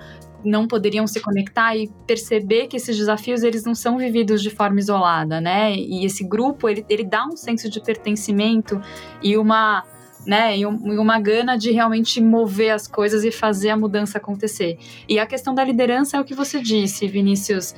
não 0.45 0.66
poderiam 0.66 1.07
se 1.07 1.20
conectar 1.20 1.76
e 1.76 1.88
perceber 2.05 2.66
que 2.66 2.76
esses 2.76 2.97
desafios 2.97 3.45
eles 3.45 3.64
não 3.64 3.76
são 3.76 3.97
vividos 3.97 4.43
de 4.43 4.51
forma 4.51 4.80
isolada, 4.80 5.40
né? 5.40 5.72
E 5.72 6.05
esse 6.05 6.24
grupo 6.24 6.68
ele, 6.68 6.84
ele 6.88 7.05
dá 7.05 7.24
um 7.24 7.36
senso 7.36 7.70
de 7.70 7.80
pertencimento 7.80 8.80
e 9.22 9.36
uma 9.36 9.84
né, 10.26 10.57
e, 10.57 10.64
uma 10.64 11.18
gana 11.18 11.57
de 11.57 11.72
realmente 11.72 12.20
mover 12.20 12.70
as 12.70 12.86
coisas 12.86 13.24
e 13.24 13.32
fazer 13.32 13.70
a 13.70 13.76
mudança 13.76 14.18
acontecer. 14.18 14.78
E 15.09 15.18
a 15.18 15.26
questão 15.26 15.55
da 15.55 15.64
liderança 15.64 16.16
é 16.16 16.20
o 16.20 16.24
que 16.24 16.34
você 16.34 16.61
disse, 16.61 17.09
Vinícius. 17.09 17.74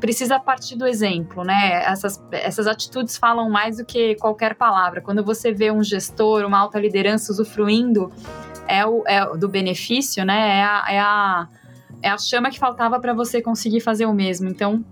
Precisa 0.00 0.38
partir 0.38 0.76
do 0.76 0.86
exemplo, 0.86 1.44
né? 1.44 1.82
Essas, 1.84 2.22
essas 2.30 2.66
atitudes 2.66 3.16
falam 3.16 3.48
mais 3.48 3.78
do 3.78 3.84
que 3.84 4.14
qualquer 4.16 4.54
palavra. 4.54 5.00
Quando 5.00 5.24
você 5.24 5.52
vê 5.52 5.70
um 5.70 5.82
gestor, 5.82 6.44
uma 6.44 6.58
alta 6.58 6.78
liderança 6.78 7.32
usufruindo 7.32 8.12
é 8.66 8.84
o, 8.84 9.02
é, 9.06 9.36
do 9.36 9.48
benefício, 9.48 10.24
né? 10.24 10.58
É 10.58 10.62
a, 10.62 10.84
é 10.88 11.00
a 11.00 11.48
é 12.04 12.10
a 12.10 12.18
chama 12.18 12.50
que 12.50 12.58
faltava 12.58 13.00
para 13.00 13.14
você 13.14 13.40
conseguir 13.40 13.80
fazer 13.80 14.04
o 14.04 14.12
mesmo. 14.12 14.46
Então, 14.46 14.84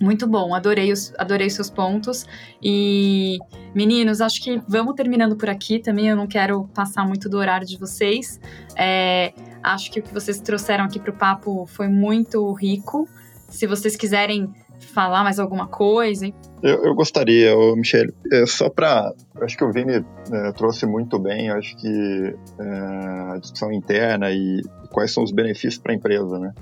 muito 0.00 0.26
bom, 0.26 0.52
adorei 0.52 0.90
os, 0.90 1.14
adorei 1.16 1.48
seus 1.48 1.70
pontos. 1.70 2.26
E, 2.60 3.38
meninos, 3.72 4.20
acho 4.20 4.42
que 4.42 4.60
vamos 4.66 4.96
terminando 4.96 5.36
por 5.36 5.48
aqui 5.48 5.78
também. 5.78 6.08
Eu 6.08 6.16
não 6.16 6.26
quero 6.26 6.64
passar 6.74 7.06
muito 7.06 7.28
do 7.28 7.38
horário 7.38 7.64
de 7.64 7.78
vocês. 7.78 8.40
É, 8.76 9.32
acho 9.62 9.92
que 9.92 10.00
o 10.00 10.02
que 10.02 10.12
vocês 10.12 10.40
trouxeram 10.40 10.84
aqui 10.84 10.98
para 10.98 11.12
o 11.12 11.16
papo 11.16 11.64
foi 11.68 11.86
muito 11.86 12.52
rico. 12.54 13.08
Se 13.52 13.66
vocês 13.66 13.94
quiserem 13.94 14.50
falar 14.80 15.22
mais 15.22 15.38
alguma 15.38 15.66
coisa. 15.66 16.26
Eu, 16.62 16.84
eu 16.84 16.94
gostaria, 16.94 17.54
Michele, 17.76 18.12
é, 18.32 18.46
só 18.46 18.68
para. 18.68 19.12
Acho 19.40 19.56
que 19.56 19.64
o 19.64 19.70
Vini 19.70 20.04
é, 20.32 20.52
trouxe 20.52 20.86
muito 20.86 21.18
bem, 21.18 21.50
acho 21.50 21.76
que 21.76 22.34
é, 22.58 23.32
a 23.34 23.38
discussão 23.38 23.70
interna 23.70 24.30
e 24.30 24.62
quais 24.90 25.12
são 25.12 25.22
os 25.22 25.30
benefícios 25.30 25.78
para 25.78 25.92
a 25.92 25.94
empresa, 25.94 26.38
né? 26.38 26.52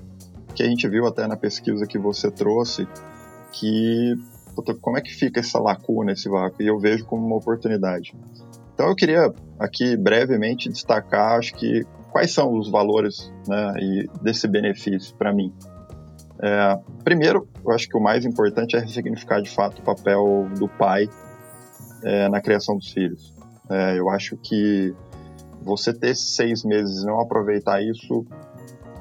Que 0.55 0.63
a 0.63 0.67
gente 0.67 0.87
viu 0.89 1.07
até 1.07 1.27
na 1.27 1.37
pesquisa 1.37 1.87
que 1.87 1.99
você 1.99 2.31
trouxe, 2.31 2.87
que 3.53 4.15
como 4.81 4.99
é 4.99 5.01
que 5.01 5.15
fica 5.15 5.41
essa 5.41 5.59
lacuna, 5.59 6.13
esse 6.13 6.29
vácuo? 6.29 6.63
E 6.63 6.67
eu 6.67 6.79
vejo 6.79 7.07
como 7.07 7.25
uma 7.25 7.37
oportunidade. 7.37 8.15
Então 8.75 8.89
eu 8.89 8.97
queria 8.97 9.33
aqui 9.59 9.97
brevemente 9.97 10.69
destacar, 10.69 11.39
acho 11.39 11.55
que 11.55 11.85
quais 12.11 12.33
são 12.33 12.59
os 12.59 12.69
valores 12.71 13.33
né, 13.47 13.75
e 13.79 14.11
desse 14.23 14.49
benefício 14.49 15.15
para 15.17 15.33
mim. 15.33 15.53
É, 16.43 16.79
primeiro, 17.05 17.49
eu 17.65 17.73
acho 17.73 17.89
que 17.89 17.97
o 17.97 18.01
mais 18.01 18.25
importante 18.25 18.77
é 18.77 18.81
ressignificar 18.81 19.41
de 19.41 19.51
fato 19.51 19.81
o 19.81 19.83
papel 19.83 20.49
do 20.59 20.69
pai 20.69 21.09
é, 22.03 22.29
na 22.29 22.41
criação 22.41 22.77
dos 22.77 22.91
filhos. 22.91 23.35
É, 23.69 23.99
eu 23.99 24.09
acho 24.09 24.37
que 24.37 24.95
você 25.63 25.93
ter 25.93 26.15
seis 26.15 26.65
meses 26.65 27.03
e 27.03 27.07
não 27.07 27.21
aproveitar 27.21 27.83
isso 27.83 28.27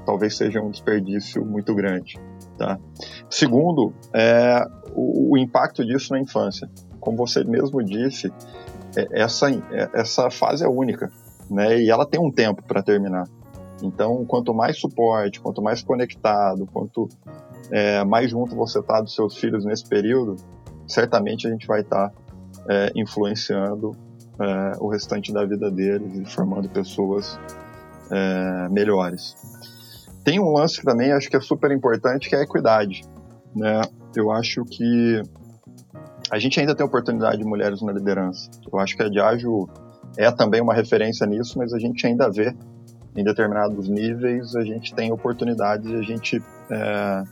talvez 0.06 0.36
seja 0.36 0.60
um 0.60 0.72
desperdício 0.72 1.46
muito 1.46 1.76
grande. 1.76 2.20
Tá? 2.58 2.80
Segundo, 3.30 3.94
é, 4.12 4.66
o, 4.96 5.34
o 5.34 5.38
impacto 5.38 5.86
disso 5.86 6.14
na 6.14 6.20
infância. 6.20 6.68
Como 7.00 7.16
você 7.16 7.44
mesmo 7.44 7.84
disse, 7.84 8.34
é, 8.98 9.22
essa, 9.22 9.52
é, 9.52 9.90
essa 9.94 10.32
fase 10.32 10.66
é 10.66 10.68
única, 10.68 11.12
né? 11.50 11.80
E 11.80 11.92
ela 11.92 12.08
tem 12.08 12.20
um 12.20 12.32
tempo 12.32 12.64
para 12.64 12.82
terminar. 12.82 13.26
Então, 13.82 14.26
quanto 14.26 14.54
mais 14.54 14.80
suporte, 14.80 15.40
quanto 15.40 15.62
mais 15.62 15.82
conectado, 15.82 16.66
quanto 16.68 17.08
é, 17.72 18.04
mais 18.04 18.32
junto 18.32 18.56
você 18.56 18.80
está 18.80 19.02
dos 19.02 19.16
seus 19.16 19.38
filhos 19.38 19.66
nesse 19.66 19.88
período, 19.88 20.36
certamente 20.88 21.48
a 21.48 21.52
gente 21.52 21.66
vai 21.66 21.82
estar 21.82 22.10
tá, 22.10 22.16
é, 22.68 22.92
influenciando 22.96 23.96
é, 24.40 24.74
o 24.80 24.88
restante 24.88 25.32
da 25.32 25.46
vida 25.46 25.70
deles 25.70 26.14
e 26.16 26.26
formando 26.26 26.70
pessoas 26.70 27.40
é, 28.12 28.70
melhores. 28.70 29.36
Tem 30.24 30.40
um 30.40 30.52
lance 30.52 30.80
que 30.80 30.86
também 30.86 31.12
acho 31.12 31.30
que 31.30 31.38
é 31.38 31.42
super 31.42 31.72
importante, 31.72 32.30
que 32.30 32.36
é 32.36 32.40
a 32.40 32.44
equidade. 32.44 33.04
Né? 33.56 33.82
Eu 34.16 34.32
acho 34.32 34.64
que 34.66 35.22
a 36.30 36.38
gente 36.38 36.60
ainda 36.60 36.76
tem 36.76 36.86
oportunidade 36.86 37.38
de 37.38 37.44
mulheres 37.44 37.82
na 37.82 37.92
liderança. 37.92 38.50
Eu 38.72 38.80
acho 38.80 38.96
que 38.96 39.04
a 39.04 39.10
Diageo 39.10 39.68
é 40.18 40.30
também 40.32 40.62
uma 40.62 40.74
referência 40.74 41.26
nisso, 41.26 41.58
mas 41.58 41.74
a 41.74 41.80
gente 41.80 42.06
ainda 42.06 42.30
vê 42.30 42.56
em 43.16 43.24
determinados 43.24 43.90
níveis, 43.90 44.56
a 44.56 44.64
gente 44.64 44.94
tem 44.94 45.12
oportunidades 45.12 45.90
e 45.90 45.96
a 45.96 46.02
gente 46.02 46.42
é, 46.72 47.24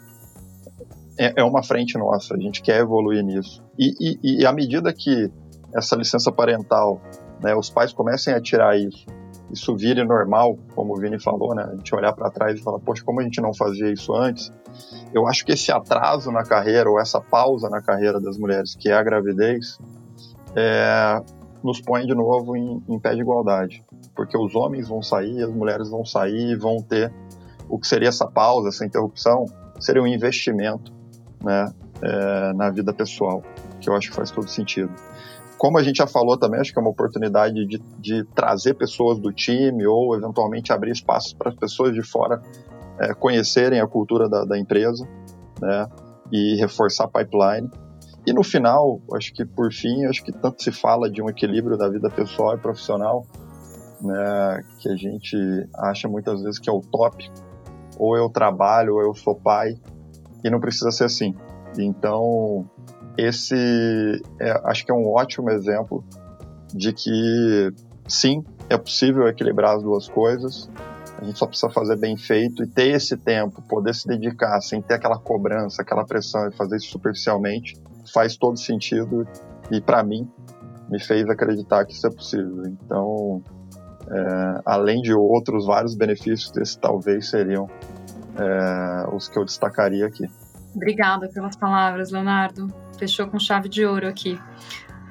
é, 1.17 1.33
é, 1.37 1.43
uma 1.43 1.63
frente 1.63 1.97
nossa, 1.97 2.35
a 2.35 2.39
gente 2.39 2.61
quer 2.61 2.81
evoluir 2.81 3.23
nisso. 3.23 3.63
E, 3.77 3.93
e, 3.99 4.41
e 4.41 4.45
à 4.45 4.51
medida 4.51 4.93
que 4.93 5.31
essa 5.75 5.95
licença 5.95 6.31
parental, 6.31 7.01
né, 7.41 7.55
os 7.55 7.69
pais 7.69 7.93
comecem 7.93 8.33
a 8.33 8.41
tirar 8.41 8.77
isso, 8.77 9.05
isso 9.51 9.75
vire 9.75 10.03
normal, 10.03 10.57
como 10.75 10.93
o 10.93 10.99
Vini 10.99 11.19
falou, 11.21 11.55
né, 11.55 11.63
a 11.71 11.75
gente 11.75 11.93
olhar 11.95 12.13
para 12.13 12.29
trás 12.29 12.59
e 12.59 12.63
falar, 12.63 12.79
poxa, 12.79 13.03
como 13.03 13.21
a 13.21 13.23
gente 13.23 13.39
não 13.39 13.53
fazia 13.53 13.91
isso 13.91 14.13
antes? 14.13 14.51
Eu 15.13 15.27
acho 15.27 15.45
que 15.45 15.53
esse 15.53 15.71
atraso 15.71 16.31
na 16.31 16.43
carreira, 16.43 16.89
ou 16.89 16.99
essa 16.99 17.21
pausa 17.21 17.69
na 17.69 17.81
carreira 17.81 18.19
das 18.19 18.37
mulheres, 18.37 18.75
que 18.75 18.89
é 18.89 18.93
a 18.93 19.03
gravidez, 19.03 19.79
é, 20.55 21.21
nos 21.63 21.81
põe 21.81 22.05
de 22.05 22.13
novo 22.13 22.55
em, 22.55 22.83
em 22.87 22.99
pé 22.99 23.15
de 23.15 23.21
igualdade 23.21 23.83
porque 24.15 24.37
os 24.37 24.55
homens 24.55 24.87
vão 24.87 25.01
sair, 25.01 25.43
as 25.43 25.51
mulheres 25.51 25.89
vão 25.89 26.05
sair 26.05 26.57
vão 26.57 26.81
ter 26.81 27.13
o 27.69 27.77
que 27.77 27.87
seria 27.87 28.09
essa 28.09 28.25
pausa, 28.25 28.69
essa 28.69 28.85
interrupção, 28.85 29.45
seria 29.79 30.01
um 30.01 30.07
investimento 30.07 30.91
né, 31.43 31.71
é, 32.01 32.53
na 32.53 32.69
vida 32.69 32.93
pessoal, 32.93 33.43
que 33.79 33.89
eu 33.89 33.95
acho 33.95 34.09
que 34.09 34.15
faz 34.15 34.31
todo 34.31 34.47
sentido. 34.47 34.91
como 35.57 35.77
a 35.77 35.83
gente 35.83 35.97
já 35.97 36.07
falou 36.07 36.37
também, 36.37 36.59
acho 36.59 36.71
que 36.71 36.79
é 36.79 36.81
uma 36.81 36.91
oportunidade 36.91 37.65
de, 37.65 37.81
de 37.99 38.23
trazer 38.35 38.75
pessoas 38.75 39.19
do 39.19 39.33
time 39.33 39.85
ou 39.85 40.15
eventualmente 40.15 40.71
abrir 40.71 40.91
espaços 40.91 41.33
para 41.33 41.49
as 41.49 41.55
pessoas 41.55 41.93
de 41.93 42.01
fora 42.01 42.41
é, 42.99 43.13
conhecerem 43.13 43.79
a 43.79 43.87
cultura 43.87 44.29
da, 44.29 44.45
da, 44.45 44.57
empresa, 44.57 45.07
né? 45.61 45.87
E 46.31 46.55
reforçar 46.55 47.05
a 47.05 47.07
pipeline. 47.07 47.69
E 48.27 48.33
no 48.33 48.43
final, 48.43 48.99
acho 49.15 49.33
que 49.33 49.45
por 49.45 49.71
fim, 49.71 50.03
acho 50.03 50.21
que 50.21 50.33
tanto 50.33 50.61
se 50.61 50.69
fala 50.69 51.09
de 51.09 51.21
um 51.21 51.29
equilíbrio 51.29 51.77
da 51.77 51.87
vida 51.87 52.09
pessoal 52.09 52.55
e 52.55 52.57
profissional, 52.57 53.25
né? 54.01 54.63
Que 54.79 54.89
a 54.89 54.97
gente 54.97 55.37
acha 55.73 56.09
muitas 56.09 56.41
vezes 56.41 56.59
que 56.59 56.69
é 56.69 56.73
utópico. 56.73 57.33
Ou 57.97 58.17
eu 58.17 58.29
trabalho, 58.29 58.95
ou 58.95 59.01
eu 59.01 59.15
sou 59.15 59.33
pai, 59.33 59.75
e 60.43 60.49
não 60.49 60.59
precisa 60.59 60.91
ser 60.91 61.05
assim. 61.05 61.33
Então, 61.79 62.69
esse 63.17 63.55
é, 64.41 64.61
acho 64.65 64.85
que 64.85 64.91
é 64.91 64.93
um 64.93 65.07
ótimo 65.07 65.49
exemplo 65.49 66.03
de 66.75 66.91
que 66.91 67.73
sim, 68.09 68.43
é 68.69 68.77
possível 68.77 69.25
equilibrar 69.29 69.77
as 69.77 69.83
duas 69.83 70.09
coisas. 70.09 70.69
A 71.17 71.23
gente 71.23 71.39
só 71.39 71.47
precisa 71.47 71.69
fazer 71.69 71.95
bem 71.95 72.17
feito 72.17 72.61
e 72.61 72.67
ter 72.67 72.89
esse 72.89 73.15
tempo, 73.15 73.61
poder 73.69 73.95
se 73.95 74.05
dedicar 74.05 74.59
sem 74.59 74.81
ter 74.81 74.95
aquela 74.95 75.17
cobrança, 75.17 75.81
aquela 75.81 76.05
pressão 76.05 76.49
e 76.49 76.51
fazer 76.51 76.75
isso 76.75 76.89
superficialmente, 76.89 77.75
faz 78.11 78.37
todo 78.37 78.57
sentido 78.57 79.27
e 79.71 79.81
para 79.81 80.03
mim 80.03 80.29
me 80.89 80.99
fez 80.99 81.29
acreditar 81.29 81.85
que 81.85 81.93
isso 81.93 82.07
é 82.07 82.11
possível. 82.11 82.63
Então, 82.65 83.43
é, 84.09 84.61
além 84.65 85.01
de 85.01 85.13
outros 85.13 85.65
vários 85.65 85.95
benefícios, 85.95 86.55
esses 86.57 86.75
talvez 86.75 87.29
seriam 87.29 87.69
é, 88.37 89.15
os 89.15 89.27
que 89.27 89.37
eu 89.37 89.45
destacaria 89.45 90.05
aqui. 90.05 90.25
Obrigada 90.75 91.27
pelas 91.27 91.55
palavras, 91.55 92.11
Leonardo. 92.11 92.73
Fechou 92.97 93.27
com 93.27 93.39
chave 93.39 93.67
de 93.67 93.85
ouro 93.85 94.07
aqui. 94.07 94.39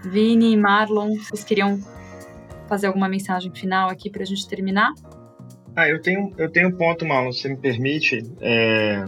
Vini 0.05 0.53
e 0.53 0.57
Marlon, 0.57 1.17
vocês 1.17 1.43
queriam 1.43 1.79
fazer 2.69 2.87
alguma 2.87 3.09
mensagem 3.09 3.53
final 3.53 3.91
aqui 3.91 4.11
para 4.11 4.23
a 4.23 4.27
gente 4.27 4.47
terminar? 4.49 4.93
Ah, 5.75 5.89
eu 5.89 6.01
tenho, 6.01 6.33
eu 6.39 6.51
tenho 6.51 6.69
um 6.69 6.73
ponto, 6.73 7.05
Marlon, 7.05 7.33
se 7.33 7.49
me 7.49 7.57
permite. 7.57 8.23
É, 8.41 9.05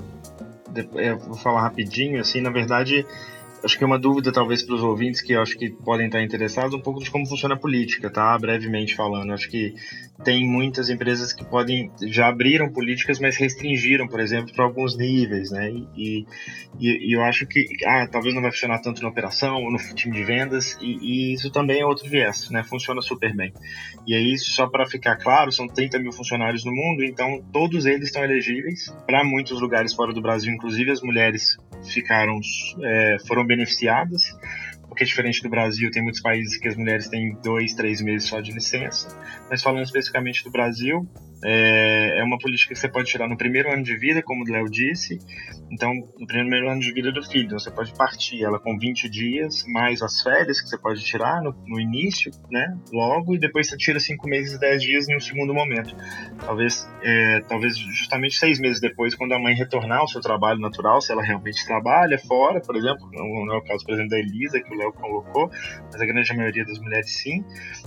eu 0.94 1.18
vou 1.18 1.34
falar 1.34 1.62
rapidinho, 1.62 2.20
assim, 2.20 2.40
na 2.40 2.50
verdade, 2.50 3.06
acho 3.62 3.76
que 3.76 3.84
é 3.84 3.86
uma 3.86 3.98
dúvida 3.98 4.32
talvez 4.32 4.62
para 4.62 4.74
os 4.74 4.82
ouvintes 4.82 5.20
que 5.20 5.34
acho 5.34 5.56
que 5.56 5.70
podem 5.70 6.06
estar 6.06 6.22
interessados 6.22 6.74
um 6.74 6.80
pouco 6.80 7.02
de 7.02 7.10
como 7.10 7.26
funciona 7.26 7.54
a 7.54 7.58
política, 7.58 8.10
tá? 8.10 8.36
Brevemente 8.38 8.94
falando, 8.94 9.32
acho 9.32 9.48
que 9.48 9.74
tem 10.24 10.46
muitas 10.46 10.90
empresas 10.90 11.32
que 11.32 11.44
podem 11.44 11.90
já 12.02 12.28
abriram 12.28 12.72
políticas, 12.72 13.18
mas 13.18 13.36
restringiram, 13.36 14.08
por 14.08 14.20
exemplo, 14.20 14.52
para 14.54 14.64
alguns 14.64 14.96
níveis, 14.96 15.50
né? 15.50 15.70
E, 15.96 16.26
e, 16.78 17.10
e, 17.10 17.16
eu 17.16 17.22
acho 17.22 17.46
que 17.46 17.66
ah, 17.86 18.06
talvez 18.06 18.34
não 18.34 18.42
vai 18.42 18.50
funcionar 18.50 18.80
tanto 18.80 19.02
na 19.02 19.08
operação 19.08 19.62
ou 19.62 19.70
no 19.70 19.78
time 19.94 20.14
de 20.14 20.24
vendas 20.24 20.76
e, 20.80 20.98
e, 21.00 21.34
isso 21.34 21.50
também 21.50 21.80
é 21.80 21.86
outro 21.86 22.08
viés, 22.08 22.50
né? 22.50 22.64
Funciona 22.64 23.00
super 23.00 23.34
bem. 23.34 23.52
E 24.06 24.14
aí 24.14 24.38
só 24.38 24.66
para 24.66 24.86
ficar 24.86 25.16
claro, 25.16 25.52
são 25.52 25.66
30 25.66 25.98
mil 25.98 26.12
funcionários 26.12 26.64
no 26.64 26.72
mundo, 26.72 27.04
então 27.04 27.42
todos 27.52 27.86
eles 27.86 28.06
estão 28.06 28.24
elegíveis 28.24 28.92
para 29.06 29.24
muitos 29.24 29.60
lugares 29.60 29.94
fora 29.94 30.12
do 30.12 30.20
Brasil, 30.20 30.52
inclusive 30.52 30.90
as 30.90 31.02
mulheres 31.02 31.56
ficaram 31.84 32.40
é, 32.82 33.16
foram 33.26 33.46
beneficiadas 33.48 34.36
porque 34.98 35.04
diferente 35.04 35.40
do 35.42 35.48
Brasil, 35.48 35.90
tem 35.92 36.02
muitos 36.02 36.20
países 36.20 36.56
que 36.58 36.66
as 36.66 36.74
mulheres 36.74 37.08
têm 37.08 37.32
dois, 37.40 37.72
três 37.72 38.00
meses 38.00 38.28
só 38.28 38.40
de 38.40 38.50
licença. 38.50 39.16
Mas 39.48 39.62
falando 39.62 39.84
especificamente 39.84 40.42
do 40.42 40.50
Brasil, 40.50 41.08
é, 41.44 42.18
é 42.18 42.24
uma 42.24 42.38
política 42.38 42.74
que 42.74 42.80
você 42.80 42.88
pode 42.88 43.08
tirar 43.08 43.28
no 43.28 43.36
primeiro 43.36 43.72
ano 43.72 43.82
de 43.82 43.96
vida, 43.96 44.22
como 44.22 44.42
o 44.42 44.50
Léo 44.50 44.68
disse. 44.68 45.18
Então, 45.70 45.92
no 46.18 46.26
primeiro 46.26 46.68
ano 46.70 46.80
de 46.80 46.92
vida 46.92 47.12
do 47.12 47.22
filho, 47.22 47.46
então, 47.46 47.58
você 47.58 47.70
pode 47.70 47.92
partir 47.94 48.42
ela 48.42 48.58
com 48.58 48.76
20 48.78 49.08
dias, 49.08 49.64
mais 49.68 50.02
as 50.02 50.22
férias 50.22 50.60
que 50.60 50.68
você 50.68 50.78
pode 50.78 51.04
tirar 51.04 51.42
no, 51.42 51.54
no 51.66 51.80
início, 51.80 52.32
né? 52.50 52.76
Logo, 52.92 53.34
e 53.34 53.38
depois 53.38 53.68
você 53.68 53.76
tira 53.76 54.00
5 54.00 54.28
meses 54.28 54.54
e 54.54 54.60
10 54.60 54.82
dias 54.82 55.08
em 55.08 55.16
um 55.16 55.20
segundo 55.20 55.54
momento. 55.54 55.94
Talvez, 56.44 56.88
é, 57.02 57.40
talvez 57.48 57.76
justamente 57.76 58.36
6 58.36 58.58
meses 58.58 58.80
depois, 58.80 59.14
quando 59.14 59.32
a 59.32 59.38
mãe 59.38 59.54
retornar 59.54 60.00
ao 60.00 60.08
seu 60.08 60.20
trabalho 60.20 60.60
natural, 60.60 61.00
se 61.00 61.12
ela 61.12 61.22
realmente 61.22 61.64
trabalha 61.66 62.18
fora, 62.18 62.60
por 62.60 62.76
exemplo, 62.76 63.08
não 63.12 63.54
é 63.54 63.58
o 63.58 63.62
caso, 63.62 63.84
por 63.84 63.94
exemplo, 63.94 64.10
da 64.10 64.18
Elisa, 64.18 64.60
que 64.60 64.74
o 64.74 64.76
Léo 64.76 64.92
colocou, 64.92 65.50
mas 65.92 66.00
a 66.00 66.06
grande 66.06 66.34
maioria 66.36 66.64
das 66.64 66.78
mulheres 66.78 67.12
sim. 67.12 67.44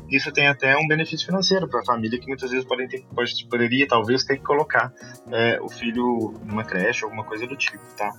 Isso 0.09 0.31
tem 0.31 0.47
até 0.47 0.77
um 0.77 0.87
benefício 0.87 1.25
financeiro 1.25 1.67
para 1.67 1.81
a 1.81 1.85
família 1.85 2.19
que 2.19 2.27
muitas 2.27 2.51
vezes 2.51 2.65
podem 2.65 2.87
ter, 2.87 3.03
pode 3.13 3.40
poderia 3.47 3.87
talvez 3.87 4.23
ter 4.23 4.37
que 4.37 4.43
colocar 4.43 4.91
é, 5.31 5.59
o 5.61 5.69
filho 5.69 6.33
numa 6.45 6.63
creche, 6.63 7.03
alguma 7.03 7.23
coisa 7.23 7.45
do 7.47 7.55
tipo, 7.55 7.83
tá? 7.95 8.11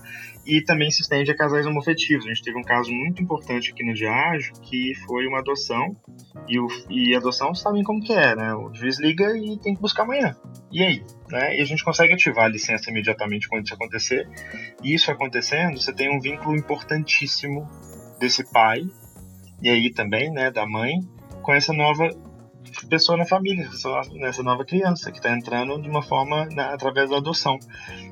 E 0.46 0.62
também 0.62 0.90
se 0.90 1.02
estende 1.02 1.30
a 1.30 1.36
casais 1.36 1.66
homofetivos. 1.66 2.26
A 2.26 2.28
gente 2.28 2.42
teve 2.42 2.58
um 2.58 2.62
caso 2.62 2.90
muito 2.90 3.22
importante 3.22 3.70
aqui 3.70 3.84
no 3.84 3.94
Diágio, 3.94 4.52
que 4.60 4.94
foi 5.06 5.26
uma 5.26 5.38
adoção, 5.38 5.94
e, 6.48 6.58
o, 6.58 6.66
e 6.90 7.14
adoção 7.14 7.54
sabem 7.54 7.82
como 7.82 8.00
que 8.00 8.12
é, 8.12 8.34
né? 8.34 8.54
O 8.54 8.74
juiz 8.74 8.98
liga 8.98 9.36
e 9.36 9.58
tem 9.58 9.74
que 9.74 9.80
buscar 9.80 10.02
amanhã. 10.02 10.36
E 10.70 10.82
aí? 10.82 11.04
Né? 11.30 11.58
E 11.58 11.62
a 11.62 11.64
gente 11.64 11.84
consegue 11.84 12.12
ativar 12.14 12.46
a 12.46 12.48
licença 12.48 12.90
imediatamente 12.90 13.48
quando 13.48 13.64
isso 13.64 13.74
acontecer. 13.74 14.28
E 14.82 14.94
isso 14.94 15.10
acontecendo, 15.10 15.80
você 15.80 15.92
tem 15.92 16.14
um 16.14 16.20
vínculo 16.20 16.56
importantíssimo 16.56 17.68
desse 18.18 18.50
pai, 18.50 18.82
e 19.62 19.68
aí 19.68 19.92
também, 19.92 20.30
né, 20.32 20.50
da 20.50 20.66
mãe, 20.66 21.00
com 21.42 21.52
essa 21.52 21.72
nova 21.72 22.08
pessoa 22.88 23.16
na 23.18 23.26
família, 23.26 23.68
nessa 24.14 24.42
nova 24.42 24.64
criança 24.64 25.10
que 25.10 25.18
está 25.18 25.30
entrando 25.32 25.80
de 25.80 25.88
uma 25.88 26.02
forma 26.02 26.46
na, 26.52 26.72
através 26.72 27.10
da 27.10 27.16
adoção. 27.16 27.58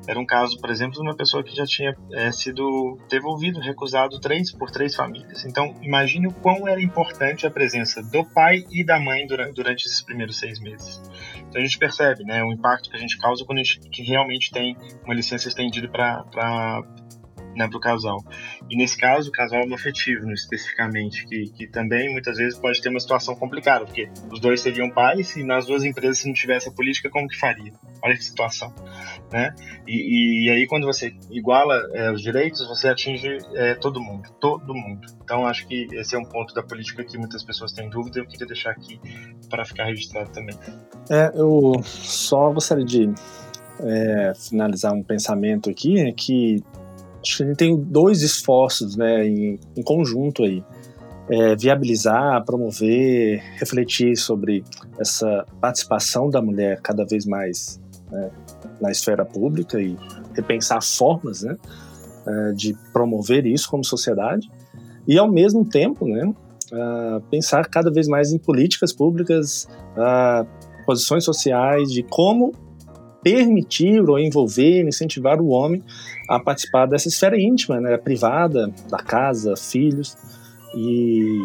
Era 0.07 0.19
um 0.19 0.25
caso, 0.25 0.59
por 0.59 0.69
exemplo, 0.69 0.93
de 0.93 1.01
uma 1.01 1.15
pessoa 1.15 1.43
que 1.43 1.55
já 1.55 1.65
tinha 1.65 1.95
é, 2.13 2.31
sido 2.31 2.97
devolvido, 3.09 3.59
recusado 3.59 4.19
três 4.19 4.51
por 4.51 4.71
três 4.71 4.95
famílias. 4.95 5.45
Então, 5.45 5.75
imagine 5.81 6.27
o 6.27 6.33
quão 6.33 6.67
era 6.67 6.81
importante 6.81 7.45
a 7.45 7.51
presença 7.51 8.01
do 8.03 8.23
pai 8.25 8.65
e 8.71 8.85
da 8.85 8.99
mãe 8.99 9.25
durante, 9.25 9.53
durante 9.53 9.85
esses 9.85 10.01
primeiros 10.01 10.37
seis 10.37 10.59
meses. 10.59 11.01
Então 11.37 11.61
a 11.61 11.65
gente 11.65 11.77
percebe, 11.77 12.23
né, 12.23 12.43
o 12.43 12.51
impacto 12.51 12.89
que 12.89 12.95
a 12.95 12.99
gente 12.99 13.17
causa 13.17 13.43
quando 13.45 13.59
a 13.59 13.63
gente 13.63 13.79
que 13.89 14.01
realmente 14.03 14.51
tem 14.51 14.75
uma 15.03 15.13
licença 15.13 15.47
estendida 15.47 15.87
para 15.89 16.83
né, 17.55 17.67
para 17.67 17.77
o 17.77 17.79
casal. 17.79 18.23
E 18.69 18.75
nesse 18.75 18.97
caso, 18.97 19.29
o 19.29 19.31
casal 19.31 19.61
afetivo, 19.73 20.25
né, 20.25 20.33
especificamente, 20.33 21.25
que, 21.25 21.49
que 21.49 21.67
também 21.67 22.11
muitas 22.11 22.37
vezes 22.37 22.57
pode 22.57 22.81
ter 22.81 22.89
uma 22.89 22.99
situação 22.99 23.35
complicada, 23.35 23.85
porque 23.85 24.09
os 24.31 24.39
dois 24.39 24.61
seriam 24.61 24.89
pais 24.89 25.35
e 25.35 25.43
nas 25.43 25.65
duas 25.65 25.83
empresas, 25.83 26.19
se 26.19 26.27
não 26.27 26.33
tivesse 26.33 26.69
a 26.69 26.71
política, 26.71 27.09
como 27.09 27.27
que 27.27 27.37
faria? 27.37 27.71
Olha 28.03 28.15
que 28.15 28.23
situação, 28.23 28.73
né? 29.31 29.53
E, 29.87 30.45
e 30.45 30.49
aí, 30.49 30.67
quando 30.67 30.85
você 30.85 31.13
iguala 31.29 31.75
é, 31.93 32.11
os 32.11 32.21
direitos, 32.21 32.67
você 32.67 32.87
atinge 32.87 33.37
é, 33.53 33.75
todo 33.75 34.01
mundo, 34.01 34.29
todo 34.39 34.73
mundo. 34.73 35.07
Então, 35.23 35.45
acho 35.45 35.67
que 35.67 35.87
esse 35.93 36.15
é 36.15 36.19
um 36.19 36.25
ponto 36.25 36.53
da 36.53 36.63
política 36.63 37.03
que 37.03 37.17
muitas 37.17 37.43
pessoas 37.43 37.71
têm 37.71 37.89
dúvida 37.89 38.19
e 38.19 38.21
eu 38.21 38.27
queria 38.27 38.47
deixar 38.47 38.71
aqui 38.71 38.99
para 39.49 39.65
ficar 39.65 39.85
registrado 39.85 40.31
também. 40.31 40.57
É, 41.09 41.31
eu 41.35 41.81
só 41.83 42.51
gostaria 42.51 42.85
de 42.85 43.13
é, 43.79 44.33
finalizar 44.35 44.93
um 44.93 45.03
pensamento 45.03 45.69
aqui, 45.69 45.99
é 45.99 46.11
que 46.11 46.63
acho 47.21 47.37
que 47.37 47.43
a 47.43 47.45
gente 47.47 47.57
tem 47.57 47.77
dois 47.77 48.21
esforços 48.21 48.95
né, 48.95 49.25
em, 49.25 49.59
em 49.75 49.83
conjunto 49.83 50.43
aí. 50.43 50.63
É, 51.29 51.55
viabilizar, 51.55 52.43
promover, 52.43 53.41
refletir 53.57 54.17
sobre 54.17 54.65
essa 54.99 55.45
participação 55.61 56.29
da 56.29 56.41
mulher 56.41 56.81
cada 56.81 57.05
vez 57.05 57.25
mais 57.25 57.79
né, 58.11 58.31
na 58.81 58.91
esfera 58.91 59.23
pública 59.23 59.79
e 59.79 59.95
repensar 60.33 60.81
formas 60.83 61.43
né, 61.43 61.55
é, 62.27 62.51
de 62.53 62.75
promover 62.91 63.45
isso 63.45 63.69
como 63.69 63.85
sociedade 63.85 64.51
e 65.07 65.17
ao 65.17 65.31
mesmo 65.31 65.63
tempo 65.63 66.05
né, 66.05 66.33
pensar 67.29 67.67
cada 67.69 67.91
vez 67.91 68.07
mais 68.07 68.31
em 68.31 68.37
políticas 68.37 68.93
públicas, 68.93 69.67
posições 70.85 71.25
sociais 71.25 71.91
de 71.91 72.01
como 72.03 72.53
permitir 73.23 74.01
ou 74.01 74.19
envolver, 74.19 74.87
incentivar 74.87 75.39
o 75.39 75.47
homem 75.47 75.83
a 76.29 76.39
participar 76.39 76.85
dessa 76.85 77.07
esfera 77.07 77.39
íntima, 77.39 77.79
né, 77.79 77.97
privada, 77.97 78.73
da 78.89 78.97
casa, 78.97 79.55
filhos 79.55 80.17
e, 80.75 81.39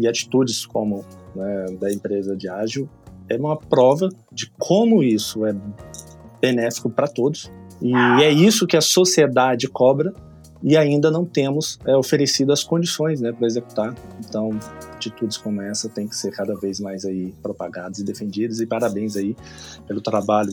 e 0.00 0.08
atitudes 0.08 0.66
como 0.66 1.04
né, 1.34 1.66
da 1.80 1.92
empresa 1.92 2.36
de 2.36 2.48
ágil 2.48 2.88
é 3.28 3.36
uma 3.36 3.56
prova 3.56 4.08
de 4.32 4.50
como 4.58 5.02
isso 5.02 5.44
é 5.44 5.54
benéfico 6.40 6.88
para 6.88 7.08
todos. 7.08 7.50
E 7.82 7.92
é 8.22 8.30
isso 8.30 8.66
que 8.66 8.76
a 8.76 8.80
sociedade 8.80 9.68
cobra 9.68 10.14
e 10.66 10.76
ainda 10.76 11.12
não 11.12 11.24
temos 11.24 11.78
é, 11.86 11.96
oferecido 11.96 12.52
as 12.52 12.64
condições 12.64 13.20
né, 13.20 13.30
para 13.30 13.46
executar. 13.46 13.94
Então, 14.18 14.50
atitudes 14.96 15.36
como 15.36 15.62
essa 15.62 15.88
têm 15.88 16.08
que 16.08 16.16
ser 16.16 16.32
cada 16.32 16.56
vez 16.56 16.80
mais 16.80 17.04
aí 17.04 17.32
propagadas 17.40 18.00
e 18.00 18.04
defendidas. 18.04 18.58
E 18.58 18.66
parabéns 18.66 19.16
aí 19.16 19.36
pelo 19.86 20.00
trabalho 20.00 20.50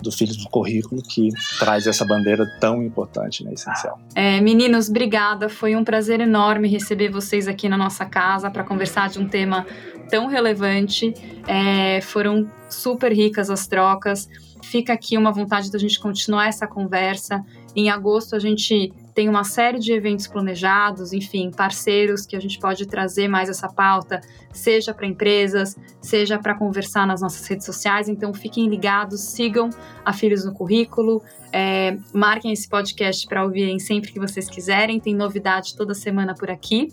do 0.00 0.10
Filhos 0.10 0.36
do 0.36 0.48
Currículo, 0.48 1.00
que 1.00 1.28
traz 1.60 1.86
essa 1.86 2.04
bandeira 2.04 2.44
tão 2.58 2.82
importante, 2.82 3.44
né, 3.44 3.52
essencial. 3.52 4.00
É, 4.16 4.40
meninos, 4.40 4.88
obrigada. 4.88 5.48
Foi 5.48 5.76
um 5.76 5.84
prazer 5.84 6.20
enorme 6.20 6.66
receber 6.66 7.08
vocês 7.08 7.46
aqui 7.46 7.68
na 7.68 7.76
nossa 7.76 8.04
casa 8.04 8.50
para 8.50 8.64
conversar 8.64 9.10
de 9.10 9.20
um 9.20 9.28
tema 9.28 9.64
tão 10.10 10.26
relevante. 10.26 11.14
É, 11.46 12.00
foram 12.00 12.50
super 12.68 13.12
ricas 13.12 13.48
as 13.48 13.68
trocas. 13.68 14.28
Fica 14.60 14.92
aqui 14.92 15.16
uma 15.16 15.30
vontade 15.30 15.70
da 15.70 15.78
gente 15.78 16.00
continuar 16.00 16.48
essa 16.48 16.66
conversa. 16.66 17.44
Em 17.76 17.90
agosto 17.90 18.34
a 18.34 18.40
gente 18.40 18.92
tem 19.14 19.28
uma 19.28 19.44
série 19.44 19.78
de 19.78 19.92
eventos 19.92 20.26
planejados, 20.26 21.12
enfim, 21.12 21.50
parceiros 21.50 22.24
que 22.24 22.34
a 22.34 22.40
gente 22.40 22.58
pode 22.58 22.86
trazer 22.86 23.28
mais 23.28 23.48
essa 23.48 23.68
pauta, 23.68 24.20
seja 24.52 24.94
para 24.94 25.06
empresas, 25.06 25.76
seja 26.00 26.38
para 26.38 26.54
conversar 26.54 27.06
nas 27.06 27.20
nossas 27.20 27.46
redes 27.46 27.66
sociais. 27.66 28.08
Então, 28.08 28.32
fiquem 28.32 28.68
ligados, 28.68 29.20
sigam 29.20 29.68
a 30.04 30.12
Filhos 30.12 30.44
no 30.44 30.52
Currículo, 30.52 31.22
é, 31.52 31.98
marquem 32.14 32.52
esse 32.52 32.68
podcast 32.68 33.26
para 33.26 33.44
ouvirem 33.44 33.78
sempre 33.78 34.12
que 34.12 34.18
vocês 34.18 34.48
quiserem. 34.48 34.98
Tem 34.98 35.14
novidade 35.14 35.76
toda 35.76 35.94
semana 35.94 36.34
por 36.34 36.50
aqui. 36.50 36.88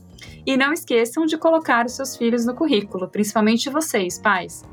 E 0.46 0.58
não 0.58 0.74
esqueçam 0.74 1.26
de 1.26 1.38
colocar 1.38 1.86
os 1.86 1.94
seus 1.94 2.18
filhos 2.18 2.46
no 2.46 2.54
currículo, 2.54 3.08
principalmente 3.08 3.70
vocês, 3.70 4.20
pais. 4.20 4.64